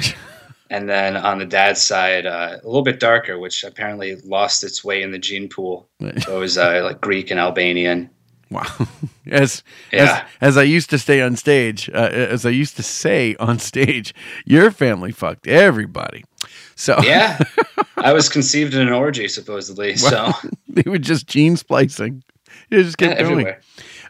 And 0.69 0.89
then 0.89 1.15
on 1.17 1.39
the 1.39 1.45
dad's 1.45 1.81
side, 1.81 2.25
uh, 2.25 2.57
a 2.61 2.65
little 2.67 2.81
bit 2.83 2.99
darker, 2.99 3.39
which 3.39 3.63
apparently 3.63 4.15
lost 4.25 4.63
its 4.63 4.83
way 4.83 5.01
in 5.01 5.11
the 5.11 5.19
gene 5.19 5.47
pool. 5.49 5.87
So 6.23 6.37
it 6.37 6.39
was 6.39 6.57
uh, 6.57 6.81
like 6.83 7.01
Greek 7.01 7.31
and 7.31 7.39
Albanian. 7.39 8.09
Wow. 8.49 8.63
As, 9.29 9.61
Yeah. 9.91 10.23
as 10.41 10.55
as 10.55 10.57
I 10.57 10.63
used 10.63 10.89
to 10.91 10.97
stay 10.97 11.21
on 11.21 11.35
stage, 11.35 11.89
uh, 11.89 12.09
as 12.13 12.45
I 12.45 12.49
used 12.49 12.77
to 12.77 12.83
say 12.83 13.35
on 13.41 13.59
stage, 13.59 14.13
your 14.45 14.71
family 14.71 15.11
fucked 15.11 15.47
everybody. 15.47 16.23
So 16.75 16.97
Yeah, 17.03 17.37
I 17.97 18.13
was 18.13 18.29
conceived 18.29 18.73
in 18.73 18.87
an 18.87 18.93
orgy, 18.93 19.27
supposedly. 19.27 19.97
So 19.97 20.31
they 20.69 20.89
were 20.89 20.97
just 20.97 21.27
gene 21.27 21.57
splicing. 21.57 22.23
You 22.69 22.83
just 22.83 23.01
yeah, 23.01 23.15
going. 23.15 23.19
everywhere. 23.19 23.61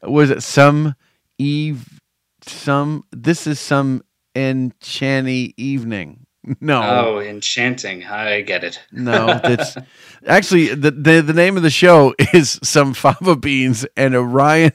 Was 0.04 0.30
it 0.30 0.44
some 0.44 0.94
eve? 1.40 2.00
Some 2.46 3.06
this 3.12 3.48
is 3.48 3.60
some 3.60 4.04
enchanty 4.36 5.56
evening. 5.58 6.27
No, 6.62 6.82
Oh, 6.82 7.20
enchanting! 7.20 8.06
I 8.06 8.42
get 8.42 8.64
it. 8.64 8.80
no, 8.92 9.26
that's 9.44 9.76
actually 10.26 10.70
the, 10.76 10.92
the 10.92 11.22
the 11.22 11.34
name 11.34 11.58
of 11.58 11.64
the 11.64 11.70
show 11.70 12.14
is 12.34 12.60
some 12.64 12.94
fava 12.94 13.36
beans 13.36 13.86
and 13.98 14.16
a 14.16 14.22
Ryan 14.22 14.72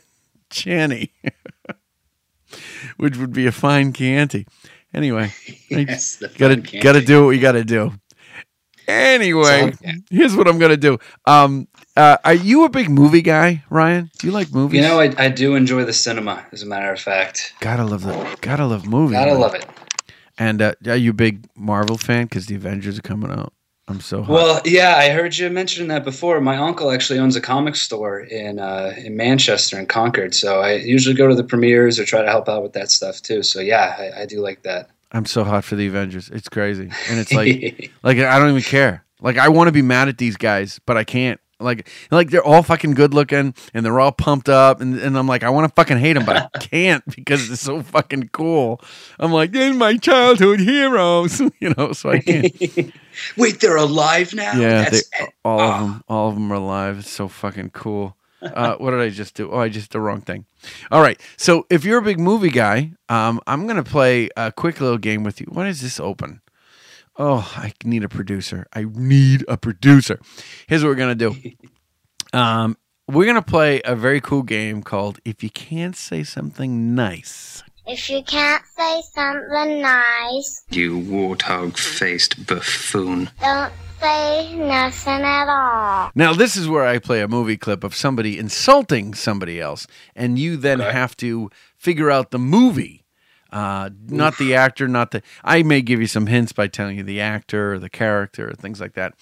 Chani, 0.51 1.11
which 2.97 3.17
would 3.17 3.33
be 3.33 3.47
a 3.47 3.53
fine 3.53 3.93
Chianti. 3.93 4.47
Anyway, 4.95 5.33
Yes, 5.71 6.23
gotta 6.37 6.57
gotta 6.57 7.01
do 7.01 7.23
what 7.23 7.29
we 7.29 7.39
gotta 7.39 7.65
do. 7.65 7.93
Anyway, 8.89 9.73
So, 9.73 9.79
yeah. 9.83 9.93
here's 10.11 10.37
what 10.37 10.49
I'm 10.49 10.59
gonna 10.59 10.77
do. 10.77 10.99
Um, 11.25 11.69
uh, 11.97 12.17
are 12.25 12.35
you 12.35 12.65
a 12.65 12.69
big 12.69 12.91
movie 12.91 13.23
guy, 13.23 13.65
Ryan? 13.71 14.11
Do 14.19 14.27
you 14.27 14.33
like 14.33 14.53
movies? 14.53 14.83
You 14.83 14.89
know, 14.89 15.01
I, 15.01 15.15
I 15.17 15.29
do 15.29 15.55
enjoy 15.55 15.85
the 15.85 15.93
cinema. 15.93 16.45
As 16.53 16.63
a 16.63 16.67
matter 16.67 16.93
of 16.93 17.01
fact, 17.01 17.55
gotta 17.61 17.85
love 17.85 18.03
the 18.03 18.39
gotta 18.43 18.67
love 18.67 18.87
movies. 18.87 19.13
gotta 19.17 19.31
man. 19.33 19.41
love 19.41 19.55
it. 19.55 19.65
And 20.43 20.61
uh, 20.61 20.75
are 20.87 20.97
you 20.97 21.11
a 21.11 21.15
big 21.15 21.47
Marvel 21.55 21.97
fan? 21.97 22.25
Because 22.25 22.47
the 22.47 22.57
Avengers 22.57 22.99
are 22.99 23.03
coming 23.03 23.31
out. 23.31 23.53
I'm 23.87 24.01
so 24.01 24.23
hot. 24.23 24.33
Well, 24.33 24.61
yeah, 24.65 24.97
I 24.97 25.11
heard 25.11 25.37
you 25.37 25.49
mention 25.51 25.87
that 25.87 26.03
before. 26.03 26.41
My 26.41 26.57
uncle 26.57 26.91
actually 26.91 27.21
owns 27.21 27.37
a 27.37 27.41
comic 27.41 27.77
store 27.77 28.19
in 28.19 28.59
uh, 28.59 28.93
in 28.97 29.17
Manchester 29.17 29.79
and 29.79 29.89
Concord, 29.89 30.35
so 30.35 30.61
I 30.61 30.75
usually 30.75 31.15
go 31.15 31.29
to 31.29 31.37
the 31.37 31.45
premieres 31.45 32.01
or 32.01 32.05
try 32.05 32.23
to 32.23 32.29
help 32.29 32.49
out 32.49 32.65
with 32.65 32.73
that 32.73 32.91
stuff 32.91 33.23
too. 33.23 33.45
So 33.45 33.61
yeah, 33.61 33.95
I, 33.97 34.23
I 34.23 34.27
do 34.27 34.41
like 34.41 34.63
that. 34.65 34.91
I'm 35.13 35.27
so 35.27 35.45
hot 35.45 35.63
for 35.63 35.77
the 35.77 35.87
Avengers. 35.87 36.29
It's 36.31 36.49
crazy, 36.49 36.91
and 37.09 37.21
it's 37.21 37.33
like, 37.41 37.93
like 38.03 38.19
I 38.19 38.41
don't 38.41 38.51
even 38.51 38.63
care. 38.63 39.05
Like 39.21 39.39
I 39.39 39.49
want 39.49 39.69
to 39.69 39.73
be 39.73 39.83
mad 39.83 40.09
at 40.09 40.19
these 40.19 40.37
guys, 40.37 40.81
but 40.87 40.97
I 40.97 41.05
can't. 41.05 41.41
Like, 41.63 41.89
like 42.11 42.31
they're 42.31 42.45
all 42.45 42.63
fucking 42.63 42.93
good 42.93 43.15
looking, 43.15 43.55
and 43.75 43.85
they're 43.85 44.01
all 44.01 44.13
pumped 44.13 44.49
up, 44.49 44.81
and, 44.81 44.99
and 44.99 45.17
I'm 45.17 45.27
like, 45.27 45.43
I 45.43 45.51
want 45.51 45.69
to 45.69 45.75
fucking 45.75 45.99
hate 45.99 46.15
them, 46.15 46.25
but 46.25 46.37
I 46.37 46.59
can't 46.61 47.05
because 47.15 47.51
it's 47.51 47.63
so 47.63 47.83
fucking 47.83 48.31
cool. 48.33 48.81
I'm 49.19 49.33
like, 49.33 49.53
they're 49.53 49.75
my 49.75 49.97
childhood 49.97 50.61
heroes, 50.61 51.41
you 51.61 51.75
know. 51.77 51.93
So 51.93 52.11
I 52.11 52.19
can't. 52.19 52.53
Wait, 53.37 53.61
they're 53.61 53.77
alive 53.77 54.35
now? 54.35 54.53
Yeah, 54.55 54.89
they, 54.89 55.01
all 55.45 55.61
of 55.61 55.71
ah. 55.71 55.81
them, 55.81 56.05
all 56.09 56.29
of 56.29 56.35
them 56.35 56.51
are 56.53 56.57
alive. 56.57 56.99
It's 57.01 57.11
so 57.11 57.29
fucking 57.29 57.71
cool. 57.71 58.17
Uh, 58.41 58.75
what 58.77 58.91
did 58.91 59.01
I 59.01 59.09
just 59.09 59.35
do? 59.35 59.53
Oh, 59.53 59.59
I 59.59 59.69
just 59.69 59.91
did 59.91 59.93
the 59.93 60.01
wrong 60.01 60.21
thing. 60.21 60.47
All 60.91 61.01
right. 61.01 61.21
So 61.37 61.67
if 61.71 61.85
you're 61.85 61.99
a 61.99 62.03
big 62.03 62.19
movie 62.19 62.51
guy, 62.51 62.93
um, 63.09 63.41
I'm 63.47 63.67
gonna 63.67 63.85
play 63.85 64.31
a 64.37 64.51
quick 64.51 64.81
little 64.81 64.99
game 64.99 65.23
with 65.23 65.41
you. 65.41 65.47
What 65.51 65.67
is 65.67 65.81
this 65.81 66.01
open? 66.01 66.41
Oh, 67.19 67.53
I 67.57 67.73
need 67.85 68.05
a 68.05 68.09
producer. 68.09 68.67
I 68.73 68.85
need 68.91 69.45
a 69.49 69.57
producer. 69.57 70.19
Here's 70.67 70.83
what 70.83 70.89
we're 70.91 70.95
gonna 70.97 71.15
do. 71.15 71.35
Um, 72.35 72.79
we're 73.09 73.27
gonna 73.27 73.43
play 73.43 73.83
a 73.85 73.95
very 73.95 74.19
cool 74.21 74.43
game 74.43 74.83
called 74.83 75.19
"If 75.23 75.43
You 75.43 75.51
Can't 75.51 75.95
Say 75.95 76.23
Something 76.25 76.95
Nice." 76.95 77.63
If 77.87 78.09
you 78.09 78.23
can't 78.23 78.63
say 78.75 79.03
something 79.13 79.83
nice, 79.83 80.65
You 80.71 80.99
warthog 80.99 81.77
faced 81.77 82.47
buffoon. 82.47 83.29
don't 83.43 83.73
say 84.01 84.55
nothing 84.57 85.23
at 85.25 85.49
all. 85.49 86.11
Now, 86.15 86.33
this 86.33 86.57
is 86.57 86.69
where 86.69 86.87
I 86.87 86.99
play 87.01 87.21
a 87.21 87.29
movie 87.29 87.57
clip 87.59 87.85
of 87.85 87.95
somebody 87.95 88.39
insulting 88.39 89.13
somebody 89.15 89.61
else, 89.61 89.87
and 90.17 90.39
you 90.39 90.57
then 90.57 90.81
Okay. 90.81 90.93
have 90.93 91.15
to 91.19 91.51
figure 91.77 92.11
out 92.11 92.31
the 92.31 92.39
movie, 92.39 93.02
uh, 93.53 93.91
not 94.09 94.39
the 94.39 94.55
actor, 94.55 94.89
not 94.89 95.11
the. 95.11 95.23
I 95.45 95.63
may 95.63 95.83
give 95.83 96.01
you 96.01 96.07
some 96.07 96.27
hints 96.27 96.53
by 96.53 96.67
telling 96.69 96.97
you 96.97 97.03
the 97.03 97.21
actor 97.21 97.75
or 97.75 97.79
the 97.79 97.91
character 97.91 98.49
or 98.49 98.55
things 98.55 98.81
like 98.81 98.95
that. 98.95 99.15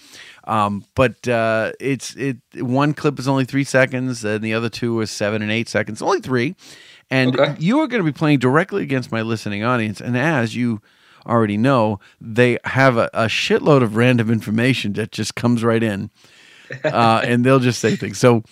Um, 0.45 0.85
but 0.95 1.27
uh, 1.27 1.73
it's 1.79 2.15
it. 2.15 2.37
One 2.55 2.93
clip 2.93 3.19
is 3.19 3.27
only 3.27 3.45
three 3.45 3.65
seconds, 3.65 4.23
and 4.23 4.43
the 4.43 4.53
other 4.53 4.69
two 4.69 4.99
is 5.01 5.11
seven 5.11 5.41
and 5.41 5.51
eight 5.51 5.67
seconds. 5.69 6.01
Only 6.01 6.21
three, 6.21 6.55
and 7.09 7.37
Okay. 7.39 7.55
you 7.59 7.79
are 7.81 7.87
going 7.87 8.03
to 8.03 8.09
be 8.09 8.17
playing 8.17 8.39
directly 8.39 8.83
against 8.83 9.11
my 9.11 9.21
listening 9.21 9.63
audience. 9.63 9.99
And 9.99 10.17
as 10.17 10.55
you 10.55 10.81
already 11.27 11.57
know, 11.57 11.99
they 12.19 12.57
have 12.63 12.97
a, 12.97 13.09
a 13.13 13.25
shitload 13.25 13.83
of 13.83 13.95
random 13.95 14.31
information 14.31 14.93
that 14.93 15.11
just 15.11 15.35
comes 15.35 15.63
right 15.63 15.83
in, 15.83 16.09
uh, 16.83 17.21
and 17.23 17.45
they'll 17.45 17.59
just 17.59 17.79
say 17.79 17.95
things. 17.95 18.17
So, 18.17 18.43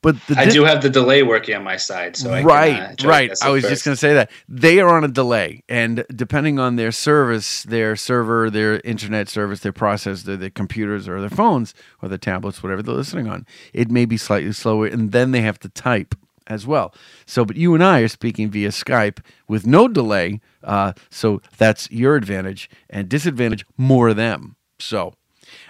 but 0.00 0.16
the 0.26 0.38
I 0.38 0.46
do 0.48 0.64
have 0.64 0.80
the 0.80 0.90
delay 0.90 1.24
working 1.24 1.56
on 1.56 1.64
my 1.64 1.76
side, 1.76 2.16
so 2.16 2.32
I 2.32 2.42
right, 2.42 2.96
can, 2.96 3.06
uh, 3.06 3.08
right. 3.08 3.32
I 3.42 3.50
was 3.50 3.64
just 3.64 3.84
going 3.84 3.94
to 3.94 4.00
say 4.00 4.14
that 4.14 4.30
they 4.48 4.78
are 4.78 4.88
on 4.88 5.02
a 5.02 5.08
delay, 5.08 5.64
and 5.68 6.04
depending 6.14 6.60
on 6.60 6.76
their 6.76 6.92
service, 6.92 7.64
their 7.64 7.96
server, 7.96 8.48
their 8.48 8.80
internet 8.80 9.28
service, 9.28 9.60
their 9.60 9.72
process, 9.72 10.22
their, 10.22 10.36
their 10.36 10.50
computers 10.50 11.08
or 11.08 11.20
their 11.20 11.30
phones 11.30 11.74
or 12.00 12.08
their 12.08 12.18
tablets, 12.18 12.62
whatever 12.62 12.80
they're 12.80 12.94
listening 12.94 13.28
on, 13.28 13.44
it 13.72 13.90
may 13.90 14.04
be 14.04 14.16
slightly 14.16 14.52
slower, 14.52 14.86
and 14.86 15.10
then 15.10 15.32
they 15.32 15.40
have 15.40 15.58
to 15.60 15.68
type 15.68 16.14
as 16.46 16.64
well. 16.64 16.94
So, 17.26 17.44
but 17.44 17.56
you 17.56 17.74
and 17.74 17.82
I 17.82 18.00
are 18.00 18.08
speaking 18.08 18.50
via 18.50 18.68
Skype 18.68 19.18
with 19.48 19.66
no 19.66 19.88
delay, 19.88 20.40
uh, 20.62 20.92
so 21.10 21.42
that's 21.56 21.90
your 21.90 22.14
advantage 22.14 22.70
and 22.88 23.08
disadvantage 23.08 23.66
more 23.76 24.10
of 24.10 24.16
them. 24.16 24.54
So, 24.78 25.14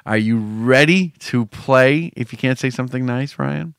are 0.05 0.19
you 0.19 0.39
ready 0.39 1.15
to 1.21 1.47
play? 1.47 2.13
If 2.15 2.31
you 2.31 2.39
can't 2.39 2.59
say 2.59 2.69
something 2.69 3.07
nice, 3.07 3.39
Ryan. 3.39 3.75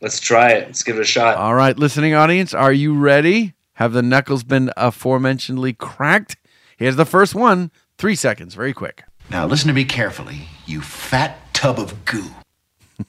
Let's 0.00 0.20
try 0.20 0.50
it. 0.52 0.66
Let's 0.66 0.82
give 0.82 0.96
it 0.96 1.02
a 1.02 1.04
shot. 1.04 1.36
All 1.36 1.54
right, 1.54 1.76
listening 1.76 2.14
audience, 2.14 2.54
are 2.54 2.72
you 2.72 2.94
ready? 2.94 3.54
Have 3.74 3.92
the 3.92 4.02
knuckles 4.02 4.44
been 4.44 4.70
aforementionedly 4.76 5.72
cracked? 5.74 6.36
Here's 6.76 6.96
the 6.96 7.04
first 7.04 7.34
one. 7.34 7.70
Three 7.96 8.14
seconds, 8.14 8.54
very 8.54 8.72
quick. 8.72 9.04
Now 9.30 9.46
listen 9.46 9.68
to 9.68 9.74
me 9.74 9.84
carefully, 9.84 10.42
you 10.66 10.80
fat 10.80 11.38
tub 11.52 11.78
of 11.78 12.04
goo. 12.04 12.24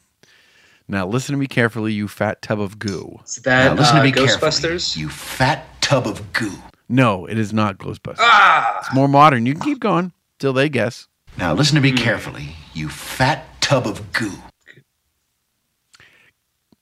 Now, 0.92 1.06
listen 1.06 1.34
to 1.34 1.40
me 1.40 1.46
carefully, 1.46 1.94
you 1.94 2.08
fat 2.08 2.42
tub 2.42 2.60
of 2.60 2.80
goo. 2.80 3.20
Is 3.24 3.36
that 3.44 3.66
now 3.66 3.74
listen 3.76 3.98
uh, 3.98 4.00
to 4.02 4.06
me 4.06 4.12
Ghostbusters? 4.12 4.98
you 4.98 5.08
fat 5.08 5.64
tub 5.82 6.08
of 6.08 6.34
goo. 6.34 6.52
No, 6.90 7.28
it 7.28 7.38
is 7.38 7.54
not 7.54 7.78
Ghostbusters. 7.78 8.16
Ah! 8.18 8.80
It's 8.80 8.92
more 8.96 9.08
modern. 9.08 9.46
You 9.46 9.54
can 9.54 9.62
keep 9.62 9.80
going 9.80 10.14
till 10.40 10.52
they 10.52 10.68
guess. 10.68 11.08
Now 11.38 11.54
listen 11.54 11.76
to 11.76 11.82
me 11.82 11.92
carefully, 11.92 12.56
you 12.74 12.90
fat 12.90 13.46
tub 13.62 13.86
of 13.86 14.12
goo. 14.14 14.32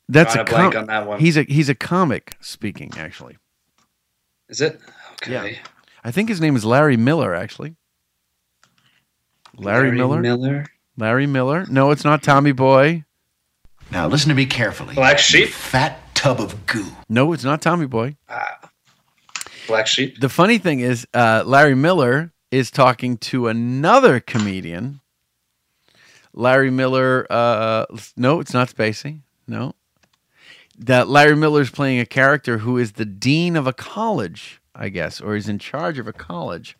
That's 0.09 0.33
Drawing 0.33 0.47
a 0.47 0.51
a 0.51 0.53
blank 0.53 0.73
com- 0.73 0.81
on 0.83 0.87
that 0.87 1.07
one. 1.07 1.19
He's 1.19 1.37
a 1.37 1.43
he's 1.43 1.69
a 1.69 1.75
comic 1.75 2.37
speaking 2.39 2.91
actually. 2.97 3.37
Is 4.49 4.61
it? 4.61 4.79
Okay. 5.13 5.31
Yeah. 5.33 5.57
I 6.03 6.11
think 6.11 6.29
his 6.29 6.39
name 6.39 6.55
is 6.55 6.63
Larry 6.63 6.95
Miller 6.97 7.35
actually. 7.35 7.75
Larry, 9.55 9.91
Miller. 9.91 10.21
Miller. 10.21 10.65
Larry 10.97 11.25
Miller. 11.25 11.65
No, 11.69 11.91
it's 11.91 12.03
not 12.03 12.21
Tommy 12.21 12.51
Boy. 12.51 13.03
Now 13.91 14.07
listen 14.07 14.29
to 14.29 14.35
me 14.35 14.45
carefully. 14.45 14.93
Black 14.95 15.17
Sheep. 15.19 15.49
Fat 15.49 15.99
tub 16.13 16.39
of 16.39 16.65
goo. 16.67 16.85
No, 17.09 17.33
it's 17.33 17.43
not 17.43 17.61
Tommy 17.61 17.87
Boy. 17.87 18.17
Black 19.67 19.87
Sheep. 19.87 20.19
The 20.19 20.29
funny 20.29 20.59
thing 20.59 20.79
is, 20.79 21.07
uh, 21.13 21.43
Larry 21.45 21.75
Miller 21.75 22.31
is 22.51 22.69
talking 22.71 23.17
to 23.17 23.47
another 23.47 24.19
comedian. 24.19 25.01
Larry 26.33 26.69
Miller. 26.71 27.25
Uh, 27.29 27.85
no, 28.15 28.39
it's 28.39 28.53
not 28.53 28.69
Spacey. 28.69 29.21
No. 29.47 29.73
That 30.77 31.07
Larry 31.07 31.35
Miller's 31.35 31.71
playing 31.71 31.99
a 31.99 32.05
character 32.05 32.59
who 32.59 32.77
is 32.77 32.93
the 32.93 33.05
dean 33.05 33.55
of 33.55 33.65
a 33.65 33.73
college, 33.73 34.61
I 34.75 34.89
guess, 34.89 35.19
or 35.19 35.35
is 35.35 35.49
in 35.49 35.57
charge 35.59 35.97
of 35.97 36.07
a 36.07 36.13
college. 36.13 36.77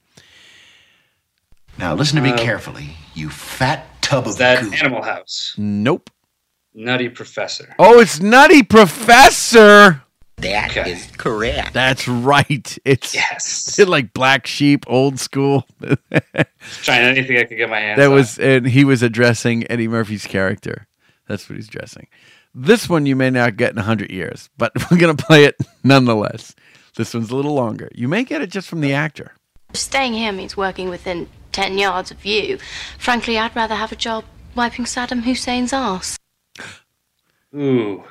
Now 1.79 1.93
listen 1.95 2.15
to 2.17 2.21
me 2.21 2.31
Uh, 2.31 2.37
carefully. 2.37 2.91
You 3.13 3.29
fat 3.29 3.85
tub 4.01 4.25
Is 4.27 4.33
of 4.33 4.39
that 4.39 4.63
goo. 4.63 4.71
Animal 4.73 5.03
House? 5.03 5.53
Nope. 5.57 6.09
Nutty 6.73 7.09
Professor. 7.09 7.73
Oh, 7.79 7.99
it's 7.99 8.19
Nutty 8.19 8.61
Professor. 8.63 10.03
That 10.37 10.69
Okay. 10.77 10.91
is 10.91 11.07
correct. 11.17 11.73
That's 11.73 12.07
right. 12.07 12.77
It's 12.85 13.15
Yes. 13.15 13.79
It 13.79 13.87
like 13.89 14.13
Black 14.13 14.45
Sheep, 14.45 14.85
old 14.87 15.19
school. 15.19 15.67
Trying 16.83 17.01
anything 17.01 17.37
I 17.37 17.45
could 17.45 17.57
get 17.57 17.69
my 17.69 17.79
hands 17.79 17.97
that 17.97 18.09
on. 18.09 18.13
was, 18.13 18.37
and 18.37 18.67
he 18.67 18.83
was 18.83 19.01
addressing 19.01 19.69
Eddie 19.71 19.87
Murphy's 19.87 20.27
character. 20.27 20.85
That's 21.27 21.49
what 21.49 21.55
he's 21.55 21.67
addressing. 21.67 22.07
This 22.59 22.89
one 22.89 23.05
you 23.05 23.15
may 23.15 23.29
not 23.29 23.55
get 23.55 23.73
in 23.73 23.77
hundred 23.77 24.09
years, 24.09 24.49
but 24.57 24.71
we're 24.91 24.97
gonna 24.97 25.13
play 25.13 25.45
it 25.45 25.55
nonetheless. 25.83 26.55
This 26.95 27.13
one's 27.13 27.29
a 27.29 27.35
little 27.35 27.53
longer. 27.53 27.87
You 27.93 28.07
may 28.07 28.23
get 28.23 28.41
it 28.41 28.49
just 28.49 28.67
from 28.67 28.81
the 28.81 28.93
actor. 28.93 29.33
Staying 29.73 30.13
here 30.13 30.31
means 30.31 30.57
working 30.57 30.89
within 30.89 31.29
10 31.51 31.77
yards 31.77 32.09
of 32.09 32.25
you. 32.25 32.57
Frankly, 32.97 33.37
I'd 33.37 33.55
rather 33.55 33.75
have 33.75 33.91
a 33.91 33.95
job 33.95 34.25
wiping 34.55 34.85
Saddam 34.85 35.21
Hussein's 35.21 35.71
ass. 35.71 36.17
Ooh. 37.55 38.03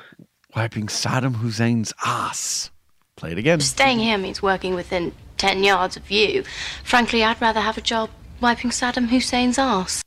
Wiping 0.55 0.87
Saddam 0.87 1.35
Hussein's 1.35 1.91
ass. 2.05 2.71
Play 3.17 3.33
it 3.33 3.37
again. 3.37 3.59
Staying 3.59 3.99
here 3.99 4.17
means 4.17 4.41
working 4.41 4.75
within 4.75 5.11
10 5.39 5.65
yards 5.65 5.97
of 5.97 6.09
you. 6.09 6.45
Frankly, 6.85 7.21
I'd 7.21 7.41
rather 7.41 7.59
have 7.59 7.77
a 7.77 7.81
job 7.81 8.09
wiping 8.39 8.71
Saddam 8.71 9.09
Hussein's 9.09 9.59
ass. 9.59 10.01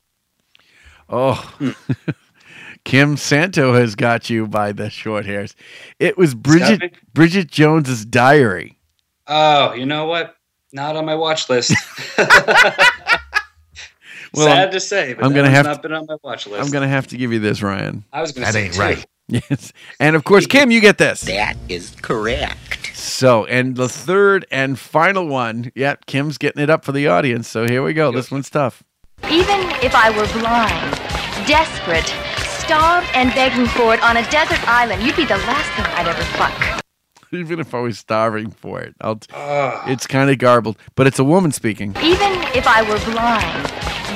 Oh, 1.11 1.34
hmm. 1.59 1.72
Kim 2.85 3.16
Santo 3.16 3.74
has 3.74 3.95
got 3.95 4.31
you 4.31 4.47
by 4.47 4.72
the 4.72 4.91
short 4.91 5.26
hairs. 5.26 5.55
It 5.99 6.16
was 6.18 6.35
Bridget? 6.35 6.95
Bridget 7.14 7.51
Jones's 7.51 8.05
diary. 8.05 8.78
Oh, 9.26 9.72
you 9.74 9.87
know 9.87 10.07
what? 10.07 10.37
Not 10.72 10.97
on 10.97 11.05
my 11.05 11.14
watch 11.14 11.49
list. 11.49 11.74
Well, 14.33 14.47
Sad 14.47 14.59
I'm- 14.59 14.70
to 14.70 14.78
say, 14.78 15.14
but 15.14 15.24
I'm 15.24 15.33
gonna 15.35 15.51
have 15.51 15.66
not 15.66 15.83
to- 15.83 15.89
been 15.89 15.93
on 15.93 16.07
my 16.09 16.14
watch 16.22 16.47
list. 16.47 16.62
I'm 16.64 16.70
gonna 16.70 16.87
have 16.87 17.09
to 17.09 17.16
give 17.16 17.33
you 17.33 17.41
this, 17.41 17.62
Ryan. 17.62 18.05
I 18.12 18.20
was 18.20 18.31
gonna 18.31 18.47
That 18.47 18.53
say 18.53 18.64
ain't 18.66 18.74
two. 18.74 18.81
right. 18.81 19.07
Yes, 19.28 19.72
and 20.01 20.14
of 20.16 20.22
course, 20.24 20.47
Kim, 20.47 20.70
you 20.72 20.81
get 20.81 20.99
this. 20.99 21.20
That 21.22 21.57
is 21.68 21.95
correct. 22.03 22.97
So, 22.97 23.45
and 23.47 23.76
the 23.76 23.89
third 23.89 24.45
and 24.51 24.76
final 24.78 25.26
one. 25.28 25.70
Yeah, 25.76 25.95
Kim's 26.07 26.37
getting 26.39 26.61
it 26.62 26.68
up 26.70 26.85
for 26.85 26.91
the 26.93 27.07
audience. 27.07 27.47
So 27.49 27.64
here 27.66 27.83
we 27.83 27.93
go. 27.93 28.11
This 28.11 28.31
one's 28.33 28.51
tough. 28.51 28.83
Even 29.31 29.61
if 29.85 29.95
I 29.95 30.11
were 30.11 30.26
blind, 30.41 30.97
desperate, 31.47 32.12
starved, 32.70 33.08
and 33.14 33.34
begging 33.34 33.66
for 33.66 33.94
it 33.94 34.00
on 34.00 34.16
a 34.16 34.30
desert 34.30 34.60
island, 34.68 35.02
you'd 35.02 35.16
be 35.16 35.24
the 35.24 35.36
last 35.38 35.68
thing 35.74 35.84
I'd 35.86 36.06
ever 36.06 36.22
fuck. 36.38 36.84
Even 37.32 37.58
if 37.58 37.74
I 37.74 37.80
was 37.80 37.98
starving 37.98 38.52
for 38.52 38.80
it, 38.80 38.94
I'll. 39.00 39.16
T- 39.16 39.26
it's 39.92 40.06
kind 40.06 40.30
of 40.30 40.38
garbled, 40.38 40.78
but 40.94 41.08
it's 41.08 41.18
a 41.18 41.24
woman 41.24 41.50
speaking. 41.50 41.90
Even 42.00 42.30
if 42.54 42.68
I 42.68 42.82
were 42.82 42.98
blind, 43.10 43.66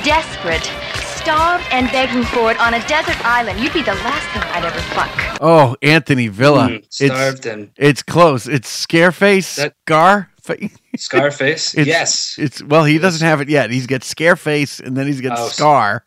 desperate, 0.05 0.63
starved, 1.03 1.65
and 1.71 1.91
begging 1.91 2.23
for 2.23 2.49
it 2.51 2.57
on 2.61 2.73
a 2.75 2.87
desert 2.87 3.17
island, 3.25 3.59
you'd 3.59 3.73
be 3.73 3.81
the 3.81 3.93
last 3.95 4.25
thing 4.31 4.41
I'd 4.53 4.63
ever 4.63 4.79
fuck. 4.95 5.37
Oh, 5.41 5.75
Anthony 5.81 6.29
Villa. 6.29 6.69
Mm, 6.69 6.85
starved 6.89 7.45
and- 7.47 7.71
it's 7.75 8.03
close. 8.03 8.47
It's 8.47 8.69
Scareface. 8.85 9.55
That- 9.57 9.75
Scar. 9.85 10.29
Scarface. 10.95 11.73
It's, 11.73 11.87
yes. 11.87 12.35
It's 12.37 12.63
well, 12.63 12.85
he 12.85 12.99
doesn't 12.99 13.25
have 13.27 13.41
it 13.41 13.49
yet. 13.49 13.69
He's 13.71 13.87
got 13.87 14.01
Scareface, 14.01 14.79
and 14.79 14.95
then 14.95 15.07
he's 15.07 15.19
got 15.19 15.37
Oh, 15.37 15.47
Scar. 15.49 16.05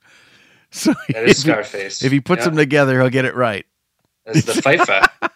So 0.72 0.92
That 1.08 1.24
is 1.24 1.30
if 1.30 1.36
he- 1.46 1.50
Scarface. 1.50 2.02
If 2.04 2.12
he 2.12 2.20
puts 2.20 2.40
Yeah. 2.40 2.46
them 2.50 2.56
together, 2.56 3.00
he'll 3.00 3.08
get 3.10 3.24
it 3.24 3.34
right. 3.34 3.64
That's 4.26 4.44
the 4.44 4.52
FIFA. 4.52 5.08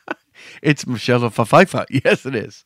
It's 0.63 0.87
Michelle 0.87 1.29
Pfeiffer. 1.31 1.87
Yes, 2.05 2.25
it 2.27 2.35
is. 2.37 2.65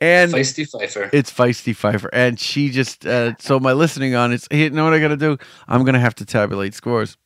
And 0.00 0.32
Feisty 0.32 0.66
Pfeiffer. 0.68 1.08
It's 1.12 1.30
Feisty 1.32 1.76
Pfeiffer. 1.76 2.10
And 2.12 2.40
she 2.40 2.70
just, 2.70 3.06
uh, 3.06 3.34
so 3.38 3.60
my 3.60 3.72
listening 3.72 4.16
on 4.16 4.32
it's, 4.32 4.48
you 4.50 4.70
know 4.70 4.82
what 4.84 4.92
I 4.94 4.98
got 4.98 5.08
to 5.08 5.16
do? 5.16 5.38
I'm 5.68 5.84
going 5.84 5.94
to 5.94 6.00
have 6.00 6.16
to 6.16 6.24
tabulate 6.24 6.74
scores. 6.74 7.16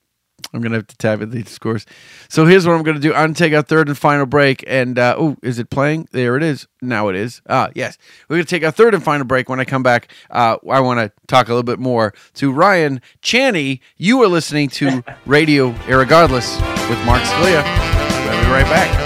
I'm 0.52 0.60
going 0.60 0.72
to 0.72 0.78
have 0.78 0.86
to 0.86 0.96
tab 0.96 1.20
at 1.20 1.26
tabulate 1.26 1.48
scores. 1.48 1.86
So 2.28 2.46
here's 2.46 2.66
what 2.66 2.74
I'm 2.74 2.82
going 2.82 2.96
to 2.96 3.00
do. 3.00 3.12
I'm 3.12 3.34
to 3.34 3.38
take 3.38 3.52
our 3.52 3.62
third 3.62 3.88
and 3.88 3.98
final 3.98 4.26
break. 4.26 4.64
And, 4.66 4.98
uh, 4.98 5.14
oh, 5.18 5.36
is 5.42 5.58
it 5.58 5.70
playing? 5.70 6.08
There 6.12 6.36
it 6.36 6.42
is. 6.42 6.66
Now 6.80 7.08
it 7.08 7.16
is. 7.16 7.42
Ah, 7.48 7.70
yes. 7.74 7.98
We're 8.28 8.36
going 8.36 8.46
to 8.46 8.50
take 8.50 8.64
our 8.64 8.70
third 8.70 8.94
and 8.94 9.02
final 9.02 9.26
break. 9.26 9.48
When 9.48 9.60
I 9.60 9.64
come 9.64 9.82
back, 9.82 10.08
uh, 10.30 10.56
I 10.70 10.80
want 10.80 11.00
to 11.00 11.12
talk 11.26 11.48
a 11.48 11.50
little 11.50 11.62
bit 11.62 11.78
more 11.78 12.14
to 12.34 12.52
Ryan 12.52 13.00
Chani. 13.22 13.80
You 13.96 14.22
are 14.22 14.28
listening 14.28 14.68
to 14.70 15.02
Radio 15.26 15.72
Irregardless 15.72 16.58
with 16.88 17.04
Mark 17.04 17.22
Scalia. 17.22 17.62
We'll 18.26 18.44
be 18.44 18.50
right 18.50 18.64
back. 18.64 19.05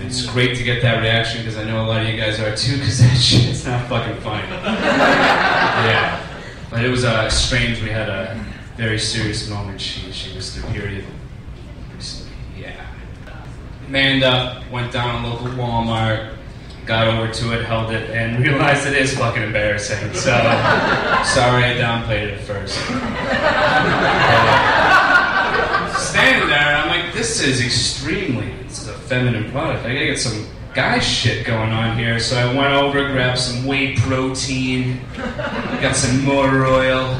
It's 0.00 0.24
great 0.26 0.56
to 0.56 0.64
get 0.64 0.80
that 0.82 1.00
reaction 1.00 1.42
because 1.42 1.58
I 1.58 1.64
know 1.64 1.84
a 1.84 1.86
lot 1.86 2.02
of 2.02 2.08
you 2.08 2.16
guys 2.16 2.38
are 2.40 2.54
too 2.54 2.78
because 2.78 2.98
that 2.98 3.16
shit's 3.20 3.66
not 3.66 3.88
fucking 3.88 4.20
funny. 4.22 4.46
yeah. 4.48 6.24
But 6.70 6.84
it 6.84 6.88
was 6.88 7.04
uh, 7.04 7.28
strange. 7.30 7.82
We 7.82 7.88
had 7.88 8.08
a 8.08 8.44
very 8.76 8.98
serious 8.98 9.48
moment. 9.48 9.80
She, 9.80 10.12
she 10.12 10.34
was 10.36 10.54
through 10.54 10.70
period 10.72 11.04
recently. 11.94 12.32
Yeah. 12.56 12.86
Manned 13.88 14.22
up, 14.22 14.70
went 14.70 14.92
down 14.92 15.24
a 15.24 15.28
local 15.28 15.48
Walmart, 15.48 16.36
got 16.86 17.08
over 17.08 17.32
to 17.32 17.58
it, 17.58 17.64
held 17.64 17.90
it, 17.90 18.10
and 18.10 18.38
realized 18.44 18.86
it 18.86 18.94
is 18.94 19.16
fucking 19.16 19.42
embarrassing. 19.42 20.14
So, 20.14 20.30
sorry 21.24 21.64
I 21.64 21.76
downplayed 21.76 22.28
it 22.28 22.34
at 22.34 22.40
first. 22.40 22.78
standing 26.08 26.48
there, 26.48 26.76
I'm 26.76 26.88
like, 26.88 27.14
this 27.14 27.42
is 27.42 27.60
extremely, 27.60 28.52
this 28.62 28.82
is 28.82 28.87
a 28.87 28.87
feminine 29.08 29.50
product. 29.50 29.86
I 29.86 29.94
gotta 29.94 30.04
get 30.04 30.18
some 30.18 30.46
guy 30.74 30.98
shit 30.98 31.46
going 31.46 31.70
on 31.70 31.96
here. 31.96 32.20
So 32.20 32.36
I 32.36 32.44
went 32.54 32.74
over, 32.74 33.10
grabbed 33.10 33.38
some 33.38 33.64
whey 33.64 33.96
protein, 33.96 35.00
got 35.80 35.96
some 35.96 36.24
motor 36.24 36.66
oil, 36.66 37.16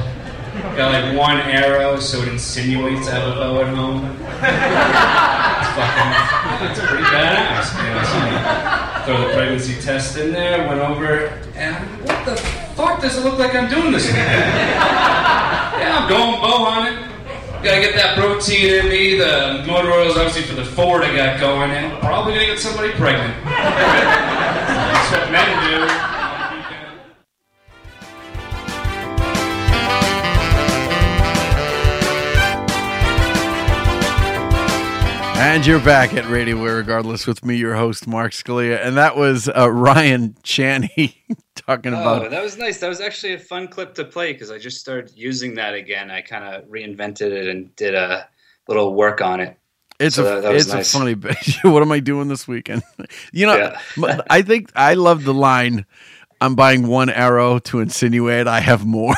got 0.76 0.92
like 0.92 1.16
one 1.16 1.38
arrow 1.38 1.98
so 1.98 2.20
it 2.20 2.28
insinuates 2.28 3.08
I 3.08 3.64
at 3.64 3.74
home. 3.74 4.04
It's 4.04 5.70
fucking, 5.74 6.12
it's 6.70 6.80
pretty 6.80 7.04
badass, 7.04 7.74
man. 7.74 8.04
So 8.04 9.12
throw 9.12 9.26
the 9.26 9.32
pregnancy 9.34 9.80
test 9.80 10.18
in 10.18 10.32
there, 10.32 10.68
went 10.68 10.80
over, 10.80 11.28
and 11.54 11.74
what 12.04 12.24
the 12.26 12.36
fuck 12.76 13.00
does 13.00 13.16
it 13.16 13.24
look 13.24 13.38
like 13.38 13.54
I'm 13.54 13.70
doing 13.70 13.92
this 13.92 14.10
again? 14.10 14.28
Yeah, 14.28 15.98
I'm 16.02 16.08
going 16.08 16.40
bow 16.40 16.64
on 16.66 16.86
it. 16.86 17.07
Gotta 17.60 17.80
get 17.80 17.96
that 17.96 18.16
protein 18.16 18.72
in 18.72 18.88
me. 18.88 19.16
The 19.18 19.64
motor 19.66 19.90
oil 19.90 20.08
is 20.08 20.16
obviously 20.16 20.42
for 20.42 20.54
the 20.54 20.64
Ford 20.64 21.02
I 21.02 21.14
got 21.16 21.40
going, 21.40 21.72
and 21.72 22.00
probably 22.00 22.34
gonna 22.34 22.46
get 22.46 22.60
somebody 22.60 22.92
pregnant. 22.92 23.34
That's 23.44 25.10
what 25.10 25.32
men 25.32 25.48
do. 25.66 26.17
And 35.40 35.64
you're 35.66 35.80
back 35.80 36.14
at 36.14 36.28
Radio 36.28 36.56
Irregardless 36.56 37.26
with 37.26 37.44
me, 37.44 37.56
your 37.56 37.74
host, 37.74 38.06
Mark 38.08 38.32
Scalia. 38.32 38.84
And 38.84 38.96
that 38.96 39.16
was 39.16 39.48
uh, 39.48 39.70
Ryan 39.70 40.34
Chani 40.42 41.14
talking 41.54 41.94
Oh, 41.94 42.00
about 42.00 42.30
that 42.30 42.42
was 42.42 42.58
nice. 42.58 42.80
That 42.80 42.88
was 42.88 43.00
actually 43.00 43.34
a 43.34 43.38
fun 43.38 43.68
clip 43.68 43.94
to 43.94 44.04
play 44.04 44.32
because 44.32 44.50
I 44.50 44.58
just 44.58 44.78
started 44.80 45.12
using 45.16 45.54
that 45.54 45.74
again. 45.74 46.10
I 46.10 46.22
kind 46.22 46.44
of 46.44 46.64
reinvented 46.68 47.30
it 47.32 47.46
and 47.46 47.74
did 47.76 47.94
a 47.94 48.28
little 48.66 48.94
work 48.94 49.20
on 49.20 49.40
it. 49.40 49.56
It's 50.00 50.16
So 50.16 50.22
a 50.22 50.26
that- 50.26 50.42
that 50.42 50.54
it's 50.56 50.68
nice. 50.72 50.92
a 50.94 50.98
funny 50.98 51.14
bit. 51.16 51.36
what 51.62 51.82
am 51.82 51.92
I 51.92 52.00
doing 52.00 52.28
this 52.28 52.46
weekend? 52.48 52.82
you 53.32 53.46
know, 53.46 53.56
Yeah. 53.96 54.20
I 54.28 54.42
think 54.42 54.70
I 54.74 54.94
love 54.94 55.24
the 55.24 55.34
line. 55.34 55.86
I'm 56.40 56.54
buying 56.56 56.86
one 56.88 57.10
arrow 57.10 57.58
to 57.60 57.80
insinuate 57.80 58.46
I 58.48 58.60
have 58.60 58.84
more. 58.84 59.14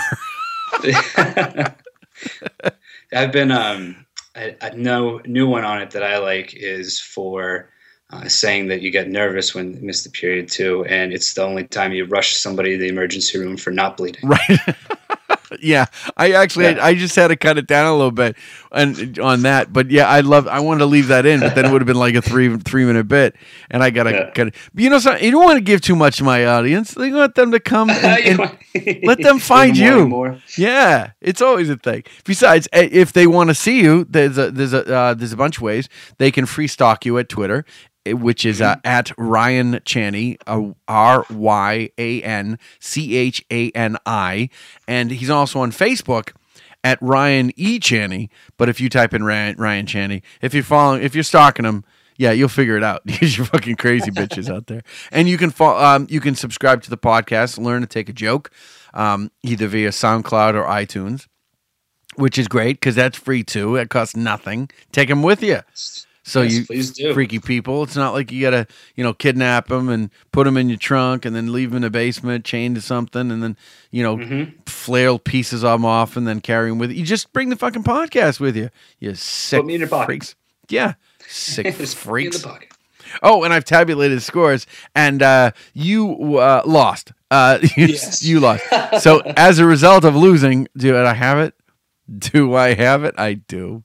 I've 3.12 3.32
been 3.32 3.50
um 3.50 4.06
a, 4.36 4.56
a 4.60 4.76
no 4.76 5.20
new 5.26 5.48
one 5.48 5.64
on 5.64 5.82
it 5.82 5.90
that 5.92 6.02
I 6.02 6.18
like 6.18 6.54
is 6.54 7.00
for 7.00 7.70
uh, 8.12 8.28
saying 8.28 8.68
that 8.68 8.82
you 8.82 8.90
get 8.90 9.08
nervous 9.08 9.54
when 9.54 9.74
you 9.74 9.82
miss 9.82 10.02
the 10.02 10.10
period 10.10 10.48
too, 10.48 10.84
and 10.86 11.12
it's 11.12 11.34
the 11.34 11.44
only 11.44 11.64
time 11.64 11.92
you 11.92 12.04
rush 12.04 12.34
somebody 12.34 12.72
to 12.72 12.78
the 12.78 12.88
emergency 12.88 13.38
room 13.38 13.56
for 13.56 13.70
not 13.70 13.96
bleeding. 13.96 14.28
right. 14.28 14.58
yeah, 15.60 15.86
I 16.16 16.32
actually 16.32 16.66
Yeah. 16.66 16.84
I 16.84 16.94
just 16.94 17.16
had 17.16 17.28
to 17.28 17.36
cut 17.36 17.58
it 17.58 17.66
down 17.66 17.86
a 17.86 17.92
little 17.92 18.10
bit 18.10 18.36
and 18.72 19.18
on 19.18 19.42
that. 19.42 19.72
But 19.72 19.90
yeah, 19.90 20.08
I 20.08 20.20
love 20.20 20.46
I 20.46 20.60
wanted 20.60 20.80
to 20.80 20.86
leave 20.86 21.08
that 21.08 21.26
in, 21.26 21.40
but 21.40 21.54
then 21.54 21.64
it 21.66 21.72
would 21.72 21.80
have 21.80 21.86
been 21.86 21.96
like 21.98 22.14
a 22.14 22.22
three 22.22 22.56
three 22.58 22.84
minute 22.84 23.08
bit, 23.08 23.34
and 23.70 23.82
I 23.82 23.90
gotta 23.90 24.10
Yeah. 24.10 24.30
cut 24.30 24.46
it. 24.48 24.54
But 24.74 24.84
you 24.84 24.90
know, 24.90 24.98
something 24.98 25.24
you 25.24 25.30
don't 25.30 25.44
want 25.44 25.56
to 25.56 25.62
give 25.64 25.80
too 25.80 25.96
much 25.96 26.18
to 26.18 26.24
my 26.24 26.46
audience. 26.46 26.92
They 26.92 27.10
want 27.10 27.34
them 27.34 27.50
to 27.52 27.60
come 27.60 27.90
and, 27.90 28.40
and 28.40 28.58
let 29.04 29.20
them 29.22 29.38
find 29.38 29.76
you. 29.76 30.06
more. 30.08 30.40
Yeah, 30.56 31.10
it's 31.20 31.40
always 31.42 31.68
a 31.68 31.76
thing. 31.76 32.04
Besides, 32.24 32.68
eh, 32.72 32.88
if 32.92 33.12
they 33.12 33.26
want 33.26 33.50
to 33.50 33.54
see 33.54 33.80
you, 33.80 34.06
there's 34.08 34.38
a 34.38 34.50
there's 34.50 34.72
a 34.72 34.94
uh, 34.94 35.14
there's 35.14 35.32
a 35.32 35.36
bunch 35.36 35.56
of 35.56 35.62
ways 35.62 35.88
they 36.18 36.30
can 36.30 36.46
free 36.46 36.66
stalk 36.68 37.04
you 37.04 37.18
at 37.18 37.28
Twitter, 37.28 37.64
which 38.06 38.44
is 38.44 38.60
uh, 38.60 38.76
at 38.84 39.12
Ryan 39.18 39.74
Chani, 39.80 40.36
uh, 40.46 40.72
R 40.88 41.26
Y 41.30 41.90
A 41.98 42.22
N 42.22 42.58
C 42.78 43.16
H 43.16 43.44
A 43.50 43.70
N 43.70 43.96
I, 44.06 44.48
and 44.88 45.10
he's 45.10 45.30
also 45.30 45.60
on 45.60 45.70
Facebook 45.72 46.32
at 46.82 46.98
Ryan 47.00 47.52
E 47.56 47.78
Chani. 47.78 48.28
But 48.56 48.68
if 48.68 48.80
you 48.80 48.88
type 48.88 49.12
in 49.14 49.24
Ryan, 49.24 49.56
Ryan 49.58 49.86
Chani, 49.86 50.22
if 50.40 50.54
you're 50.54 50.62
following, 50.62 51.02
if 51.02 51.14
you're 51.14 51.24
stalking 51.24 51.64
him. 51.64 51.84
Yeah, 52.16 52.32
you'll 52.32 52.50
figure 52.50 52.76
it 52.76 52.82
out 52.82 53.00
because 53.06 53.38
you're 53.38 53.46
fucking 53.46 53.76
crazy 53.76 54.10
bitches 54.10 54.54
out 54.54 54.66
there. 54.66 54.82
And 55.10 55.26
you 55.26 55.38
can 55.38 55.48
fo- 55.48 55.78
um, 55.82 56.06
you 56.10 56.20
can 56.20 56.34
subscribe 56.34 56.82
to 56.82 56.90
the 56.90 56.98
podcast, 56.98 57.56
learn 57.56 57.80
to 57.80 57.86
take 57.86 58.10
a 58.10 58.12
joke, 58.12 58.50
um, 58.92 59.30
either 59.42 59.66
via 59.66 59.88
SoundCloud 59.88 60.52
or 60.52 60.64
iTunes, 60.64 61.28
which 62.16 62.36
is 62.36 62.46
great 62.46 62.78
because 62.78 62.94
that's 62.94 63.16
free 63.16 63.42
too. 63.42 63.76
It 63.76 63.88
costs 63.88 64.16
nothing. 64.16 64.68
Take 64.92 65.08
them 65.08 65.22
with 65.22 65.42
you. 65.42 65.60
So 66.22 66.42
Yes, 66.42 66.52
you 66.54 66.66
please 66.66 66.90
do. 66.92 67.14
freaky 67.14 67.38
people. 67.38 67.82
It's 67.82 67.96
not 67.96 68.12
like 68.12 68.30
you 68.30 68.40
gotta 68.42 68.66
you 68.94 69.02
know 69.02 69.14
kidnap 69.14 69.68
them 69.68 69.88
and 69.88 70.10
put 70.32 70.44
them 70.44 70.56
in 70.56 70.68
your 70.68 70.78
trunk 70.78 71.24
and 71.24 71.34
then 71.34 71.52
leave 71.52 71.70
them 71.70 71.76
in 71.76 71.82
the 71.82 71.90
basement 71.90 72.44
chained 72.44 72.74
to 72.76 72.80
something 72.80 73.30
and 73.30 73.42
then 73.42 73.56
you 73.90 74.02
know 74.02 74.16
Mm-hmm. 74.18 74.50
flail 74.66 75.18
pieces 75.18 75.64
of 75.64 75.72
them 75.80 75.84
off 75.86 76.16
and 76.16 76.28
then 76.28 76.40
carry 76.40 76.68
them 76.68 76.78
with 76.78 76.90
you. 76.90 76.98
You 76.98 77.04
just 77.04 77.32
bring 77.32 77.48
the 77.48 77.56
fucking 77.56 77.84
podcast 77.84 78.38
with 78.40 78.56
you. 78.56 78.68
You 78.98 79.14
sick 79.14 79.60
Put 79.60 79.66
me 79.66 79.74
in 79.74 79.80
your 79.80 79.88
pocket. 79.88 80.06
freaks. 80.06 80.34
Yeah, 80.68 80.94
sick 81.26 81.66
Just 81.78 81.98
put 82.02 82.14
me 82.14 82.26
in 82.26 82.32
freaks. 82.32 82.76
Oh, 83.24 83.42
and 83.42 83.52
I've 83.52 83.64
tabulated 83.64 84.22
scores, 84.22 84.66
and 84.94 85.20
uh, 85.22 85.50
you 85.74 86.38
uh, 86.38 86.62
lost. 86.64 87.12
Uh, 87.30 87.58
you, 87.76 87.86
Yes. 87.86 88.22
you 88.22 88.38
lost. 88.40 88.62
So 89.00 89.20
as 89.36 89.58
a 89.58 89.64
result 89.66 90.04
of 90.04 90.14
losing, 90.14 90.68
do 90.76 90.96
I 90.96 91.12
have 91.14 91.38
it? 91.38 91.54
Do 92.16 92.54
I 92.54 92.74
have 92.74 93.02
it? 93.04 93.14
I 93.18 93.34
do. 93.34 93.82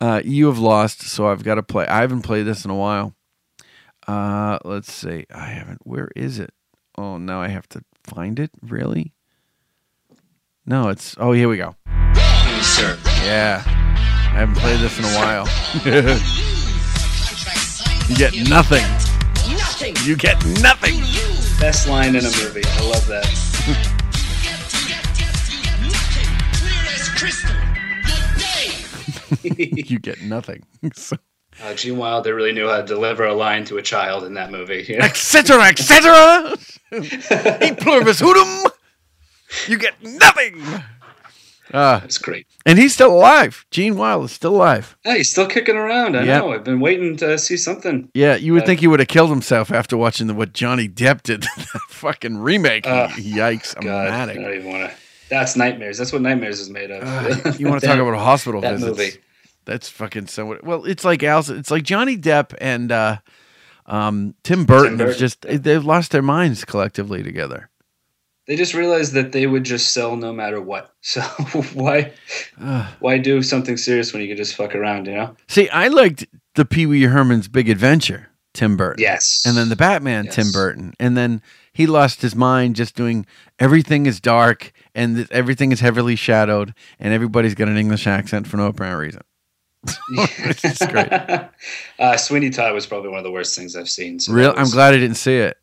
Uh, 0.00 0.22
you 0.24 0.46
have 0.46 0.58
lost, 0.58 1.02
so 1.02 1.26
I've 1.26 1.44
got 1.44 1.56
to 1.56 1.62
play. 1.62 1.86
I 1.86 2.00
haven't 2.00 2.22
played 2.22 2.44
this 2.44 2.64
in 2.64 2.70
a 2.70 2.76
while. 2.76 3.14
Uh, 4.08 4.58
let's 4.64 4.90
see. 4.90 5.26
I 5.32 5.46
haven't. 5.46 5.80
Where 5.84 6.10
is 6.16 6.38
it? 6.38 6.54
Oh, 6.96 7.18
now 7.18 7.42
I 7.42 7.48
have 7.48 7.68
to 7.70 7.82
find 8.04 8.38
it. 8.38 8.50
Really? 8.62 9.12
No, 10.64 10.88
it's. 10.88 11.14
Oh, 11.18 11.32
here 11.32 11.48
we 11.48 11.58
go. 11.58 11.74
Sir. 12.62 12.96
Yeah. 13.24 13.62
I 13.66 14.44
haven't 14.44 14.56
played 14.56 14.80
this 14.80 14.98
in 14.98 15.04
a 15.04 15.14
while. 15.18 15.46
you 18.08 18.16
get 18.16 18.32
nothing. 18.48 18.84
You 20.06 20.16
get 20.16 20.42
nothing. 20.62 20.94
Best 21.60 21.88
line 21.88 22.16
in 22.16 22.24
a 22.24 22.30
movie. 22.30 22.62
I 22.64 22.88
love 22.88 23.06
that. 23.08 23.26
you 29.42 29.98
get 29.98 30.20
nothing. 30.22 30.64
So, 30.94 31.16
Uh, 31.62 31.74
Gene 31.74 31.98
Wilder 31.98 32.34
really 32.34 32.52
knew 32.52 32.68
how 32.68 32.78
to 32.80 32.86
deliver 32.86 33.24
a 33.24 33.34
line 33.34 33.64
to 33.66 33.76
a 33.76 33.82
child 33.82 34.24
in 34.24 34.34
that 34.34 34.50
movie. 34.50 34.84
you 34.88 34.96
know? 34.98 35.04
et 35.04 35.16
cetera. 35.16 35.68
e 36.92 37.72
pluribus 37.74 38.20
hudum. 38.20 38.70
You 39.68 39.78
get 39.78 39.94
nothing. 40.02 40.62
Uh, 41.72 42.00
That's 42.00 42.18
great. 42.18 42.46
and 42.66 42.78
he's 42.78 42.94
still 42.94 43.12
alive. 43.14 43.64
Gene 43.70 43.96
Wilder's 43.96 44.32
still 44.32 44.56
alive. 44.56 44.96
Yeah, 45.04 45.16
he's 45.16 45.30
still 45.30 45.46
kicking 45.46 45.76
around. 45.76 46.16
I 46.16 46.24
Yep. 46.24 46.42
know. 46.42 46.52
I've 46.52 46.64
been 46.64 46.80
waiting 46.80 47.16
to 47.18 47.38
see 47.38 47.56
something. 47.56 48.08
Yeah, 48.14 48.34
you 48.36 48.52
would 48.54 48.62
Uh, 48.62 48.66
think 48.66 48.80
he 48.80 48.86
would 48.88 48.98
have 49.00 49.08
killed 49.08 49.30
himself 49.30 49.70
after 49.70 49.96
watching 49.96 50.26
the, 50.26 50.34
what 50.34 50.52
Johnny 50.52 50.88
Depp 50.88 51.22
did. 51.22 51.42
that 51.42 51.80
fucking 51.90 52.38
remake. 52.38 52.86
Uh, 52.86 53.08
Yikes. 53.08 53.76
I'm 53.76 53.84
God, 53.84 54.08
mad 54.10 54.28
I 54.28 54.32
at 54.32 54.38
don't 54.40 54.54
even 54.54 54.68
want 54.70 54.90
to. 54.90 54.96
That's 55.30 55.56
nightmares. 55.56 55.96
That's 55.96 56.12
what 56.12 56.22
nightmares 56.22 56.60
is 56.60 56.68
made 56.68 56.90
of. 56.90 57.02
Uh, 57.02 57.52
you 57.58 57.68
want 57.68 57.80
to 57.80 57.86
talk 57.86 57.98
about 57.98 58.18
hospital 58.18 58.60
that 58.60 58.74
visits? 58.74 58.98
movie. 58.98 59.10
That's 59.64 59.88
fucking 59.88 60.26
so. 60.26 60.58
Well, 60.62 60.84
it's 60.84 61.04
like 61.04 61.22
Al. 61.22 61.48
It's 61.48 61.70
like 61.70 61.84
Johnny 61.84 62.16
Depp 62.16 62.54
and 62.60 62.90
uh, 62.90 63.18
um, 63.86 64.34
Tim 64.42 64.64
Burton, 64.64 64.98
have 64.98 65.08
Burton. 65.08 65.18
just 65.18 65.42
they've 65.42 65.84
lost 65.84 66.10
their 66.10 66.22
minds 66.22 66.64
collectively 66.64 67.22
together. 67.22 67.70
They 68.46 68.56
just 68.56 68.74
realized 68.74 69.12
that 69.12 69.30
they 69.30 69.46
would 69.46 69.62
just 69.62 69.92
sell 69.92 70.16
no 70.16 70.32
matter 70.32 70.60
what. 70.60 70.92
So 71.02 71.22
why 71.72 72.12
Ugh. 72.60 72.86
why 72.98 73.16
do 73.16 73.42
something 73.42 73.78
serious 73.78 74.12
when 74.12 74.20
you 74.20 74.28
can 74.28 74.36
just 74.36 74.54
fuck 74.54 74.74
around? 74.74 75.06
You 75.06 75.14
know? 75.14 75.36
See, 75.48 75.68
I 75.70 75.88
liked 75.88 76.26
the 76.56 76.64
Pee 76.66 76.84
Wee 76.84 77.04
Herman's 77.04 77.48
Big 77.48 77.70
Adventure, 77.70 78.28
Tim 78.52 78.76
Burton. 78.76 79.00
Yes. 79.02 79.44
And 79.46 79.56
then 79.56 79.70
the 79.70 79.76
Batman, 79.76 80.26
Tim 80.26 80.52
Burton. 80.52 80.92
And 81.00 81.16
then 81.16 81.40
he 81.72 81.86
lost 81.86 82.22
his 82.22 82.34
mind 82.34 82.76
just 82.76 82.94
doing 82.94 83.26
everything 83.58 84.06
is 84.06 84.20
dark 84.20 84.72
and 84.94 85.16
th- 85.16 85.30
everything 85.30 85.72
is 85.72 85.80
heavily 85.80 86.16
shadowed 86.16 86.74
and 86.98 87.12
everybody's 87.12 87.54
got 87.54 87.68
an 87.68 87.76
English 87.76 88.06
accent 88.06 88.46
for 88.46 88.56
no 88.56 88.66
apparent 88.66 89.00
reason. 89.00 89.22
it's 90.10 90.86
great. 90.86 91.12
uh, 91.98 92.16
Sweeney 92.16 92.50
Todd 92.50 92.74
was 92.74 92.86
probably 92.86 93.08
one 93.08 93.18
of 93.18 93.24
the 93.24 93.30
worst 93.30 93.56
things 93.56 93.76
I've 93.76 93.88
seen. 93.88 94.20
So 94.20 94.32
Real. 94.32 94.52
that 94.52 94.58
I'm 94.58 94.70
glad 94.70 94.94
I 94.94 94.98
didn't 94.98 95.16
see 95.16 95.36
it. 95.36 95.56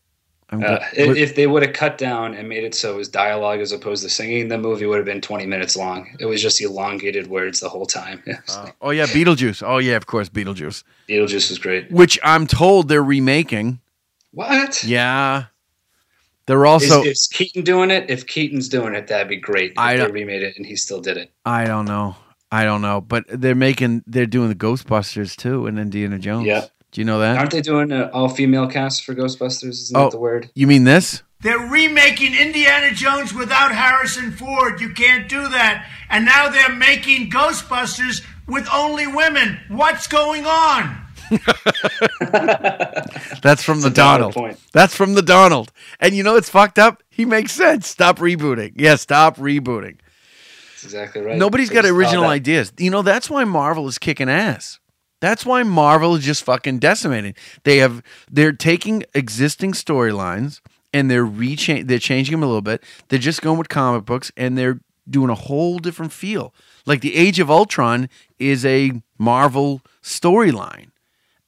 Uh, 0.49 0.79
if, 0.93 1.17
if 1.17 1.35
they 1.35 1.45
would 1.45 1.61
have 1.61 1.73
cut 1.73 1.97
down 1.97 2.33
and 2.33 2.47
made 2.47 2.63
it 2.63 2.73
so 2.73 2.93
it 2.93 2.95
was 2.95 3.09
dialogue 3.09 3.59
as 3.59 3.73
opposed 3.73 4.01
to 4.01 4.09
singing, 4.09 4.47
the 4.47 4.57
movie 4.57 4.85
would 4.85 4.95
have 4.95 5.05
been 5.05 5.19
20 5.19 5.45
minutes 5.45 5.75
long. 5.75 6.07
It 6.21 6.25
was 6.25 6.41
just 6.41 6.61
elongated 6.61 7.27
words 7.27 7.59
the 7.59 7.67
whole 7.67 7.85
time. 7.85 8.23
Uh, 8.47 8.69
oh 8.81 8.91
yeah, 8.91 9.07
Beetlejuice. 9.07 9.61
Oh 9.61 9.77
yeah, 9.79 9.97
of 9.97 10.05
course, 10.05 10.29
Beetlejuice. 10.29 10.83
Beetlejuice 11.09 11.49
was 11.49 11.59
great. 11.59 11.91
Which 11.91 12.17
I'm 12.23 12.47
told 12.47 12.87
they're 12.87 13.03
remaking. 13.03 13.81
What? 14.31 14.85
Yeah. 14.85 15.47
They're 16.47 16.65
also. 16.65 17.03
is, 17.03 17.07
is 17.07 17.27
Keaton 17.27 17.63
doing 17.63 17.91
it? 17.91 18.09
If 18.09 18.25
Keaton's 18.25 18.69
doing 18.69 18.95
it, 18.95 19.07
that'd 19.07 19.27
be 19.27 19.37
great. 19.37 19.73
If 19.73 19.79
I 19.79 19.97
they 19.97 20.07
remade 20.07 20.43
it 20.43 20.57
and 20.57 20.65
he 20.65 20.75
still 20.75 21.01
did 21.01 21.17
it. 21.17 21.31
I 21.45 21.65
don't 21.65 21.85
know. 21.85 22.15
I 22.51 22.63
don't 22.63 22.81
know, 22.81 23.01
but 23.01 23.25
they're 23.27 23.55
making. 23.55 24.03
They're 24.07 24.25
doing 24.25 24.49
the 24.49 24.55
Ghostbusters 24.55 25.35
too, 25.35 25.67
and 25.67 25.77
Indiana 25.77 26.17
Jones. 26.17 26.47
Yeah. 26.47 26.65
Do 26.91 27.01
you 27.01 27.05
know 27.05 27.19
that? 27.19 27.37
Aren't 27.37 27.51
they 27.51 27.61
doing 27.61 27.91
an 27.91 28.09
all 28.11 28.29
female 28.29 28.67
cast 28.67 29.03
for 29.03 29.13
Ghostbusters? 29.13 29.69
Isn't 29.69 29.97
oh, 29.97 30.03
that 30.05 30.11
the 30.11 30.19
word? 30.19 30.49
you 30.55 30.67
mean 30.67 30.85
this? 30.85 31.21
They're 31.41 31.59
remaking 31.59 32.33
Indiana 32.33 32.95
Jones 32.95 33.33
without 33.33 33.71
Harrison 33.71 34.31
Ford. 34.31 34.81
You 34.81 34.89
can't 34.89 35.29
do 35.29 35.49
that. 35.49 35.87
And 36.09 36.25
now 36.25 36.49
they're 36.49 36.73
making 36.73 37.29
Ghostbusters 37.29 38.25
with 38.47 38.67
only 38.73 39.05
women. 39.05 39.59
What's 39.67 40.07
going 40.07 40.45
on? 40.45 41.06
That's 43.41 43.63
from 43.63 43.81
the 43.81 43.91
Donald. 43.93 44.33
point. 44.33 44.59
That's 44.73 44.95
from 44.95 45.13
the 45.13 45.21
Donald. 45.21 45.71
And 45.99 46.15
you 46.15 46.23
know 46.23 46.35
it's 46.35 46.49
fucked 46.49 46.79
up? 46.79 47.03
He 47.09 47.25
makes 47.25 47.51
sense. 47.51 47.87
Stop 47.87 48.19
rebooting. 48.19 48.73
Yeah, 48.75 48.95
stop 48.95 49.37
rebooting. 49.37 49.97
That's 50.73 50.83
exactly 50.83 51.21
right. 51.21 51.37
Nobody's 51.37 51.69
got 51.69 51.85
original 51.85 52.25
ideas. 52.25 52.71
You 52.77 52.91
know, 52.91 53.01
that's 53.01 53.29
why 53.29 53.43
Marvel 53.43 53.87
is 53.87 53.97
kicking 53.97 54.29
ass. 54.29 54.79
That's 55.19 55.45
why 55.45 55.63
Marvel 55.63 56.15
is 56.15 56.23
just 56.23 56.43
fucking 56.43 56.79
decimating. 56.79 57.33
They 57.63 57.77
have 57.77 58.03
they're 58.29 58.51
taking 58.51 59.03
existing 59.15 59.71
storylines 59.73 60.61
and 60.93 61.09
they're 61.09 61.25
recha- 61.25 61.87
they're 61.87 61.97
changing 61.99 62.33
them 62.33 62.43
a 62.43 62.45
little 62.45 62.61
bit. 62.61 62.83
They're 63.09 63.17
just 63.19 63.41
going 63.41 63.57
with 63.57 63.69
comic 63.69 64.05
books 64.05 64.31
and 64.37 64.57
they're 64.57 64.79
doing 65.09 65.29
a 65.29 65.35
whole 65.35 65.79
different 65.79 66.11
feel. 66.11 66.53
Like 66.85 67.01
the 67.01 67.15
Age 67.15 67.39
of 67.39 67.49
Ultron 67.49 68.09
is 68.37 68.65
a 68.65 68.91
Marvel 69.17 69.81
storyline. 70.03 70.89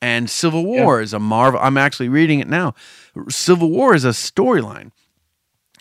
And 0.01 0.29
Civil 0.29 0.65
War 0.65 1.01
is 1.01 1.13
a 1.13 1.19
Marvel 1.19 1.59
I'm 1.61 1.77
actually 1.77 2.09
reading 2.09 2.39
it 2.39 2.47
now. 2.47 2.73
Civil 3.29 3.69
War 3.69 3.93
is 3.93 4.05
a 4.05 4.09
storyline. 4.09 4.91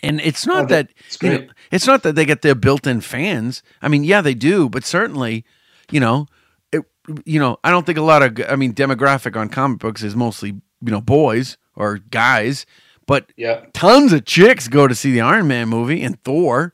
And 0.02 0.20
it's 0.20 0.46
not 0.46 0.64
Oh, 0.64 0.66
that 0.68 0.90
that's 0.96 1.22
you 1.22 1.30
know, 1.30 1.46
it's 1.72 1.86
not 1.86 2.02
that 2.04 2.14
they 2.14 2.24
get 2.24 2.42
their 2.42 2.54
built-in 2.54 3.00
fans. 3.00 3.62
I 3.82 3.88
mean, 3.88 4.04
yeah, 4.04 4.20
they 4.20 4.34
do, 4.34 4.68
but 4.68 4.84
certainly, 4.84 5.44
you 5.90 5.98
know, 6.00 6.26
it, 6.72 6.82
you 7.24 7.40
know, 7.40 7.58
I 7.64 7.70
don't 7.70 7.84
think 7.86 7.98
a 7.98 8.02
lot 8.02 8.22
of 8.22 8.40
I 8.48 8.56
mean, 8.56 8.74
demographic 8.74 9.36
on 9.36 9.48
comic 9.48 9.78
books 9.80 10.02
is 10.02 10.14
mostly, 10.14 10.50
you 10.50 10.90
know, 10.92 11.00
boys 11.00 11.56
or 11.74 11.98
guys, 11.98 12.64
but 13.06 13.32
Yeah. 13.36 13.66
tons 13.72 14.12
of 14.12 14.24
chicks 14.24 14.68
go 14.68 14.86
to 14.86 14.94
see 14.94 15.10
the 15.12 15.20
Iron 15.20 15.48
Man 15.48 15.68
movie 15.68 16.02
and 16.02 16.22
Thor. 16.22 16.72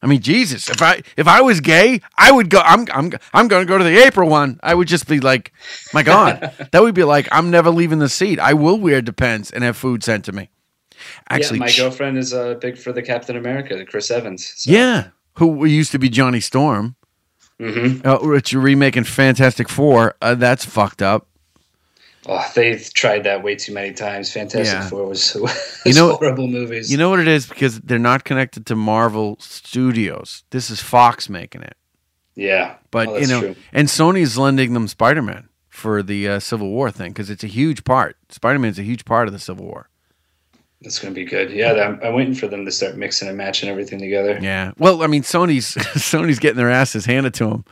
I 0.00 0.06
mean, 0.06 0.20
Jesus, 0.20 0.70
if 0.70 0.80
I 0.80 1.02
if 1.16 1.26
I 1.26 1.40
was 1.40 1.60
gay, 1.60 2.00
I 2.16 2.30
would 2.30 2.50
go. 2.50 2.60
I'm 2.60 2.86
I'm 2.92 3.12
I'm 3.32 3.48
going 3.48 3.66
to 3.66 3.68
go 3.68 3.78
to 3.78 3.84
the 3.84 3.98
April 4.04 4.28
one. 4.28 4.60
I 4.62 4.74
would 4.74 4.86
just 4.86 5.08
be 5.08 5.18
like, 5.18 5.52
my 5.92 6.02
God, 6.02 6.54
that 6.72 6.82
would 6.82 6.94
be 6.94 7.04
like 7.04 7.28
I'm 7.32 7.50
never 7.50 7.70
leaving 7.70 7.98
the 7.98 8.08
seat. 8.08 8.38
I 8.38 8.54
will 8.54 8.78
wear 8.78 9.02
Depends 9.02 9.50
and 9.50 9.64
have 9.64 9.76
food 9.76 10.04
sent 10.04 10.24
to 10.26 10.32
me. 10.32 10.50
Actually, 11.28 11.58
yeah, 11.58 11.64
my 11.66 11.72
girlfriend 11.72 12.18
is 12.18 12.32
uh, 12.32 12.54
big 12.54 12.78
for 12.78 12.92
the 12.92 13.02
Captain 13.02 13.36
America, 13.36 13.84
Chris 13.86 14.10
Evans. 14.10 14.52
So. 14.56 14.70
yeah, 14.70 15.08
who 15.34 15.64
used 15.64 15.92
to 15.92 15.98
be 15.98 16.08
Johnny 16.08 16.40
Storm. 16.40 16.94
Mhm. 17.60 18.06
Uh, 18.06 18.18
which 18.24 18.52
you're 18.52 18.62
remaking 18.62 19.02
Fantastic 19.02 19.68
Four. 19.68 20.14
Uh, 20.22 20.36
that's 20.36 20.64
fucked 20.64 21.02
up. 21.02 21.26
Oh, 22.30 22.44
they've 22.54 22.92
tried 22.92 23.24
that 23.24 23.42
way 23.42 23.54
too 23.56 23.72
many 23.72 23.92
times. 23.94 24.30
Fantastic 24.32 24.66
Yeah. 24.80 24.88
Four 24.88 25.06
was, 25.06 25.34
was 25.40 25.80
You 25.86 25.94
know- 25.94 26.14
horrible 26.16 26.46
movies. 26.46 26.92
You 26.92 26.98
know 26.98 27.08
what 27.10 27.20
it 27.20 27.28
is 27.28 27.46
because 27.46 27.80
they're 27.80 27.98
not 27.98 28.24
connected 28.24 28.66
to 28.66 28.76
Marvel 28.76 29.36
Studios. 29.40 30.44
This 30.50 30.70
is 30.70 30.80
Fox 30.80 31.28
making 31.28 31.62
it. 31.62 31.76
yeah, 32.34 32.74
But 32.90 33.08
Oh, 33.08 33.16
you 33.18 33.26
know, 33.26 33.40
true. 33.40 33.56
and 33.72 33.88
Sony's 33.88 34.36
lending 34.36 34.74
them 34.74 34.88
Spider 34.88 35.22
Man 35.22 35.48
for 35.68 36.02
the 36.02 36.28
uh, 36.28 36.38
Civil 36.40 36.68
War 36.70 36.90
thing 36.90 37.12
because 37.12 37.30
it's 37.30 37.44
a 37.44 37.48
huge 37.48 37.84
part. 37.84 38.16
Spider 38.28 38.58
Man's 38.58 38.78
a 38.78 38.82
huge 38.82 39.04
part 39.04 39.26
of 39.28 39.32
the 39.32 39.38
Civil 39.38 39.64
War. 39.66 39.88
that's 40.82 40.98
going 40.98 41.14
to 41.14 41.18
be 41.18 41.24
good. 41.24 41.50
Yeah, 41.50 41.72
I'm, 41.72 42.00
I'm 42.02 42.14
waiting 42.14 42.34
for 42.34 42.46
them 42.48 42.64
to 42.64 42.70
start 42.70 42.96
mixing 42.96 43.28
and 43.28 43.36
matching 43.38 43.68
everything 43.68 43.98
together. 44.00 44.38
Yeah. 44.40 44.72
Well, 44.78 45.02
I 45.02 45.06
mean, 45.06 45.22
Sony's 45.22 45.74
Sony's 45.96 46.38
getting 46.38 46.56
their 46.58 46.70
asses 46.70 47.04
handed 47.06 47.34
to 47.34 47.46
them. 47.48 47.64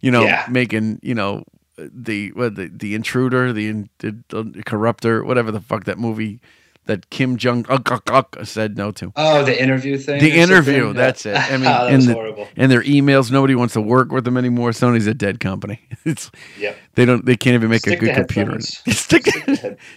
You 0.00 0.10
know, 0.10 0.22
Yeah. 0.24 0.46
making 0.50 1.00
you 1.02 1.14
know 1.14 1.44
the 1.76 2.32
what 2.32 2.54
the 2.56 2.68
the 2.68 2.94
intruder, 2.94 3.52
the, 3.52 3.68
in- 3.68 3.88
the, 3.98 4.12
the 4.28 4.62
corruptor, 4.64 5.24
whatever 5.24 5.50
the 5.50 5.60
fuck 5.60 5.84
that 5.84 5.98
movie 5.98 6.40
that 6.86 7.08
Kim 7.08 7.38
Jong 7.38 7.64
uh, 7.70 7.78
uh, 7.86 8.22
uh, 8.36 8.44
said 8.44 8.76
no 8.76 8.90
to. 8.92 9.10
Oh, 9.16 9.42
the 9.42 9.58
interview 9.60 9.96
thing. 9.96 10.20
The 10.20 10.32
interview, 10.32 10.80
something? 10.80 10.96
that's 10.96 11.24
it. 11.24 11.34
I 11.34 11.56
mean, 11.56 11.88
in 11.88 11.96
was 11.96 12.06
the, 12.06 12.12
horrible. 12.12 12.46
in 12.56 12.68
their 12.68 12.82
emails, 12.82 13.30
nobody 13.30 13.54
wants 13.54 13.72
to 13.72 13.80
work 13.80 14.12
with 14.12 14.24
them 14.24 14.36
anymore. 14.36 14.70
Sony's 14.72 15.06
a 15.06 15.14
dead 15.14 15.40
company. 15.40 15.80
It's 16.04 16.30
Yep. 16.58 16.76
they 16.96 17.06
don't 17.06 17.24
they 17.24 17.36
can't 17.36 17.54
even 17.54 17.70
make 17.70 17.80
Stick 17.80 18.02
a 18.02 18.04
good 18.04 18.14
computer. 18.14 18.50
headphones. 18.52 18.82
Stick, 18.98 19.24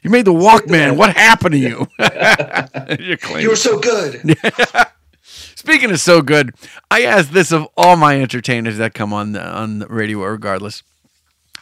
you 0.02 0.10
made 0.10 0.24
the 0.24 0.32
Walkman. 0.34 0.96
What 0.96 1.14
happened 1.18 1.52
to 1.52 1.58
you? 1.58 1.88
You're 2.98 3.40
You 3.42 3.50
were 3.50 3.56
so 3.58 3.78
good. 3.80 4.38
Speaking 5.22 5.92
of 5.92 6.00
so 6.00 6.22
good, 6.22 6.56
I 6.90 7.04
asked 7.04 7.34
this 7.34 7.52
of 7.52 7.68
all 7.76 7.98
my 7.98 8.22
entertainers 8.22 8.78
that 8.78 8.94
come 8.94 9.12
on 9.12 9.34
the, 9.34 9.46
on 9.46 9.80
the 9.80 9.88
radio, 9.88 10.24
regardless. 10.24 10.84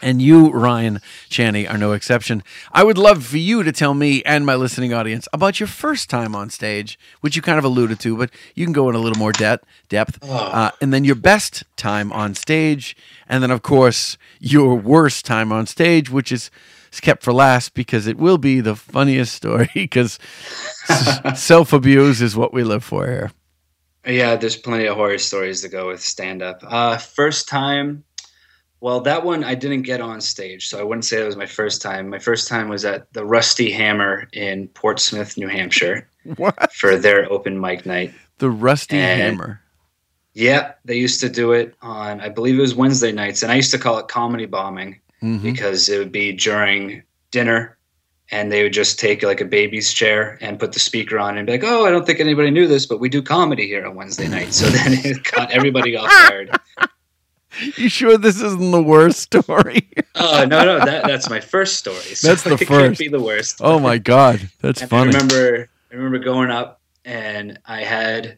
And 0.05 0.21
you, 0.21 0.51
Ryan 0.51 0.99
Chani, 1.31 1.67
are 1.67 1.79
no 1.79 1.93
exception. 1.93 2.43
I 2.71 2.83
would 2.83 2.97
love 2.97 3.25
for 3.25 3.39
you 3.39 3.63
to 3.63 3.71
tell 3.71 3.95
me 3.95 4.21
and 4.21 4.45
my 4.45 4.53
listening 4.53 4.93
audience 4.93 5.27
about 5.33 5.59
your 5.59 5.65
first 5.65 6.11
time 6.11 6.35
on 6.35 6.51
stage, 6.51 6.99
which 7.21 7.35
you 7.35 7.41
kind 7.41 7.57
of 7.57 7.65
alluded 7.65 7.99
to, 8.01 8.15
but 8.15 8.29
you 8.53 8.67
can 8.67 8.71
go 8.71 8.87
in 8.87 8.93
a 8.93 8.99
little 8.99 9.17
more 9.17 9.31
depth. 9.31 9.65
Depth, 9.89 10.19
uh, 10.21 10.69
and 10.79 10.93
then 10.93 11.05
your 11.05 11.15
best 11.15 11.63
time 11.75 12.11
on 12.13 12.35
stage, 12.35 12.95
and 13.27 13.41
then 13.41 13.49
of 13.49 13.63
course 13.63 14.15
your 14.39 14.75
worst 14.75 15.25
time 15.25 15.51
on 15.51 15.65
stage, 15.65 16.11
which 16.11 16.31
is 16.31 16.51
is 16.93 16.99
kept 16.99 17.23
for 17.23 17.33
last 17.33 17.73
because 17.73 18.05
it 18.05 18.17
will 18.17 18.37
be 18.37 18.61
the 18.61 18.75
funniest 18.75 19.33
story. 19.33 19.69
Because 19.73 20.19
self 21.35 21.73
abuse 21.73 22.21
is 22.21 22.35
what 22.35 22.53
we 22.53 22.63
live 22.63 22.83
for 22.83 23.07
here. 23.07 23.31
Yeah, 24.05 24.35
there's 24.35 24.55
plenty 24.55 24.85
of 24.85 24.97
horror 24.97 25.17
stories 25.17 25.61
to 25.61 25.69
go 25.69 25.87
with 25.87 26.01
stand 26.01 26.43
up. 26.43 26.61
Uh, 26.63 26.97
first 26.97 27.47
time, 27.47 28.03
well, 28.85 29.01
that 29.01 29.25
one 29.25 29.43
I 29.43 29.55
didn't 29.55 29.81
get 29.81 29.99
on 29.99 30.21
stage, 30.21 30.67
so 30.67 30.79
I 30.79 30.83
wouldn't 30.83 31.05
say 31.05 31.19
it 31.19 31.25
was 31.25 31.35
my 31.35 31.47
first 31.47 31.81
time. 31.81 32.07
My 32.07 32.19
first 32.19 32.47
time 32.47 32.69
was 32.69 32.85
at 32.85 33.11
the 33.13 33.25
Rusty 33.25 33.71
Hammer 33.71 34.27
in 34.31 34.67
Portsmouth, 34.67 35.37
New 35.37 35.47
Hampshire, 35.47 36.07
What? 36.37 36.71
for 36.71 36.95
their 36.95 37.27
open 37.31 37.59
mic 37.59 37.87
night. 37.87 38.13
The 38.37 38.51
Rusty 38.51 38.97
And- 38.97 39.21
Hammer. 39.21 39.59
Yeah, 40.35 40.73
they 40.85 40.97
used 40.97 41.19
to 41.21 41.29
do 41.29 41.51
it 41.53 41.73
on, 41.81 42.21
I 42.21 42.29
believe 42.29 42.59
it 42.59 42.61
was 42.61 42.75
Wednesday 42.75 43.11
nights, 43.11 43.41
and 43.41 43.51
I 43.51 43.55
used 43.55 43.71
to 43.71 43.79
call 43.79 43.97
it 43.97 44.07
comedy 44.07 44.45
bombing 44.45 44.99
Mhm. 45.23 45.41
because 45.41 45.89
it 45.89 45.97
would 45.97 46.11
be 46.11 46.31
during 46.33 47.01
dinner, 47.31 47.77
and 48.29 48.51
they 48.51 48.61
would 48.61 48.73
just 48.73 48.99
take 48.99 49.23
like 49.23 49.41
a 49.41 49.45
baby's 49.45 49.91
chair 49.93 50.37
and 50.41 50.59
put 50.59 50.73
the 50.73 50.79
speaker 50.79 51.17
on 51.17 51.37
and 51.39 51.47
be 51.47 51.53
like, 51.53 51.63
"Oh, 51.63 51.85
I 51.87 51.89
don't 51.89 52.05
think 52.05 52.19
anybody 52.19 52.51
knew 52.51 52.67
this, 52.67 52.85
but 52.85 52.99
we 52.99 53.09
do 53.09 53.23
comedy 53.23 53.65
here 53.65 53.83
on 53.87 53.95
Wednesday 53.95 54.27
night." 54.27 54.53
So 54.53 54.67
then 54.67 54.93
it 55.05 55.23
caught 55.23 55.49
everybody 55.49 55.95
off 55.97 56.09
guard. 56.29 56.51
You 57.77 57.89
sure 57.89 58.17
this 58.17 58.41
isn't 58.41 58.71
the 58.71 58.83
worst 58.83 59.19
story? 59.21 59.87
Oh 60.15 60.45
no, 60.49 60.65
no, 60.65 60.79
that 60.85 61.05
that's 61.05 61.29
my 61.29 61.39
first 61.39 61.77
story. 61.77 61.95
So 62.15 62.27
That's 62.27 62.43
the 62.43 62.53
it 62.53 62.59
Can't 62.67 62.69
first. 62.69 62.99
be 62.99 63.07
the 63.07 63.21
worst. 63.21 63.57
oh 63.61 63.79
my 63.79 63.97
God, 63.97 64.49
that's 64.61 64.81
And 64.81 64.89
funny. 64.89 65.11
I 65.15 65.19
remember, 65.19 65.69
I 65.91 65.95
remember 65.95 66.19
going 66.19 66.51
up, 66.51 66.81
and 67.05 67.59
I 67.65 67.81
had, 67.83 68.37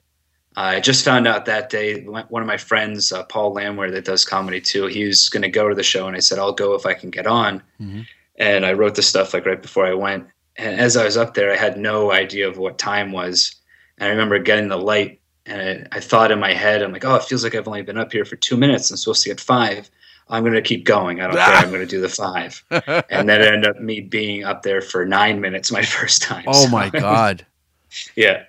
I 0.55 0.79
just 0.79 1.03
found 1.05 1.27
out 1.27 1.45
that 1.45 1.69
day. 1.69 2.01
One 2.03 2.41
of 2.41 2.47
my 2.47 2.57
friends, 2.57 3.11
uh, 3.11 3.23
Paul 3.23 3.55
Lamware, 3.55 3.91
that 3.91 4.05
does 4.05 4.25
comedy 4.25 4.59
too, 4.61 4.85
he 4.87 5.05
was 5.05 5.29
going 5.29 5.43
to 5.43 5.49
go 5.49 5.67
to 5.69 5.75
the 5.75 5.83
show, 5.83 6.07
and 6.07 6.15
I 6.15 6.19
said, 6.19 6.37
"I'll 6.39 6.53
go 6.53 6.73
if 6.75 6.85
I 6.85 6.93
can 6.93 7.09
get 7.09 7.27
on." 7.27 7.61
Mhm. 7.81 8.05
And 8.39 8.65
I 8.65 8.73
wrote 8.73 8.95
the 8.95 9.01
stuff 9.01 9.33
like 9.33 9.45
right 9.47 9.61
before 9.61 9.85
I 9.87 9.93
went. 9.95 10.27
And 10.57 10.79
as 10.79 10.95
I 10.97 11.05
was 11.05 11.17
up 11.17 11.33
there, 11.33 11.51
I 11.51 11.55
had 11.57 11.77
no 11.77 12.11
idea 12.11 12.47
of 12.47 12.57
what 12.57 12.77
time 12.77 13.11
was. 13.11 13.55
And 13.97 14.07
I 14.07 14.11
remember 14.11 14.37
getting 14.39 14.67
the 14.67 14.77
light, 14.77 15.19
and 15.47 15.61
it, 15.61 15.87
I 15.91 15.99
thought 15.99 16.31
in 16.31 16.39
my 16.39 16.53
head, 16.53 16.81
I'm 16.83 16.91
like, 16.91 17.05
"Oh, 17.05 17.15
it 17.15 17.23
feels 17.23 17.43
like 17.43 17.55
I've 17.55 17.67
only 17.67 17.81
been 17.81 17.97
up 17.97 18.11
here 18.11 18.25
for 18.25 18.35
two 18.35 18.57
minutes. 18.57 18.91
I'm 18.91 18.97
supposed 18.97 19.23
to 19.23 19.29
get 19.29 19.39
five. 19.39 19.89
I'm 20.29 20.43
going 20.43 20.53
to 20.55 20.61
keep 20.61 20.83
going. 20.85 21.21
I 21.21 21.27
don't 21.27 21.35
care. 21.37 21.55
I'm 21.55 21.69
going 21.73 21.79
to 21.81 21.85
do 21.85 22.01
the 22.01 22.09
five. 22.09 22.61
and 22.69 23.29
then 23.29 23.41
it 23.41 23.47
ended 23.53 23.67
up 23.67 23.79
me 23.79 24.01
being 24.01 24.43
up 24.43 24.61
there 24.61 24.81
for 24.81 25.05
nine 25.05 25.39
minutes 25.39 25.71
my 25.71 25.81
first 25.97 26.21
time. 26.21 26.43
oh 26.47 26.65
So 26.65 26.69
my 26.69 26.89
God. 26.89 27.45
yeah. 28.15 28.43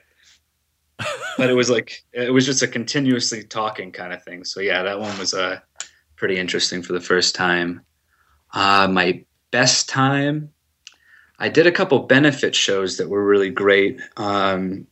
but 1.37 1.49
it 1.49 1.55
was 1.55 1.71
like 1.71 2.05
it 2.13 2.33
was 2.33 2.45
just 2.45 2.63
a 2.63 2.67
continuously 2.69 3.45
talking 3.45 3.93
kind 3.93 4.13
of 4.13 4.23
thing. 4.25 4.43
So 4.45 4.61
yeah, 4.61 4.83
that 4.83 4.99
one 4.99 5.17
was 5.19 5.33
uh, 5.35 5.61
pretty 6.17 6.37
interesting 6.37 6.83
for 6.83 6.93
the 6.93 7.01
first 7.01 7.37
time. 7.37 7.83
Uh, 8.53 8.89
my 8.91 9.25
best 9.53 9.89
time, 9.89 10.51
I 11.39 11.49
did 11.49 11.69
a 11.69 11.73
couple 11.73 12.01
benefit 12.01 12.57
shows 12.57 12.97
that 12.97 13.09
were 13.09 13.25
really 13.25 13.51
great. 13.51 14.01
Um, 14.17 14.89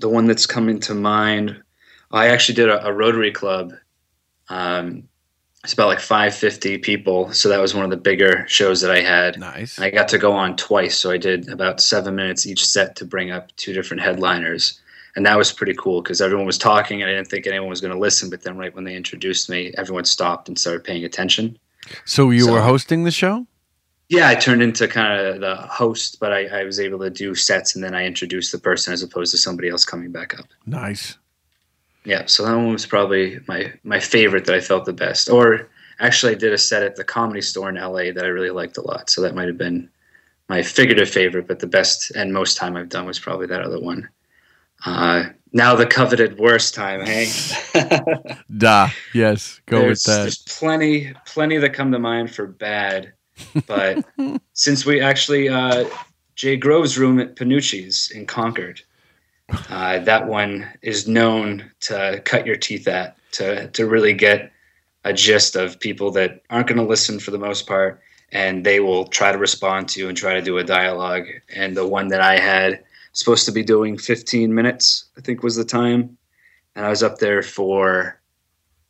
the 0.00 0.08
one 0.08 0.26
that's 0.26 0.46
coming 0.46 0.80
to 0.80 0.94
mind, 0.94 1.62
I 2.10 2.28
actually 2.28 2.56
did 2.56 2.68
a, 2.68 2.86
a 2.86 2.92
Rotary 2.92 3.30
Club. 3.32 3.72
Um, 4.48 5.04
it's 5.62 5.74
about 5.74 5.88
like 5.88 6.00
550 6.00 6.78
people, 6.78 7.32
so 7.32 7.50
that 7.50 7.60
was 7.60 7.74
one 7.74 7.84
of 7.84 7.90
the 7.90 7.96
bigger 7.98 8.46
shows 8.48 8.80
that 8.80 8.90
I 8.90 9.00
had. 9.00 9.38
Nice. 9.38 9.78
I 9.78 9.90
got 9.90 10.08
to 10.08 10.18
go 10.18 10.32
on 10.32 10.56
twice, 10.56 10.96
so 10.96 11.10
I 11.10 11.18
did 11.18 11.48
about 11.50 11.80
seven 11.82 12.16
minutes 12.16 12.46
each 12.46 12.64
set 12.66 12.96
to 12.96 13.04
bring 13.04 13.30
up 13.30 13.54
two 13.56 13.74
different 13.74 14.02
headliners, 14.02 14.80
and 15.16 15.26
that 15.26 15.36
was 15.36 15.52
pretty 15.52 15.74
cool 15.74 16.00
because 16.00 16.22
everyone 16.22 16.46
was 16.46 16.56
talking, 16.56 17.02
and 17.02 17.10
I 17.10 17.14
didn't 17.14 17.28
think 17.28 17.46
anyone 17.46 17.68
was 17.68 17.82
going 17.82 17.92
to 17.92 17.98
listen. 18.00 18.30
But 18.30 18.42
then, 18.42 18.56
right 18.56 18.74
when 18.74 18.84
they 18.84 18.96
introduced 18.96 19.50
me, 19.50 19.72
everyone 19.76 20.06
stopped 20.06 20.48
and 20.48 20.58
started 20.58 20.82
paying 20.82 21.04
attention. 21.04 21.58
So 22.06 22.30
you 22.30 22.44
So- 22.46 22.52
were 22.52 22.62
hosting 22.62 23.04
the 23.04 23.10
show? 23.10 23.46
Yeah, 24.10 24.28
I 24.28 24.34
turned 24.34 24.60
into 24.60 24.88
kind 24.88 25.24
of 25.24 25.40
the 25.40 25.54
host, 25.54 26.18
but 26.18 26.32
I, 26.32 26.46
I 26.46 26.64
was 26.64 26.80
able 26.80 26.98
to 26.98 27.10
do 27.10 27.32
sets, 27.36 27.76
and 27.76 27.84
then 27.84 27.94
I 27.94 28.04
introduced 28.04 28.50
the 28.50 28.58
person 28.58 28.92
as 28.92 29.04
opposed 29.04 29.30
to 29.30 29.38
somebody 29.38 29.68
else 29.68 29.84
coming 29.84 30.10
back 30.10 30.36
up. 30.36 30.46
Nice. 30.66 31.16
Yeah, 32.04 32.26
so 32.26 32.44
that 32.44 32.56
one 32.56 32.72
was 32.72 32.86
probably 32.86 33.38
my 33.46 33.72
my 33.84 34.00
favorite 34.00 34.46
that 34.46 34.56
I 34.56 34.60
felt 34.60 34.84
the 34.84 34.92
best. 34.92 35.30
Or 35.30 35.68
actually, 36.00 36.32
I 36.32 36.34
did 36.34 36.52
a 36.52 36.58
set 36.58 36.82
at 36.82 36.96
the 36.96 37.04
Comedy 37.04 37.40
Store 37.40 37.68
in 37.68 37.76
LA 37.76 38.10
that 38.10 38.24
I 38.24 38.28
really 38.28 38.50
liked 38.50 38.78
a 38.78 38.82
lot. 38.82 39.10
So 39.10 39.22
that 39.22 39.36
might 39.36 39.46
have 39.46 39.58
been 39.58 39.88
my 40.48 40.60
figurative 40.60 41.08
favorite, 41.08 41.46
but 41.46 41.60
the 41.60 41.68
best 41.68 42.10
and 42.16 42.32
most 42.32 42.56
time 42.56 42.76
I've 42.76 42.88
done 42.88 43.06
was 43.06 43.20
probably 43.20 43.46
that 43.46 43.62
other 43.62 43.78
one. 43.78 44.08
Uh, 44.84 45.26
now 45.52 45.76
the 45.76 45.86
coveted 45.86 46.36
worst 46.36 46.74
time, 46.74 47.04
hey. 47.04 47.30
Da. 48.58 48.90
Yes. 49.14 49.60
Go 49.66 49.78
there's, 49.78 50.04
with 50.04 50.04
that. 50.04 50.22
There's 50.22 50.38
plenty, 50.38 51.14
plenty 51.26 51.58
that 51.58 51.74
come 51.74 51.92
to 51.92 52.00
mind 52.00 52.34
for 52.34 52.48
bad, 52.48 53.12
but 53.66 54.04
since 54.52 54.84
we 54.84 55.00
actually 55.00 55.48
uh, 55.48 55.88
Jay 56.34 56.56
Grove's 56.56 56.98
room 56.98 57.18
at 57.20 57.36
Panucci's 57.36 58.10
in 58.10 58.26
Concord, 58.26 58.80
uh, 59.68 59.98
that 60.00 60.26
one 60.26 60.68
is 60.82 61.08
known 61.08 61.70
to 61.80 62.22
cut 62.24 62.46
your 62.46 62.56
teeth 62.56 62.86
at 62.88 63.16
to 63.32 63.68
to 63.68 63.86
really 63.86 64.14
get 64.14 64.52
a 65.04 65.12
gist 65.12 65.56
of 65.56 65.80
people 65.80 66.10
that 66.12 66.42
aren't 66.50 66.66
going 66.66 66.78
to 66.80 66.84
listen 66.84 67.18
for 67.18 67.30
the 67.30 67.38
most 67.38 67.66
part, 67.66 68.00
and 68.32 68.64
they 68.64 68.80
will 68.80 69.06
try 69.06 69.32
to 69.32 69.38
respond 69.38 69.88
to 69.88 70.00
you 70.00 70.08
and 70.08 70.16
try 70.16 70.34
to 70.34 70.42
do 70.42 70.58
a 70.58 70.64
dialogue. 70.64 71.26
And 71.54 71.76
the 71.76 71.86
one 71.86 72.08
that 72.08 72.20
I 72.20 72.38
had 72.38 72.84
supposed 73.12 73.46
to 73.46 73.52
be 73.52 73.62
doing 73.62 73.98
15 73.98 74.54
minutes, 74.54 75.06
I 75.16 75.20
think 75.20 75.42
was 75.42 75.56
the 75.56 75.64
time, 75.64 76.16
and 76.76 76.84
I 76.84 76.90
was 76.90 77.02
up 77.02 77.18
there 77.18 77.42
for 77.42 78.20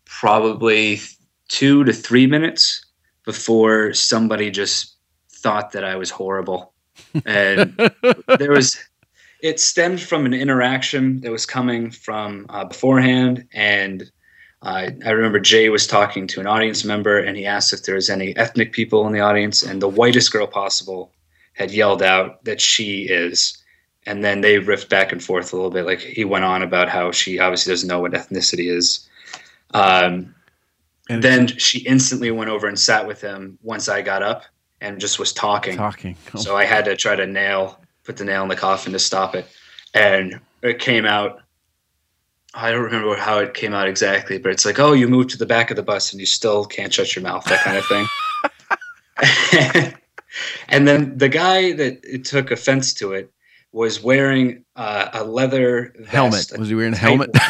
probably 0.05 1.01
two 1.49 1.85
to 1.85 1.93
three 1.93 2.27
minutes 2.27 2.85
before 3.31 3.95
somebody 3.95 4.51
just 4.51 4.97
thought 5.31 5.71
that 5.71 5.85
I 5.85 5.95
was 5.95 6.11
horrible. 6.11 6.73
And 7.25 7.77
there 8.39 8.51
was, 8.51 8.77
it 9.41 9.61
stemmed 9.61 10.01
from 10.01 10.27
an 10.27 10.35
interaction 10.35 11.21
that 11.21 11.31
was 11.31 11.47
coming 11.47 11.93
from 11.93 12.47
uh, 12.49 12.65
beforehand. 12.65 13.47
And 13.55 14.11
uh, 14.63 14.91
I 15.07 15.11
remember 15.11 15.39
Jay 15.39 15.69
was 15.69 15.87
talking 15.87 16.27
to 16.27 16.41
an 16.41 16.49
audience 16.49 16.85
member 16.85 17.21
and 17.21 17.37
he 17.37 17.47
asked 17.47 17.73
if 17.73 17.85
there 17.85 17.95
was 17.95 18.11
any 18.11 18.37
ethnic 18.37 18.73
people 18.73 19.07
in 19.07 19.13
the 19.13 19.21
audience. 19.21 19.63
And 19.63 19.81
the 19.81 19.89
whitest 19.89 20.33
girl 20.33 20.49
possible 20.49 21.13
had 21.53 21.71
yelled 21.71 22.03
out 22.03 22.45
that 22.47 22.61
she 22.61 23.03
is. 23.05 23.57
and 24.07 24.25
then 24.25 24.41
they 24.41 24.57
riffed 24.59 24.89
back 24.89 25.13
and 25.13 25.23
forth 25.23 25.53
a 25.53 25.57
little 25.57 25.71
bit. 25.71 25.87
Like 25.87 26.01
he 26.01 26.25
went 26.25 26.45
on 26.45 26.63
about 26.63 26.89
how 26.89 27.13
she 27.13 27.39
obviously 27.39 27.71
doesn't 27.71 27.87
know 27.89 28.01
what 28.01 28.13
ethnicity 28.13 28.69
is. 28.75 29.09
Um, 29.73 30.35
And 31.11 31.23
then 31.25 31.49
she 31.49 31.81
instantly 31.81 32.31
went 32.31 32.51
over 32.51 32.69
and 32.69 32.79
sat 32.79 33.05
with 33.05 33.21
him 33.21 33.59
once 33.63 33.89
I 33.89 34.01
got 34.01 34.23
up 34.23 34.45
and 34.81 35.01
just 35.01 35.19
was 35.19 35.33
talking. 35.33 35.77
Talking. 35.77 36.17
Oh. 36.35 36.39
So 36.39 36.57
I 36.57 36.65
had 36.65 36.85
to 36.85 36.95
try 36.97 37.17
to 37.17 37.27
nail, 37.27 37.81
put 38.05 38.17
the 38.17 38.25
nail 38.25 38.45
in 38.45 38.49
the 38.49 38.55
coffin 38.55 38.93
to 38.93 39.01
stop 39.01 39.35
it. 39.35 39.45
And 39.93 40.39
it 40.63 40.79
came 40.79 41.07
out. 41.07 41.43
I 42.55 42.71
don't 42.71 42.83
remember 42.83 43.17
how 43.17 43.39
it 43.39 43.55
came 43.55 43.75
out 43.75 43.89
exactly, 43.89 44.39
but 44.39 44.53
it's 44.53 44.65
like, 44.65 44.79
oh, 44.79 44.93
you 44.93 45.09
moved 45.09 45.31
to 45.31 45.39
the 45.39 45.47
back 45.47 45.71
of 45.71 45.77
the 45.77 45.83
bus 45.83 46.13
and 46.13 46.21
you 46.21 46.27
still 46.27 46.65
can't 46.65 46.95
shut 46.95 47.17
your 47.17 47.25
mouth, 47.25 47.45
that 47.45 47.65
kind 47.65 47.77
of 47.77 47.85
thing. 47.87 48.07
and 50.69 50.87
then 50.87 51.19
the 51.19 51.29
guy 51.29 51.73
that 51.73 52.25
took 52.25 52.53
offense 52.53 52.95
to 52.95 53.13
it 53.13 53.33
was 53.73 54.03
wearing 54.03 54.65
uh, 54.77 55.09
a 55.13 55.25
leather 55.25 55.93
vest, 55.99 56.11
Helmet. 56.11 56.53
Was 56.59 56.69
he 56.69 56.77
wearing 56.77 56.95
a 56.95 56.97
helmet? 56.97 57.31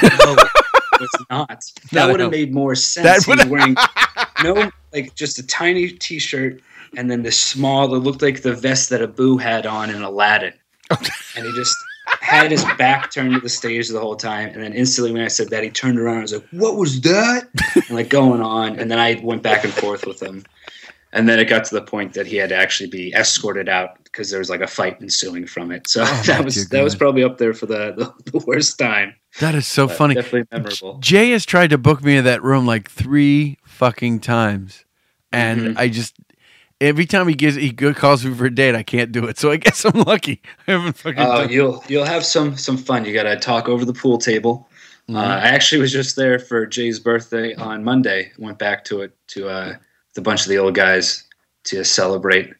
one. 1.00 1.26
No, 1.30 1.42
it 1.44 1.48
was 1.50 1.72
not. 1.80 1.82
That 1.92 2.10
would 2.10 2.20
have 2.20 2.30
made 2.30 2.52
more 2.54 2.74
sense. 2.74 3.26
That 3.26 3.28
would- 3.28 3.50
wearing 3.50 3.76
no, 4.44 4.70
like 4.92 5.14
just 5.14 5.38
a 5.38 5.46
tiny 5.46 5.90
T-shirt, 5.90 6.60
and 6.96 7.10
then 7.10 7.22
this 7.22 7.38
small. 7.38 7.94
It 7.94 7.98
looked 7.98 8.22
like 8.22 8.42
the 8.42 8.54
vest 8.54 8.90
that 8.90 9.02
Abu 9.02 9.36
had 9.38 9.66
on 9.66 9.90
in 9.90 10.02
Aladdin, 10.02 10.52
and 10.90 11.46
he 11.46 11.52
just 11.54 11.76
had 12.20 12.50
his 12.50 12.64
back 12.78 13.10
turned 13.12 13.34
to 13.34 13.40
the 13.40 13.48
stage 13.48 13.88
the 13.88 14.00
whole 14.00 14.16
time. 14.16 14.48
And 14.50 14.62
then 14.62 14.72
instantly, 14.72 15.12
when 15.12 15.22
I 15.22 15.28
said 15.28 15.48
that, 15.50 15.62
he 15.62 15.70
turned 15.70 15.98
around. 15.98 16.14
and 16.14 16.22
was 16.22 16.32
like, 16.34 16.46
"What 16.50 16.76
was 16.76 17.00
that?" 17.02 17.48
and 17.74 17.90
like 17.90 18.08
going 18.08 18.40
on. 18.40 18.78
And 18.78 18.90
then 18.90 18.98
I 18.98 19.20
went 19.22 19.42
back 19.42 19.64
and 19.64 19.72
forth 19.72 20.06
with 20.06 20.20
him. 20.22 20.44
And 21.12 21.28
then 21.28 21.40
it 21.40 21.46
got 21.46 21.64
to 21.64 21.74
the 21.74 21.82
point 21.82 22.14
that 22.14 22.26
he 22.28 22.36
had 22.36 22.50
to 22.50 22.54
actually 22.56 22.88
be 22.88 23.12
escorted 23.14 23.68
out 23.68 24.02
because 24.04 24.30
there 24.30 24.38
was 24.38 24.48
like 24.48 24.60
a 24.60 24.66
fight 24.68 24.98
ensuing 25.00 25.44
from 25.44 25.72
it. 25.72 25.88
So 25.88 26.02
Oh, 26.06 26.22
that 26.26 26.44
was 26.44 26.68
that 26.68 26.84
was 26.84 26.94
probably 26.94 27.24
up 27.24 27.38
there 27.38 27.52
for 27.52 27.66
the 27.66 27.92
the, 27.96 28.30
the 28.30 28.44
worst 28.46 28.78
time. 28.78 29.14
That 29.38 29.54
is 29.54 29.66
so 29.66 29.86
funny. 29.86 30.14
Definitely 30.16 30.48
memorable. 30.50 30.98
Jay 30.98 31.30
has 31.30 31.46
tried 31.46 31.70
to 31.70 31.78
book 31.78 32.02
me 32.02 32.16
in 32.16 32.24
that 32.24 32.42
room 32.42 32.66
like 32.66 32.90
three 32.90 33.58
fucking 33.64 34.20
times, 34.20 34.84
and 35.32 35.60
Mm-hmm. 35.60 35.78
I 35.78 35.88
just 35.88 36.16
every 36.80 37.06
time 37.06 37.28
he 37.28 37.34
gives 37.34 37.54
he 37.56 37.72
calls 37.72 38.24
me 38.24 38.34
for 38.34 38.46
a 38.46 38.54
date, 38.54 38.74
I 38.74 38.82
can't 38.82 39.12
do 39.12 39.26
it. 39.26 39.38
So 39.38 39.50
I 39.52 39.56
guess 39.56 39.84
I'm 39.84 40.00
lucky. 40.00 40.42
I 40.66 40.72
haven't 40.72 40.96
fucking. 40.96 41.18
Oh, 41.20 41.42
done- 41.42 41.50
you'll 41.50 41.84
you'll 41.88 42.04
have 42.04 42.24
some 42.24 42.56
some 42.56 42.76
fun. 42.76 43.04
You 43.04 43.14
got 43.14 43.22
to 43.24 43.36
talk 43.36 43.68
over 43.68 43.84
the 43.84 43.92
pool 43.94 44.18
table. 44.18 44.68
Mhm. 45.08 45.16
Uh, 45.16 45.20
I 45.20 45.48
actually 45.48 45.80
was 45.80 45.92
just 45.92 46.16
there 46.16 46.38
for 46.38 46.66
Jay's 46.66 46.98
birthday 46.98 47.54
on 47.54 47.84
Monday. 47.84 48.32
Went 48.38 48.58
back 48.58 48.84
to 48.86 49.00
it 49.02 49.16
to 49.28 49.48
uh, 49.48 49.68
with 49.68 50.18
a 50.18 50.22
bunch 50.22 50.42
of 50.42 50.48
the 50.48 50.58
old 50.58 50.74
guys 50.74 51.24
to 51.64 51.84
celebrate. 51.84 52.52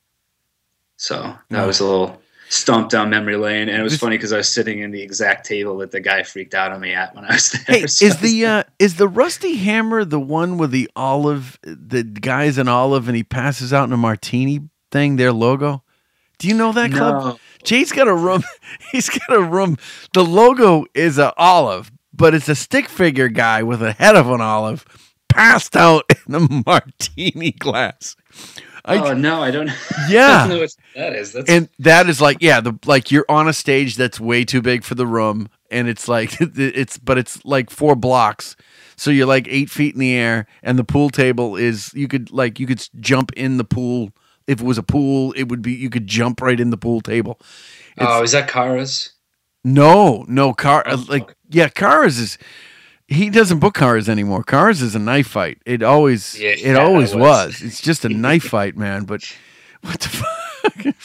So 0.97 1.35
that 1.51 1.67
was 1.67 1.81
a 1.81 1.85
little 1.85 2.21
stomp 2.51 2.91
down 2.91 3.09
memory 3.09 3.37
lane, 3.37 3.69
and 3.69 3.81
it 3.81 3.83
was 3.83 3.97
funny 3.97 4.17
because 4.17 4.33
I 4.33 4.37
was 4.37 4.53
sitting 4.53 4.81
in 4.81 4.91
the 4.91 5.01
exact 5.01 5.47
table 5.47 5.79
that 5.79 5.93
the 5.93 6.01
guy 6.01 6.23
freaked 6.25 6.53
out 6.53 6.73
on 6.73 6.81
me 6.81 6.93
at 6.93 7.15
when 7.15 7.25
I 7.25 7.35
was 7.35 7.51
there. 7.53 7.63
Hey, 7.67 7.87
So 7.87 8.07
is 8.07 8.19
the 8.19 8.45
uh, 8.45 8.65
is 8.79 8.97
the 8.97 9.09
rusty 9.09 9.57
hammer 9.57 10.05
the 10.05 10.21
one 10.21 10.59
with 10.59 10.73
the 10.73 10.91
olive? 10.95 11.59
The 11.63 12.03
guy's 12.03 12.59
an 12.59 12.69
olive, 12.69 13.09
and 13.09 13.17
he 13.17 13.23
passes 13.23 13.73
out 13.73 13.85
in 13.85 13.93
a 13.93 13.97
martini 13.97 14.61
thing. 14.91 15.17
Their 15.17 15.33
logo. 15.33 15.83
Do 16.39 16.49
you 16.49 16.55
know 16.55 16.73
that 16.73 16.91
club? 16.91 17.25
No. 17.25 17.39
Jay's 17.65 17.93
got 17.93 18.09
a 18.09 18.15
room. 18.15 18.43
He's 18.93 19.09
got 19.09 19.37
a 19.37 19.43
room. 19.43 19.77
The 20.15 20.25
logo 20.25 20.87
is 20.95 21.19
an 21.19 21.33
olive, 21.37 21.93
but 22.13 22.35
it's 22.35 22.49
a 22.49 22.55
stick 22.55 22.89
figure 22.89 23.29
guy 23.29 23.63
with 23.63 23.83
a 23.83 23.93
head 23.93 24.17
of 24.17 24.31
an 24.31 24.41
olive, 24.41 24.87
passed 25.29 25.77
out 25.77 26.05
in 26.27 26.35
a 26.35 26.63
martini 26.67 27.53
glass. 27.53 28.17
I, 28.85 28.99
oh 28.99 29.15
no, 29.15 29.43
I 29.43 29.51
don't. 29.51 29.71
Yeah. 30.09 30.27
I 30.45 30.49
don't 30.49 30.49
know 30.57 30.61
what 30.61 30.75
that 30.95 31.15
is. 31.15 31.33
That's 31.33 31.51
and 31.51 31.69
that 31.79 32.09
is 32.09 32.21
like 32.21 32.39
yeah 32.41 32.61
the 32.61 32.79
like 32.87 33.11
you're 33.11 33.27
on 33.29 33.49
a 33.49 33.53
stage 33.53 33.97
that's 33.97 34.19
way 34.21 34.45
too 34.45 34.63
big 34.63 34.85
for 34.85 34.95
the 34.95 35.07
room 35.07 35.49
and 35.71 35.89
it's 35.89 36.09
like 36.09 36.37
it's 36.41 36.99
but 36.99 37.19
it's 37.19 37.45
like 37.45 37.71
four 37.71 37.95
blocks 37.95 38.57
so 38.97 39.11
you're 39.11 39.27
like 39.27 39.47
eight 39.49 39.71
feet 39.71 39.95
in 39.95 40.01
the 40.01 40.15
air 40.15 40.47
and 40.63 40.79
the 40.79 40.85
pool 40.85 41.11
table 41.11 41.57
is 41.57 41.93
you 41.95 42.09
could 42.09 42.31
like 42.31 42.59
you 42.61 42.67
could 42.67 42.83
jump 43.01 43.33
in 43.35 43.57
the 43.57 43.65
pool 43.65 44.11
if 44.47 44.61
it 44.61 44.67
was 44.67 44.79
a 44.79 44.83
pool 44.83 45.33
it 45.33 45.45
would 45.45 45.63
be 45.63 45.73
you 45.73 45.91
could 45.91 46.07
jump 46.07 46.41
right 46.41 46.61
in 46.61 46.71
the 46.71 46.77
pool 46.77 47.01
table 47.01 47.41
oh, 47.99 48.23
is 48.23 48.33
that 48.33 48.49
Kara's? 48.49 49.13
no 49.65 50.25
no 50.29 50.53
car 50.53 50.83
Oh, 50.87 51.05
like 51.09 51.35
yeah 51.51 51.69
Kara's 51.69 52.19
is 52.19 52.39
he 53.11 53.29
doesn't 53.29 53.59
book 53.59 53.75
cars 53.75 54.09
anymore 54.09 54.43
cars 54.43 54.81
is 54.81 54.95
a 54.95 54.99
knife 54.99 55.27
fight 55.27 55.59
it 55.67 55.83
always 55.83 56.39
Yeah, 56.41 56.51
it 56.57 56.77
always 56.77 57.15
was. 57.15 57.61
was. 57.61 57.63
it's 57.63 57.81
just 57.83 58.05
a 58.05 58.09
knife 58.25 58.45
fight 58.45 58.77
man 58.77 59.05
but 59.05 59.21
what 59.83 60.01
the 60.01 60.09
fuck 60.09 60.37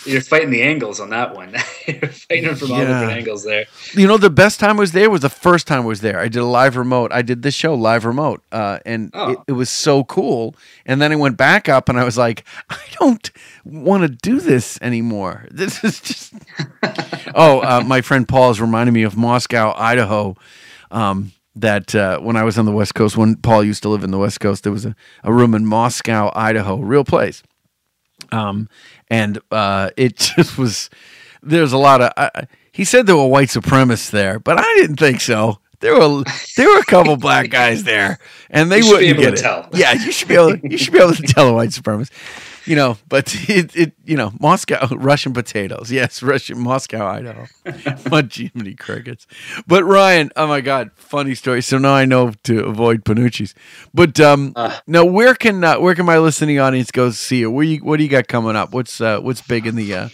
You're 0.06 0.22
fighting 0.22 0.51
the 0.51 0.62
angles 0.64 0.99
on 0.99 1.10
that 1.12 1.34
one. 1.34 1.56
You're 1.88 2.10
fighting 2.10 2.56
from 2.56 2.72
all 2.74 2.78
Yeah. 2.80 2.88
different 2.99 3.12
angles 3.20 3.43
there. 3.45 3.66
You 3.93 4.06
know, 4.06 4.18
the 4.18 4.30
best 4.30 4.60
time 4.60 4.78
I 4.78 4.80
was 4.82 4.91
there 4.91 5.10
was 5.10 5.22
the 5.22 5.30
first 5.30 5.66
time 5.66 5.84
I 5.84 5.86
was 5.86 6.01
there. 6.01 6.20
I 6.20 6.28
did 6.28 6.39
a 6.41 6.45
live 6.45 6.76
remote. 6.76 7.12
I 7.14 7.22
did 7.22 7.41
this 7.41 7.56
show 7.56 7.74
live 7.74 8.03
remote, 8.06 8.43
uh, 8.51 8.80
and 8.86 9.12
Oh. 9.14 9.32
it, 9.32 9.39
it 9.47 9.51
was 9.53 9.70
so 9.70 10.03
cool. 10.03 10.56
And 10.86 11.01
then 11.01 11.12
I 11.14 11.16
went 11.16 11.38
back 11.38 11.70
up, 11.70 11.88
and 11.89 11.97
I 11.97 12.03
was 12.03 12.18
like, 12.18 12.43
I 12.70 12.78
don't 12.99 13.32
want 13.64 14.03
to 14.03 14.10
do 14.10 14.39
this 14.41 14.78
anymore. 14.82 15.45
This 15.51 15.84
is 15.86 16.01
just. 16.01 16.34
oh, 17.36 17.62
uh, 17.62 17.82
my 17.86 18.01
friend 18.01 18.28
Paul 18.28 18.51
is 18.51 18.60
reminding 18.62 18.93
me 18.93 19.03
of 19.03 19.16
Moscow, 19.18 19.74
Idaho. 19.78 20.36
Um, 20.91 21.32
that 21.56 21.95
uh, 21.95 22.20
when 22.20 22.36
I 22.36 22.43
was 22.43 22.58
on 22.58 22.66
the 22.66 22.72
West 22.72 22.95
Coast, 22.95 23.16
when 23.18 23.36
Paul 23.38 23.64
used 23.64 23.84
to 23.84 23.89
live 23.89 24.03
in 24.03 24.12
the 24.12 24.18
West 24.18 24.39
Coast, 24.39 24.64
there 24.64 24.72
was 24.74 24.86
a, 24.86 24.95
a 25.24 25.34
room 25.34 25.56
in 25.56 25.66
Moscow, 25.66 26.32
Idaho, 26.36 26.78
real 26.78 27.03
place. 27.06 27.43
Um, 28.32 28.70
and 29.10 29.39
uh, 29.51 29.89
it 29.97 30.16
just 30.38 30.58
was. 30.58 30.89
There's 31.41 31.74
a 31.74 31.78
lot 31.78 32.01
of. 32.01 32.12
I 32.18 32.47
he 32.72 32.84
said 32.84 33.06
there 33.08 33.16
were 33.16 33.28
white 33.28 33.47
supremacists 33.47 34.10
there, 34.12 34.38
but 34.39 34.58
I 34.60 34.64
didn't 34.76 34.97
think 34.97 35.22
so. 35.22 35.60
There 35.80 35.93
were 35.93 36.24
there 36.58 36.68
were 36.68 36.80
a 36.80 36.86
couple 36.86 37.16
black 37.18 37.49
guys 37.49 37.84
there, 37.84 38.20
and 38.49 38.72
they 38.72 38.82
wouldn't 38.82 39.03
able 39.03 39.22
get 39.22 39.32
to 39.32 39.36
it. 39.38 39.41
tell. 39.41 39.70
Yeah, 39.74 39.93
you 39.93 40.12
should 40.12 40.28
be 40.28 40.34
able. 40.36 40.58
You 40.58 40.78
should 40.78 40.91
be 40.93 40.99
able 40.99 41.14
to 41.14 41.22
tell 41.22 41.47
a 41.47 41.53
white 41.53 41.70
supremacist. 41.70 42.12
You 42.66 42.76
know, 42.76 42.97
but 43.07 43.34
it, 43.49 43.76
it 43.76 43.93
you 44.05 44.16
know 44.18 44.34
Moscow 44.39 44.88
Russian 44.95 45.34
potatoes. 45.34 45.91
Yes, 45.91 46.24
Russian 46.24 46.59
Moscow, 46.59 47.05
Idaho. 47.05 47.45
What 48.09 48.34
Jiminy 48.34 48.76
crickets. 48.76 49.28
But 49.68 49.84
Ryan, 49.84 50.32
oh 50.36 50.47
my 50.47 50.61
God, 50.61 50.91
funny 50.95 51.36
story. 51.36 51.61
So 51.61 51.78
now 51.78 51.93
I 51.93 52.05
know 52.05 52.32
to 52.43 52.66
avoid 52.66 53.03
Panucci's. 53.05 53.53
But 53.93 54.20
um, 54.20 54.53
Uh. 54.55 54.76
now 54.88 55.05
where 55.05 55.36
can 55.36 55.63
uh, 55.63 55.80
where 55.80 55.95
can 55.95 56.05
my 56.05 56.18
listening 56.20 56.59
audience 56.59 56.91
go 56.91 57.11
see 57.11 57.39
you? 57.39 57.51
Where 57.51 57.66
you 57.66 57.78
what 57.80 57.97
do 57.97 58.03
you 58.03 58.09
got 58.09 58.28
coming 58.28 58.55
up? 58.55 58.74
What's 58.74 58.99
uh, 59.01 59.20
what's 59.20 59.41
big 59.41 59.68
in 59.68 59.76
the 59.76 59.93
uh, 59.93 60.09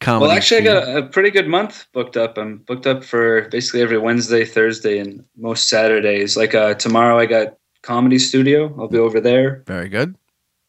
comedy? 0.00 0.22
Well, 0.28 0.30
actually, 0.36 0.60
I 0.62 0.64
got 0.64 0.88
a, 0.88 0.96
a 0.98 1.02
pretty 1.06 1.30
good 1.30 1.48
month 1.48 1.86
booked 1.92 2.16
up. 2.16 2.38
I'm 2.38 2.58
booked 2.58 2.86
up 2.86 3.04
for 3.04 3.48
basically 3.50 3.82
every 3.82 3.98
Wednesday, 3.98 4.44
Thursday, 4.44 4.98
and 4.98 5.24
most 5.36 5.68
Saturdays. 5.68 6.36
Like 6.36 6.54
uh, 6.54 6.74
tomorrow, 6.74 7.18
I 7.18 7.26
got 7.26 7.56
Comedy 7.82 8.18
Studio. 8.18 8.74
I'll 8.78 8.88
be 8.88 8.98
over 8.98 9.20
there. 9.20 9.62
very 9.66 9.88
good. 9.88 10.14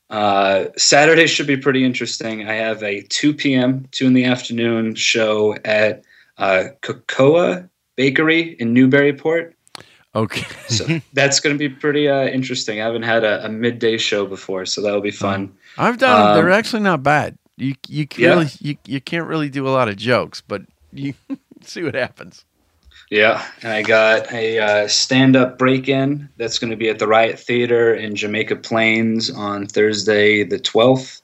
Uh, 0.09 0.65
Saturday 0.77 1.27
should 1.27 1.47
be 1.47 1.57
pretty 1.57 1.83
interesting. 1.85 2.47
I 2.47 2.53
have 2.53 2.81
a 2.83 3.01
2 3.03 3.33
p.m., 3.33 3.87
2 3.91 4.07
in 4.07 4.13
the 4.13 4.25
afternoon 4.25 4.95
show 4.95 5.55
at 5.65 6.03
uh, 6.37 6.69
Cocoa 6.81 7.67
Bakery 7.95 8.55
in 8.59 8.73
Newburyport. 8.73 9.55
Okay. 10.15 10.45
So 10.67 10.85
that's 11.13 11.39
going 11.39 11.55
to 11.55 11.59
be 11.59 11.69
pretty 11.69 12.09
uh, 12.09 12.23
interesting. 12.25 12.81
I 12.81 12.85
haven't 12.85 13.03
had 13.03 13.23
a, 13.23 13.45
a 13.45 13.49
midday 13.49 13.97
show 13.97 14.25
before, 14.25 14.65
so 14.65 14.81
that'll 14.81 15.01
be 15.01 15.11
fun. 15.11 15.53
I've 15.77 15.97
done. 15.99 16.25
them. 16.27 16.35
They're 16.35 16.51
Um, 16.51 16.57
actually 16.57 16.81
not 16.81 17.03
bad. 17.03 17.37
You 17.57 17.75
you 17.87 18.07
Yeah. 18.17 18.29
really 18.29 18.47
you, 18.61 18.77
you 18.85 19.01
can't 19.01 19.27
really 19.27 19.49
do 19.49 19.67
a 19.67 19.69
lot 19.69 19.89
of 19.89 19.97
jokes, 19.97 20.41
but 20.41 20.61
you 20.93 21.13
see 21.61 21.83
what 21.83 21.93
happens. 21.93 22.45
Yeah, 23.09 23.43
and 23.63 23.71
I 23.71 23.81
got 23.81 24.31
a 24.31 24.59
uh, 24.59 24.87
stand-up 24.87 25.57
break-in 25.57 26.29
that's 26.37 26.59
going 26.59 26.69
to 26.69 26.77
be 26.77 26.89
at 26.89 26.99
the 26.99 27.07
Riot 27.07 27.39
Theater 27.39 27.93
in 27.93 28.15
Jamaica 28.15 28.57
Plains 28.57 29.31
on 29.31 29.65
Thursday 29.65 30.43
the 30.43 30.59
twelfth. 30.59 31.21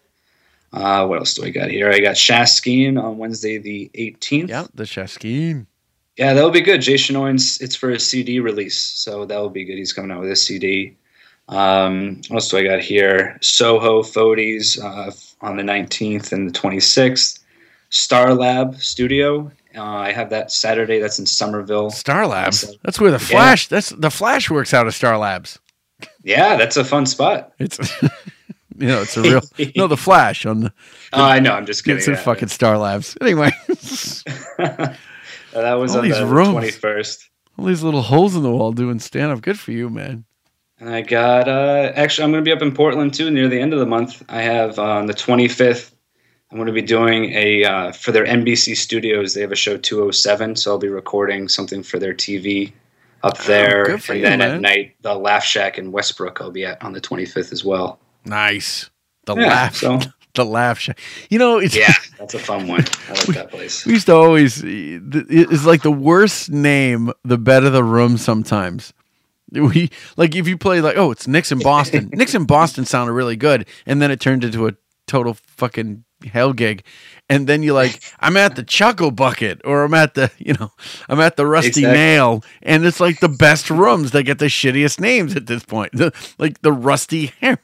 Uh, 0.74 1.06
what 1.06 1.20
else 1.20 1.36
do 1.36 1.46
I 1.46 1.52
got 1.52 1.70
here? 1.70 1.92
I 1.92 2.00
got 2.00 2.16
Shaskeen 2.16 3.02
on 3.02 3.20
Wednesday 3.20 3.60
the 3.60 3.92
eighteenth. 3.94 4.50
Yeah, 4.50 4.66
the 4.74 4.84
Shaskeen. 4.84 5.68
Yeah, 6.18 6.34
that'll 6.34 6.50
be 6.50 6.62
good. 6.62 6.82
Jay 6.82 6.96
Shinoy's 6.96 7.62
it's 7.62 7.76
for 7.76 7.92
a 7.92 8.00
CD 8.00 8.40
release, 8.40 8.80
so 8.80 9.26
that'll 9.26 9.50
be 9.50 9.66
good. 9.66 9.78
He's 9.78 9.94
coming 9.94 10.12
out 10.12 10.22
with 10.22 10.32
a 10.32 10.36
CD. 10.36 10.98
Um, 11.50 12.22
what 12.30 12.38
else 12.38 12.50
do 12.50 12.58
I 12.58 12.64
got 12.64 12.80
here? 12.80 13.38
Soho 13.42 14.02
Fodies 14.02 14.80
uh, 14.84 15.12
on 15.46 15.58
the 15.58 15.64
19th 15.64 16.32
and 16.32 16.50
the 16.50 16.60
26th. 16.60 17.40
Star 17.90 18.34
Lab 18.34 18.76
Studio. 18.78 19.52
Uh, 19.76 19.84
I 19.84 20.12
have 20.12 20.30
that 20.30 20.52
Saturday. 20.52 21.00
That's 21.00 21.20
in 21.20 21.26
Somerville. 21.26 21.90
Star 21.90 22.28
Labs. 22.28 22.76
That's 22.84 23.00
where 23.00 23.12
the 23.12 23.18
Yeah. 23.18 23.28
Flash. 23.28 23.68
That's 23.68 23.90
the 23.90 24.10
Flash 24.12 24.50
works 24.50 24.74
out 24.74 24.88
of 24.88 24.94
Star 24.96 25.18
Labs. 25.18 25.60
Yeah, 26.24 26.56
that's 26.58 26.78
a 26.78 26.84
fun 26.84 27.06
spot. 27.06 27.54
It's 27.60 27.78
you 28.02 28.88
know 28.88 29.02
it's 29.02 29.16
a 29.18 29.22
real 29.22 29.42
no 29.76 29.88
the 29.88 29.98
Flash 29.98 30.46
on 30.46 30.62
the. 30.62 30.74
Oh, 31.14 31.24
I 31.24 31.40
know. 31.40 31.54
I'm 31.54 31.66
just 31.66 31.86
kidding. 31.86 31.98
It's 32.00 32.08
in 32.08 32.16
yeah. 32.16 32.20
fucking 32.22 32.50
Star 32.50 32.78
Labs. 32.78 33.18
Anyway, 33.22 33.52
Uh, 34.60 35.62
that 35.62 35.74
was 35.76 35.92
All 35.92 36.00
on 36.00 36.04
these 36.04 36.18
the 36.18 36.26
rooms. 36.26 36.58
21st. 36.78 37.30
all 37.58 37.66
these 37.66 37.82
little 37.84 38.02
holes 38.02 38.36
in 38.36 38.44
the 38.44 38.52
wall 38.52 38.74
doing 38.74 39.00
stand 39.00 39.32
up. 39.32 39.42
Good 39.42 39.58
for 39.58 39.72
you, 39.72 39.90
man. 39.90 40.26
And 40.80 40.90
I 40.90 41.02
got 41.02 41.48
uh 41.48 41.94
actually 41.96 42.26
I'm 42.26 42.32
gonna 42.32 42.42
be 42.44 42.52
up 42.52 42.62
in 42.62 42.74
Portland 42.74 43.14
too 43.14 43.32
near 43.32 43.48
the 43.48 43.60
end 43.60 43.72
of 43.72 43.80
the 43.80 43.86
month. 43.86 44.22
I 44.28 44.42
have 44.42 44.78
uh, 44.78 44.84
on 44.84 45.06
the 45.06 45.14
25th 45.14 45.92
I'm 46.52 46.58
going 46.58 46.68
to 46.68 46.74
be 46.74 46.82
doing 46.82 47.32
a 47.34 47.64
uh, 47.64 47.92
for 47.92 48.12
their 48.12 48.26
NBC 48.26 48.76
studios. 48.78 49.34
They 49.34 49.42
have 49.42 49.52
a 49.52 49.56
show 49.56 49.78
207, 49.78 50.56
so 50.56 50.72
I'll 50.72 50.78
be 50.78 50.88
recording 50.90 51.48
something 51.50 51.84
for 51.84 51.98
their 52.00 52.14
TV 52.14 52.72
up 53.24 53.38
there. 53.40 53.82
Oh, 53.82 53.86
good 53.86 54.04
for 54.04 54.12
and 54.14 54.22
you, 54.22 54.28
then 54.28 54.40
man. 54.40 54.52
at 54.56 54.62
night, 54.62 54.96
the 55.02 55.16
Laugh 55.16 55.44
Shack 55.44 55.78
in 55.78 55.92
Westbrook, 55.92 56.40
I'll 56.42 56.52
be 56.52 56.66
at 56.66 56.82
on 56.84 56.94
the 56.94 57.02
25th 57.02 57.52
as 57.52 57.66
well. 57.66 58.00
Nice. 58.26 58.90
The 59.26 59.36
Yeah, 59.36 59.48
laugh. 59.48 59.76
so- 59.76 60.00
The 60.36 60.44
laugh. 60.46 60.80
shack. 60.80 61.00
you 61.30 61.40
know, 61.40 61.60
it's 61.60 61.76
Yeah, 61.76 61.94
that's 62.20 62.34
a 62.34 62.40
fun 62.40 62.68
one. 62.68 62.84
I 63.08 63.12
like 63.14 63.26
that 63.28 63.50
place. 63.52 63.86
We 63.86 63.94
used 63.94 64.08
to 64.08 64.16
always. 64.16 64.62
It's 64.66 65.66
like 65.66 65.82
the 65.82 65.92
worst 65.92 66.52
name, 66.52 67.12
the 67.24 67.38
better 67.38 67.70
the 67.70 67.86
room. 67.86 68.18
Sometimes 68.18 68.92
we 69.52 69.90
like 70.18 70.36
if 70.36 70.46
you 70.48 70.58
play 70.58 70.82
like, 70.82 70.98
oh, 70.98 71.12
it's 71.12 71.26
Nick's 71.28 71.52
in 71.54 71.60
Boston. 71.60 72.10
Nick's 72.14 72.36
in 72.36 72.44
Boston 72.46 72.84
sounded 72.84 73.14
really 73.14 73.38
good, 73.38 73.66
and 73.86 74.02
then 74.02 74.12
it 74.12 74.20
turned 74.20 74.44
into 74.44 74.68
a 74.68 74.74
total 75.08 75.36
fucking 75.36 76.04
hell 76.26 76.54
gig. 76.54 76.84
And 77.28 77.48
then 77.48 77.64
you're 77.64 77.74
like, 77.74 78.04
I'm 78.20 78.38
at 78.38 78.56
the 78.56 78.62
Chuckle 78.64 79.10
Bucket, 79.10 79.60
or 79.66 79.84
I'm 79.84 79.94
at 79.96 80.14
the, 80.14 80.32
you 80.38 80.54
know, 80.54 80.72
I'm 81.10 81.20
at 81.20 81.38
the 81.38 81.46
Rusty 81.48 81.70
Exactly. 81.70 81.92
Nail, 81.94 82.44
and 82.62 82.86
it's 82.86 83.00
like 83.00 83.20
the 83.20 83.30
best 83.30 83.70
rooms. 83.72 84.12
They 84.12 84.22
get 84.22 84.38
the 84.38 84.46
shittiest 84.46 85.00
names 85.00 85.36
at 85.36 85.48
this 85.48 85.64
point, 85.64 85.92
The- 85.94 86.14
like 86.38 86.62
the 86.62 86.72
Rusty 86.72 87.34
Hammer. 87.42 87.60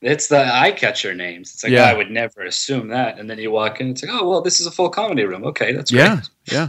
It's 0.00 0.28
the 0.28 0.42
eye 0.44 0.72
catcher 0.72 1.14
names. 1.14 1.52
It's 1.54 1.64
like 1.64 1.72
Yeah. 1.72 1.84
I 1.84 1.94
would 1.94 2.10
never 2.10 2.42
assume 2.42 2.88
that, 2.88 3.18
and 3.18 3.28
then 3.28 3.38
you 3.38 3.50
walk 3.50 3.80
in, 3.80 3.90
it's 3.90 4.02
like, 4.02 4.12
oh 4.14 4.26
well, 4.28 4.40
this 4.40 4.58
is 4.60 4.66
a 4.66 4.70
full 4.70 4.88
comedy 4.88 5.24
room. 5.24 5.44
Okay, 5.44 5.72
that's 5.72 5.90
great. 5.90 6.00
Yeah, 6.00 6.20
yeah. 6.50 6.68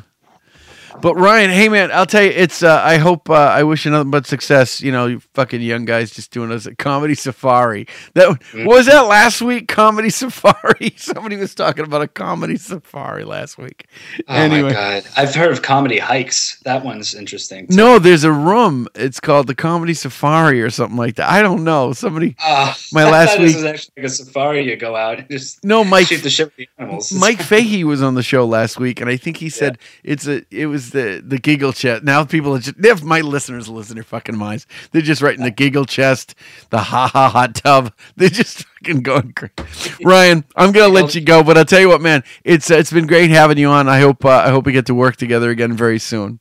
But 1.00 1.16
Ryan, 1.16 1.52
hey 1.52 1.70
man, 1.70 1.92
I'll 1.92 2.08
tell 2.08 2.24
you, 2.24 2.32
it's. 2.32 2.64
Uh, 2.64 2.82
I 2.84 2.98
hope. 2.98 3.30
Uh, 3.30 3.34
I 3.36 3.62
wish 3.64 3.86
you 3.86 3.92
nothing 3.92 4.10
but 4.10 4.26
success. 4.26 4.82
You 4.82 4.92
know, 4.92 5.06
you 5.06 5.20
fucking 5.36 5.62
young 5.62 5.86
guys 5.86 6.10
just 6.12 6.32
doing 6.32 6.52
us 6.52 6.66
a 6.66 6.74
comedy 6.76 7.14
safari. 7.14 7.88
That 8.16 8.30
what 8.54 8.66
was 8.68 8.88
that 8.88 9.02
last 9.02 9.42
week? 9.44 9.68
Comedy 9.68 10.10
safari. 10.22 10.94
Somebody 10.98 11.36
was 11.38 11.54
talking 11.54 11.86
about 11.86 12.02
a 12.02 12.08
comedy 12.08 12.58
safari 12.58 13.26
last 13.26 13.60
week. 13.60 13.86
Oh 14.28 14.34
anyway, 14.34 14.70
my 14.70 14.74
god, 14.74 15.04
I've 15.16 15.36
heard 15.36 15.52
of 15.52 15.62
comedy 15.62 16.00
hikes. 16.00 16.60
That 16.66 16.84
one's 16.84 17.14
interesting. 17.14 17.68
too. 17.68 17.76
no, 17.76 18.00
there's 18.00 18.24
a 18.24 18.32
room. 18.32 18.88
It's 18.96 19.20
called 19.20 19.46
the 19.46 19.56
Comedy 19.56 19.94
Safari 19.94 20.64
or 20.64 20.72
something 20.72 20.98
like 20.98 21.16
that. 21.18 21.30
I 21.30 21.44
don't 21.44 21.64
know. 21.64 21.94
Somebody. 21.94 22.36
Ah, 22.40 22.76
my 22.92 23.04
I 23.04 23.12
last 23.12 23.38
week. 23.38 23.50
This 23.50 23.56
was 23.58 23.64
actually 23.66 23.94
like 23.98 24.06
a 24.06 24.10
safari. 24.10 24.68
You 24.70 24.76
go 24.76 24.96
out 24.96 25.20
and 25.20 25.30
just 25.30 25.64
No, 25.64 25.84
Mike- 25.84 26.08
shoot 26.08 26.24
the 26.24 26.30
shit 26.32 26.48
with 26.48 26.56
the 26.56 26.70
animals. 26.80 27.12
Mike 27.12 27.40
Fahey 27.44 27.84
was 27.84 28.02
on 28.02 28.16
the 28.16 28.24
show 28.24 28.46
last 28.48 28.80
week, 28.80 29.00
and 29.00 29.08
I 29.10 29.16
think 29.18 29.38
he 29.38 29.50
said 29.50 29.78
it's 30.04 30.28
a 30.28 30.44
it 30.50 30.66
was 30.66 30.87
the 30.92 31.24
the 31.26 31.38
giggle 31.38 31.74
chest. 31.74 32.04
Now 32.04 32.24
people 32.24 32.56
are 32.56 32.60
just 32.60 32.78
if 32.84 33.04
my 33.04 33.22
listeners 33.22 33.68
listen 33.68 33.96
their 33.96 34.04
fucking 34.04 34.38
minds, 34.38 34.68
they're 34.92 35.02
just 35.02 35.22
writing 35.22 35.44
the 35.44 35.52
giggle 35.52 35.86
chest, 35.86 36.36
the 36.70 36.80
ha 36.80 37.08
ha 37.08 37.30
hot 37.30 37.56
tub. 37.56 37.94
They're 38.16 38.30
just 38.30 38.66
fucking 38.66 39.04
going 39.04 39.34
crazy. 39.34 40.04
Ryan, 40.04 40.44
I'm 40.56 40.72
gonna 40.72 40.94
let 40.94 41.16
you 41.16 41.22
go, 41.22 41.44
but 41.44 41.58
I'll 41.58 41.66
tell 41.66 41.80
you 41.80 41.90
what, 41.90 42.02
man, 42.02 42.24
it's 42.44 42.72
uh, 42.72 42.76
it's 42.76 42.92
been 42.92 43.08
great 43.08 43.30
having 43.30 43.58
you 43.58 43.70
on. 43.70 43.88
I 43.88 44.00
hope 44.00 44.26
uh, 44.26 44.30
I 44.30 44.50
hope 44.50 44.66
we 44.66 44.72
get 44.72 44.88
to 44.88 44.96
work 44.96 45.16
together 45.16 45.50
again 45.50 45.74
very 45.74 46.00
soon. 46.00 46.40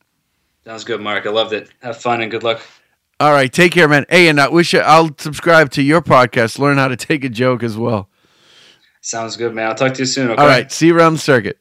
Sounds 0.65 0.85
good, 0.85 1.01
Mark. 1.01 1.27
I 1.27 1.31
loved 1.31 1.53
it. 1.53 1.71
Have 1.83 1.97
fun 1.97 2.23
and 2.23 2.31
good 2.31 2.43
luck. 2.43 2.61
All 3.19 3.33
right, 3.33 3.51
take 3.51 3.73
care, 3.73 3.89
man. 3.89 4.05
Hey, 4.09 4.29
and 4.29 4.41
I 4.41 4.49
wish 4.49 4.73
you, 4.75 4.81
I'll 4.81 5.11
subscribe 5.17 5.71
to 5.73 5.83
your 5.83 6.03
podcast. 6.03 6.59
Learn 6.59 6.77
how 6.77 6.89
to 6.89 6.97
take 6.97 7.25
a 7.25 7.29
joke 7.29 7.63
as 7.63 7.77
well. 7.77 8.11
Sounds 9.01 9.37
good, 9.37 9.55
man. 9.55 9.69
I'll 9.69 9.75
talk 9.75 9.95
to 9.95 10.01
you 10.01 10.07
soon. 10.07 10.31
Okay. 10.31 10.43
All 10.43 10.49
right, 10.49 10.71
see 10.71 10.89
you 10.89 10.97
around 10.97 11.15
the 11.15 11.19
circuit. 11.21 11.59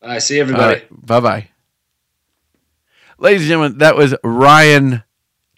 Bye. 0.00 0.18
See 0.18 0.40
everybody. 0.40 0.82
Bye 0.90 1.20
bye. 1.20 1.48
Ladies 3.20 3.42
and 3.42 3.48
gentlemen, 3.48 3.78
that 3.78 3.96
was 3.96 4.14
Ryan 4.22 5.02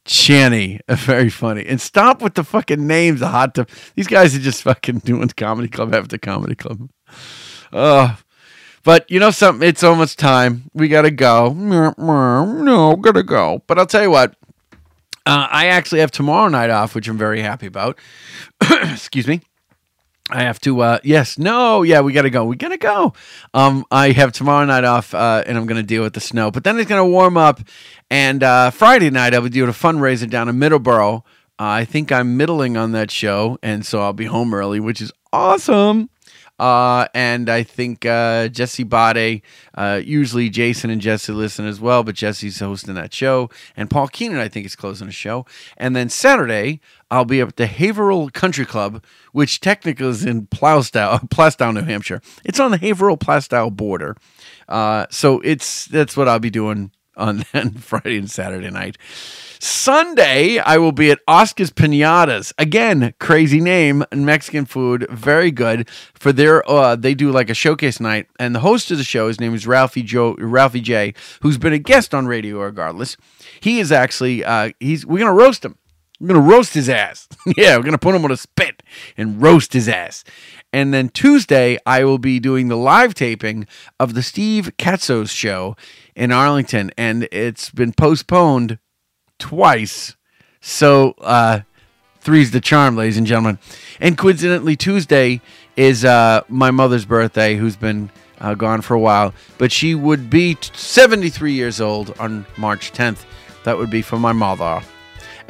Chani. 0.06 0.80
Very 0.88 1.28
funny. 1.28 1.66
And 1.66 1.78
stop 1.78 2.22
with 2.22 2.34
the 2.34 2.42
fucking 2.42 2.86
names, 2.86 3.20
the 3.20 3.28
hot 3.28 3.54
tub. 3.54 3.68
These 3.94 4.06
guys 4.06 4.34
are 4.34 4.40
just 4.40 4.62
fucking 4.62 4.98
doing 5.04 5.28
comedy 5.28 5.68
club 5.68 5.94
after 5.94 6.16
comedy 6.16 6.54
club. 6.54 6.88
Uh, 7.70 8.16
but 8.82 9.10
you 9.10 9.20
know 9.20 9.30
something? 9.30 9.68
It's 9.68 9.84
almost 9.84 10.18
time. 10.18 10.70
We 10.72 10.88
gotta 10.88 11.10
go. 11.10 11.52
No, 11.52 12.96
gotta 12.96 13.22
go. 13.22 13.62
But 13.66 13.78
I'll 13.78 13.86
tell 13.86 14.02
you 14.02 14.10
what. 14.10 14.36
Uh, 15.26 15.46
I 15.50 15.66
actually 15.66 16.00
have 16.00 16.10
tomorrow 16.10 16.48
night 16.48 16.70
off, 16.70 16.94
which 16.94 17.06
I'm 17.06 17.18
very 17.18 17.42
happy 17.42 17.66
about. 17.66 17.98
Excuse 18.62 19.26
me. 19.26 19.42
I 20.32 20.42
have 20.42 20.60
to. 20.60 20.80
Uh, 20.80 20.98
yes. 21.04 21.38
No. 21.38 21.82
Yeah. 21.82 22.00
We 22.00 22.12
gotta 22.12 22.30
go. 22.30 22.44
We 22.44 22.56
gotta 22.56 22.76
go. 22.76 23.12
Um, 23.54 23.84
I 23.90 24.12
have 24.12 24.32
tomorrow 24.32 24.64
night 24.64 24.84
off, 24.84 25.14
uh, 25.14 25.42
and 25.46 25.56
I'm 25.58 25.66
gonna 25.66 25.82
deal 25.82 26.02
with 26.02 26.14
the 26.14 26.20
snow. 26.20 26.50
But 26.50 26.64
then 26.64 26.78
it's 26.78 26.88
gonna 26.88 27.06
warm 27.06 27.36
up, 27.36 27.60
and 28.10 28.42
uh, 28.42 28.70
Friday 28.70 29.10
night 29.10 29.34
I'll 29.34 29.42
be 29.42 29.48
doing 29.50 29.68
a 29.70 29.72
fundraiser 29.72 30.28
down 30.28 30.48
in 30.48 30.56
Middleborough. 30.56 31.22
I 31.58 31.84
think 31.84 32.10
I'm 32.10 32.38
middling 32.38 32.78
on 32.78 32.92
that 32.92 33.10
show, 33.10 33.58
and 33.62 33.84
so 33.84 34.00
I'll 34.00 34.14
be 34.14 34.24
home 34.24 34.54
early, 34.54 34.80
which 34.80 35.02
is 35.02 35.12
awesome. 35.30 36.08
Uh, 36.60 37.08
and 37.14 37.48
I 37.48 37.62
think 37.62 38.04
uh, 38.04 38.48
Jesse 38.48 38.84
Bade, 38.84 39.40
uh, 39.74 40.02
usually 40.04 40.50
Jason 40.50 40.90
and 40.90 41.00
Jesse 41.00 41.32
listen 41.32 41.64
as 41.64 41.80
well, 41.80 42.02
but 42.02 42.14
Jesse's 42.14 42.60
hosting 42.60 42.92
that 42.96 43.14
show. 43.14 43.48
And 43.78 43.88
Paul 43.88 44.08
Keenan, 44.08 44.36
I 44.36 44.48
think, 44.48 44.66
is 44.66 44.76
closing 44.76 45.08
a 45.08 45.10
show. 45.10 45.46
And 45.78 45.96
then 45.96 46.10
Saturday, 46.10 46.80
I'll 47.10 47.24
be 47.24 47.40
at 47.40 47.56
the 47.56 47.66
Haverhill 47.66 48.28
Country 48.28 48.66
Club, 48.66 49.02
which 49.32 49.60
technically 49.60 50.08
is 50.08 50.26
in 50.26 50.46
Plowstown, 50.48 51.30
Plaistow, 51.30 51.72
New 51.72 51.80
Hampshire. 51.80 52.20
It's 52.44 52.60
on 52.60 52.72
the 52.72 52.78
Haverhill 52.78 53.16
Plaistow 53.16 53.74
border. 53.74 54.14
Uh, 54.68 55.06
so 55.08 55.40
it's 55.40 55.86
that's 55.86 56.14
what 56.14 56.28
I'll 56.28 56.38
be 56.38 56.50
doing 56.50 56.90
on 57.16 57.44
then 57.52 57.72
Friday 57.72 58.18
and 58.18 58.30
Saturday 58.30 58.70
night. 58.70 58.96
Sunday, 59.62 60.58
I 60.58 60.78
will 60.78 60.92
be 60.92 61.10
at 61.10 61.20
Oscar's 61.28 61.70
Pinatas. 61.70 62.52
Again, 62.56 63.12
crazy 63.20 63.60
name, 63.60 64.04
Mexican 64.10 64.64
food, 64.64 65.06
very 65.10 65.50
good. 65.50 65.88
For 66.14 66.32
their, 66.32 66.68
uh, 66.68 66.96
they 66.96 67.14
do 67.14 67.30
like 67.30 67.50
a 67.50 67.54
showcase 67.54 68.00
night, 68.00 68.26
and 68.38 68.54
the 68.54 68.60
host 68.60 68.90
of 68.90 68.96
the 68.96 69.04
show, 69.04 69.28
his 69.28 69.38
name 69.38 69.54
is 69.54 69.66
Ralphie 69.66 70.02
Joe, 70.02 70.34
Ralphie 70.38 70.80
J, 70.80 71.12
who's 71.42 71.58
been 71.58 71.74
a 71.74 71.78
guest 71.78 72.14
on 72.14 72.26
radio. 72.26 72.60
Regardless, 72.60 73.18
he 73.60 73.80
is 73.80 73.92
actually, 73.92 74.42
uh, 74.44 74.70
he's 74.80 75.04
we're 75.04 75.18
gonna 75.18 75.34
roast 75.34 75.62
him. 75.64 75.76
We're 76.20 76.28
gonna 76.28 76.40
roast 76.40 76.72
his 76.72 76.88
ass. 76.88 77.28
yeah, 77.56 77.76
we're 77.76 77.82
gonna 77.82 77.98
put 77.98 78.14
him 78.14 78.24
on 78.24 78.30
a 78.30 78.36
spit 78.38 78.82
and 79.18 79.42
roast 79.42 79.74
his 79.74 79.88
ass. 79.88 80.24
And 80.72 80.94
then 80.94 81.08
Tuesday, 81.08 81.78
I 81.84 82.04
will 82.04 82.18
be 82.18 82.38
doing 82.38 82.68
the 82.68 82.76
live 82.76 83.14
taping 83.14 83.66
of 83.98 84.14
the 84.14 84.22
Steve 84.22 84.70
Katsos 84.78 85.30
show 85.30 85.76
in 86.14 86.30
Arlington, 86.30 86.92
and 86.96 87.28
it's 87.32 87.70
been 87.70 87.92
postponed 87.92 88.78
twice. 89.38 90.16
So 90.60 91.14
uh 91.20 91.60
three's 92.20 92.50
the 92.50 92.60
charm, 92.60 92.96
ladies 92.96 93.16
and 93.16 93.26
gentlemen. 93.26 93.58
And 93.98 94.16
coincidentally, 94.16 94.76
Tuesday 94.76 95.40
is 95.76 96.04
uh 96.04 96.42
my 96.48 96.70
mother's 96.70 97.04
birthday, 97.04 97.56
who's 97.56 97.76
been 97.76 98.10
uh, 98.40 98.54
gone 98.54 98.80
for 98.80 98.94
a 98.94 99.00
while, 99.00 99.34
but 99.58 99.70
she 99.70 99.94
would 99.94 100.30
be 100.30 100.56
73 100.72 101.52
years 101.52 101.80
old 101.80 102.14
on 102.18 102.46
March 102.56 102.92
10th. 102.92 103.24
That 103.64 103.76
would 103.76 103.90
be 103.90 104.02
for 104.02 104.18
my 104.18 104.32
mother. 104.32 104.82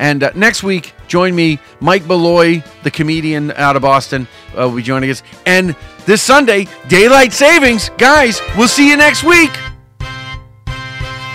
And 0.00 0.22
uh, 0.22 0.32
next 0.34 0.62
week, 0.62 0.94
join 1.08 1.34
me, 1.34 1.60
Mike 1.78 2.06
Beloy, 2.08 2.64
the 2.82 2.90
comedian 2.90 3.52
out 3.52 3.76
of 3.76 3.82
Boston, 3.82 4.26
uh, 4.58 4.66
will 4.66 4.76
be 4.76 4.82
joining 4.82 5.10
us. 5.10 5.22
And 5.44 5.76
this 6.06 6.22
Sunday, 6.22 6.66
daylight 6.88 7.34
savings, 7.34 7.90
guys. 7.98 8.40
We'll 8.56 8.66
see 8.66 8.88
you 8.88 8.96
next 8.96 9.22
week. 9.24 9.50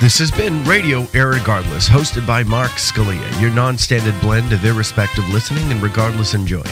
This 0.01 0.17
has 0.17 0.31
been 0.31 0.63
Radio 0.65 1.03
Irregardless, 1.13 1.87
hosted 1.87 2.25
by 2.27 2.43
Mark 2.43 2.71
Scalia, 2.71 3.39
your 3.39 3.51
non 3.51 3.77
standard 3.77 4.19
blend 4.19 4.51
of 4.51 4.65
irrespective 4.65 5.29
listening 5.29 5.71
and 5.71 5.81
regardless 5.81 6.33
enjoying. 6.33 6.65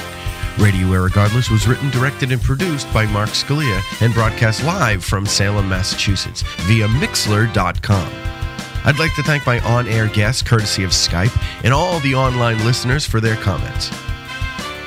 Radio 0.57 0.88
Irregardless 0.88 1.52
was 1.52 1.68
written, 1.68 1.90
directed, 1.91 2.32
and 2.32 2.41
produced 2.41 2.91
by 2.91 3.06
Mark 3.06 3.30
Scalia 3.30 3.82
and 4.02 4.14
broadcast 4.15 4.64
live 4.64 5.06
from 5.06 5.28
Salem, 5.28 5.70
Massachusetts 5.70 6.44
via 6.61 6.88
Mixlr.com. 6.88 8.43
I'd 8.85 8.99
like 8.99 9.15
to 9.15 9.23
thank 9.23 9.45
my 9.45 9.60
on 9.61 9.88
air 9.88 10.07
guests, 10.07 10.41
courtesy 10.41 10.84
of 10.84 10.91
Skype, 10.91 11.34
and 11.64 11.73
all 11.73 11.99
the 12.01 12.15
online 12.15 12.64
listeners 12.65 13.05
for 13.05 13.22
their 13.22 13.38
comments. 13.38 13.89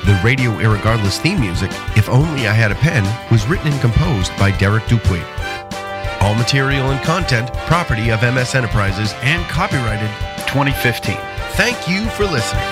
The 0.05 0.19
Radio 0.23 0.51
Irregardless 0.51 1.19
theme 1.19 1.39
music, 1.39 1.71
If 1.97 2.07
Only 2.07 2.47
I 2.47 2.53
Had 2.53 2.71
a 2.71 2.75
Pen, 2.75 3.03
was 3.31 3.47
written 3.47 3.71
and 3.71 3.81
composed 3.81 4.31
by 4.37 4.51
Derek 4.51 4.85
Dupuy. 4.87 5.21
All 6.21 6.35
material 6.35 6.91
and 6.91 7.03
content 7.03 7.51
property 7.65 8.11
of 8.11 8.21
MS 8.21 8.53
Enterprises 8.53 9.13
and 9.21 9.43
copyrighted 9.49 10.09
2015. 10.47 11.17
Thank 11.53 11.89
you 11.89 12.07
for 12.11 12.25
listening. 12.25 12.63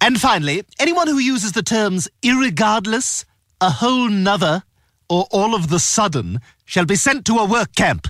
And 0.00 0.20
finally, 0.20 0.62
anyone 0.78 1.08
who 1.08 1.18
uses 1.18 1.52
the 1.52 1.62
terms 1.62 2.08
irregardless, 2.22 3.24
a 3.60 3.70
whole 3.70 4.08
nother, 4.08 4.62
or 5.08 5.26
all 5.30 5.54
of 5.54 5.68
the 5.68 5.78
sudden 5.78 6.40
shall 6.72 6.86
be 6.86 6.96
sent 6.96 7.26
to 7.26 7.36
a 7.36 7.44
work 7.44 7.74
camp. 7.74 8.08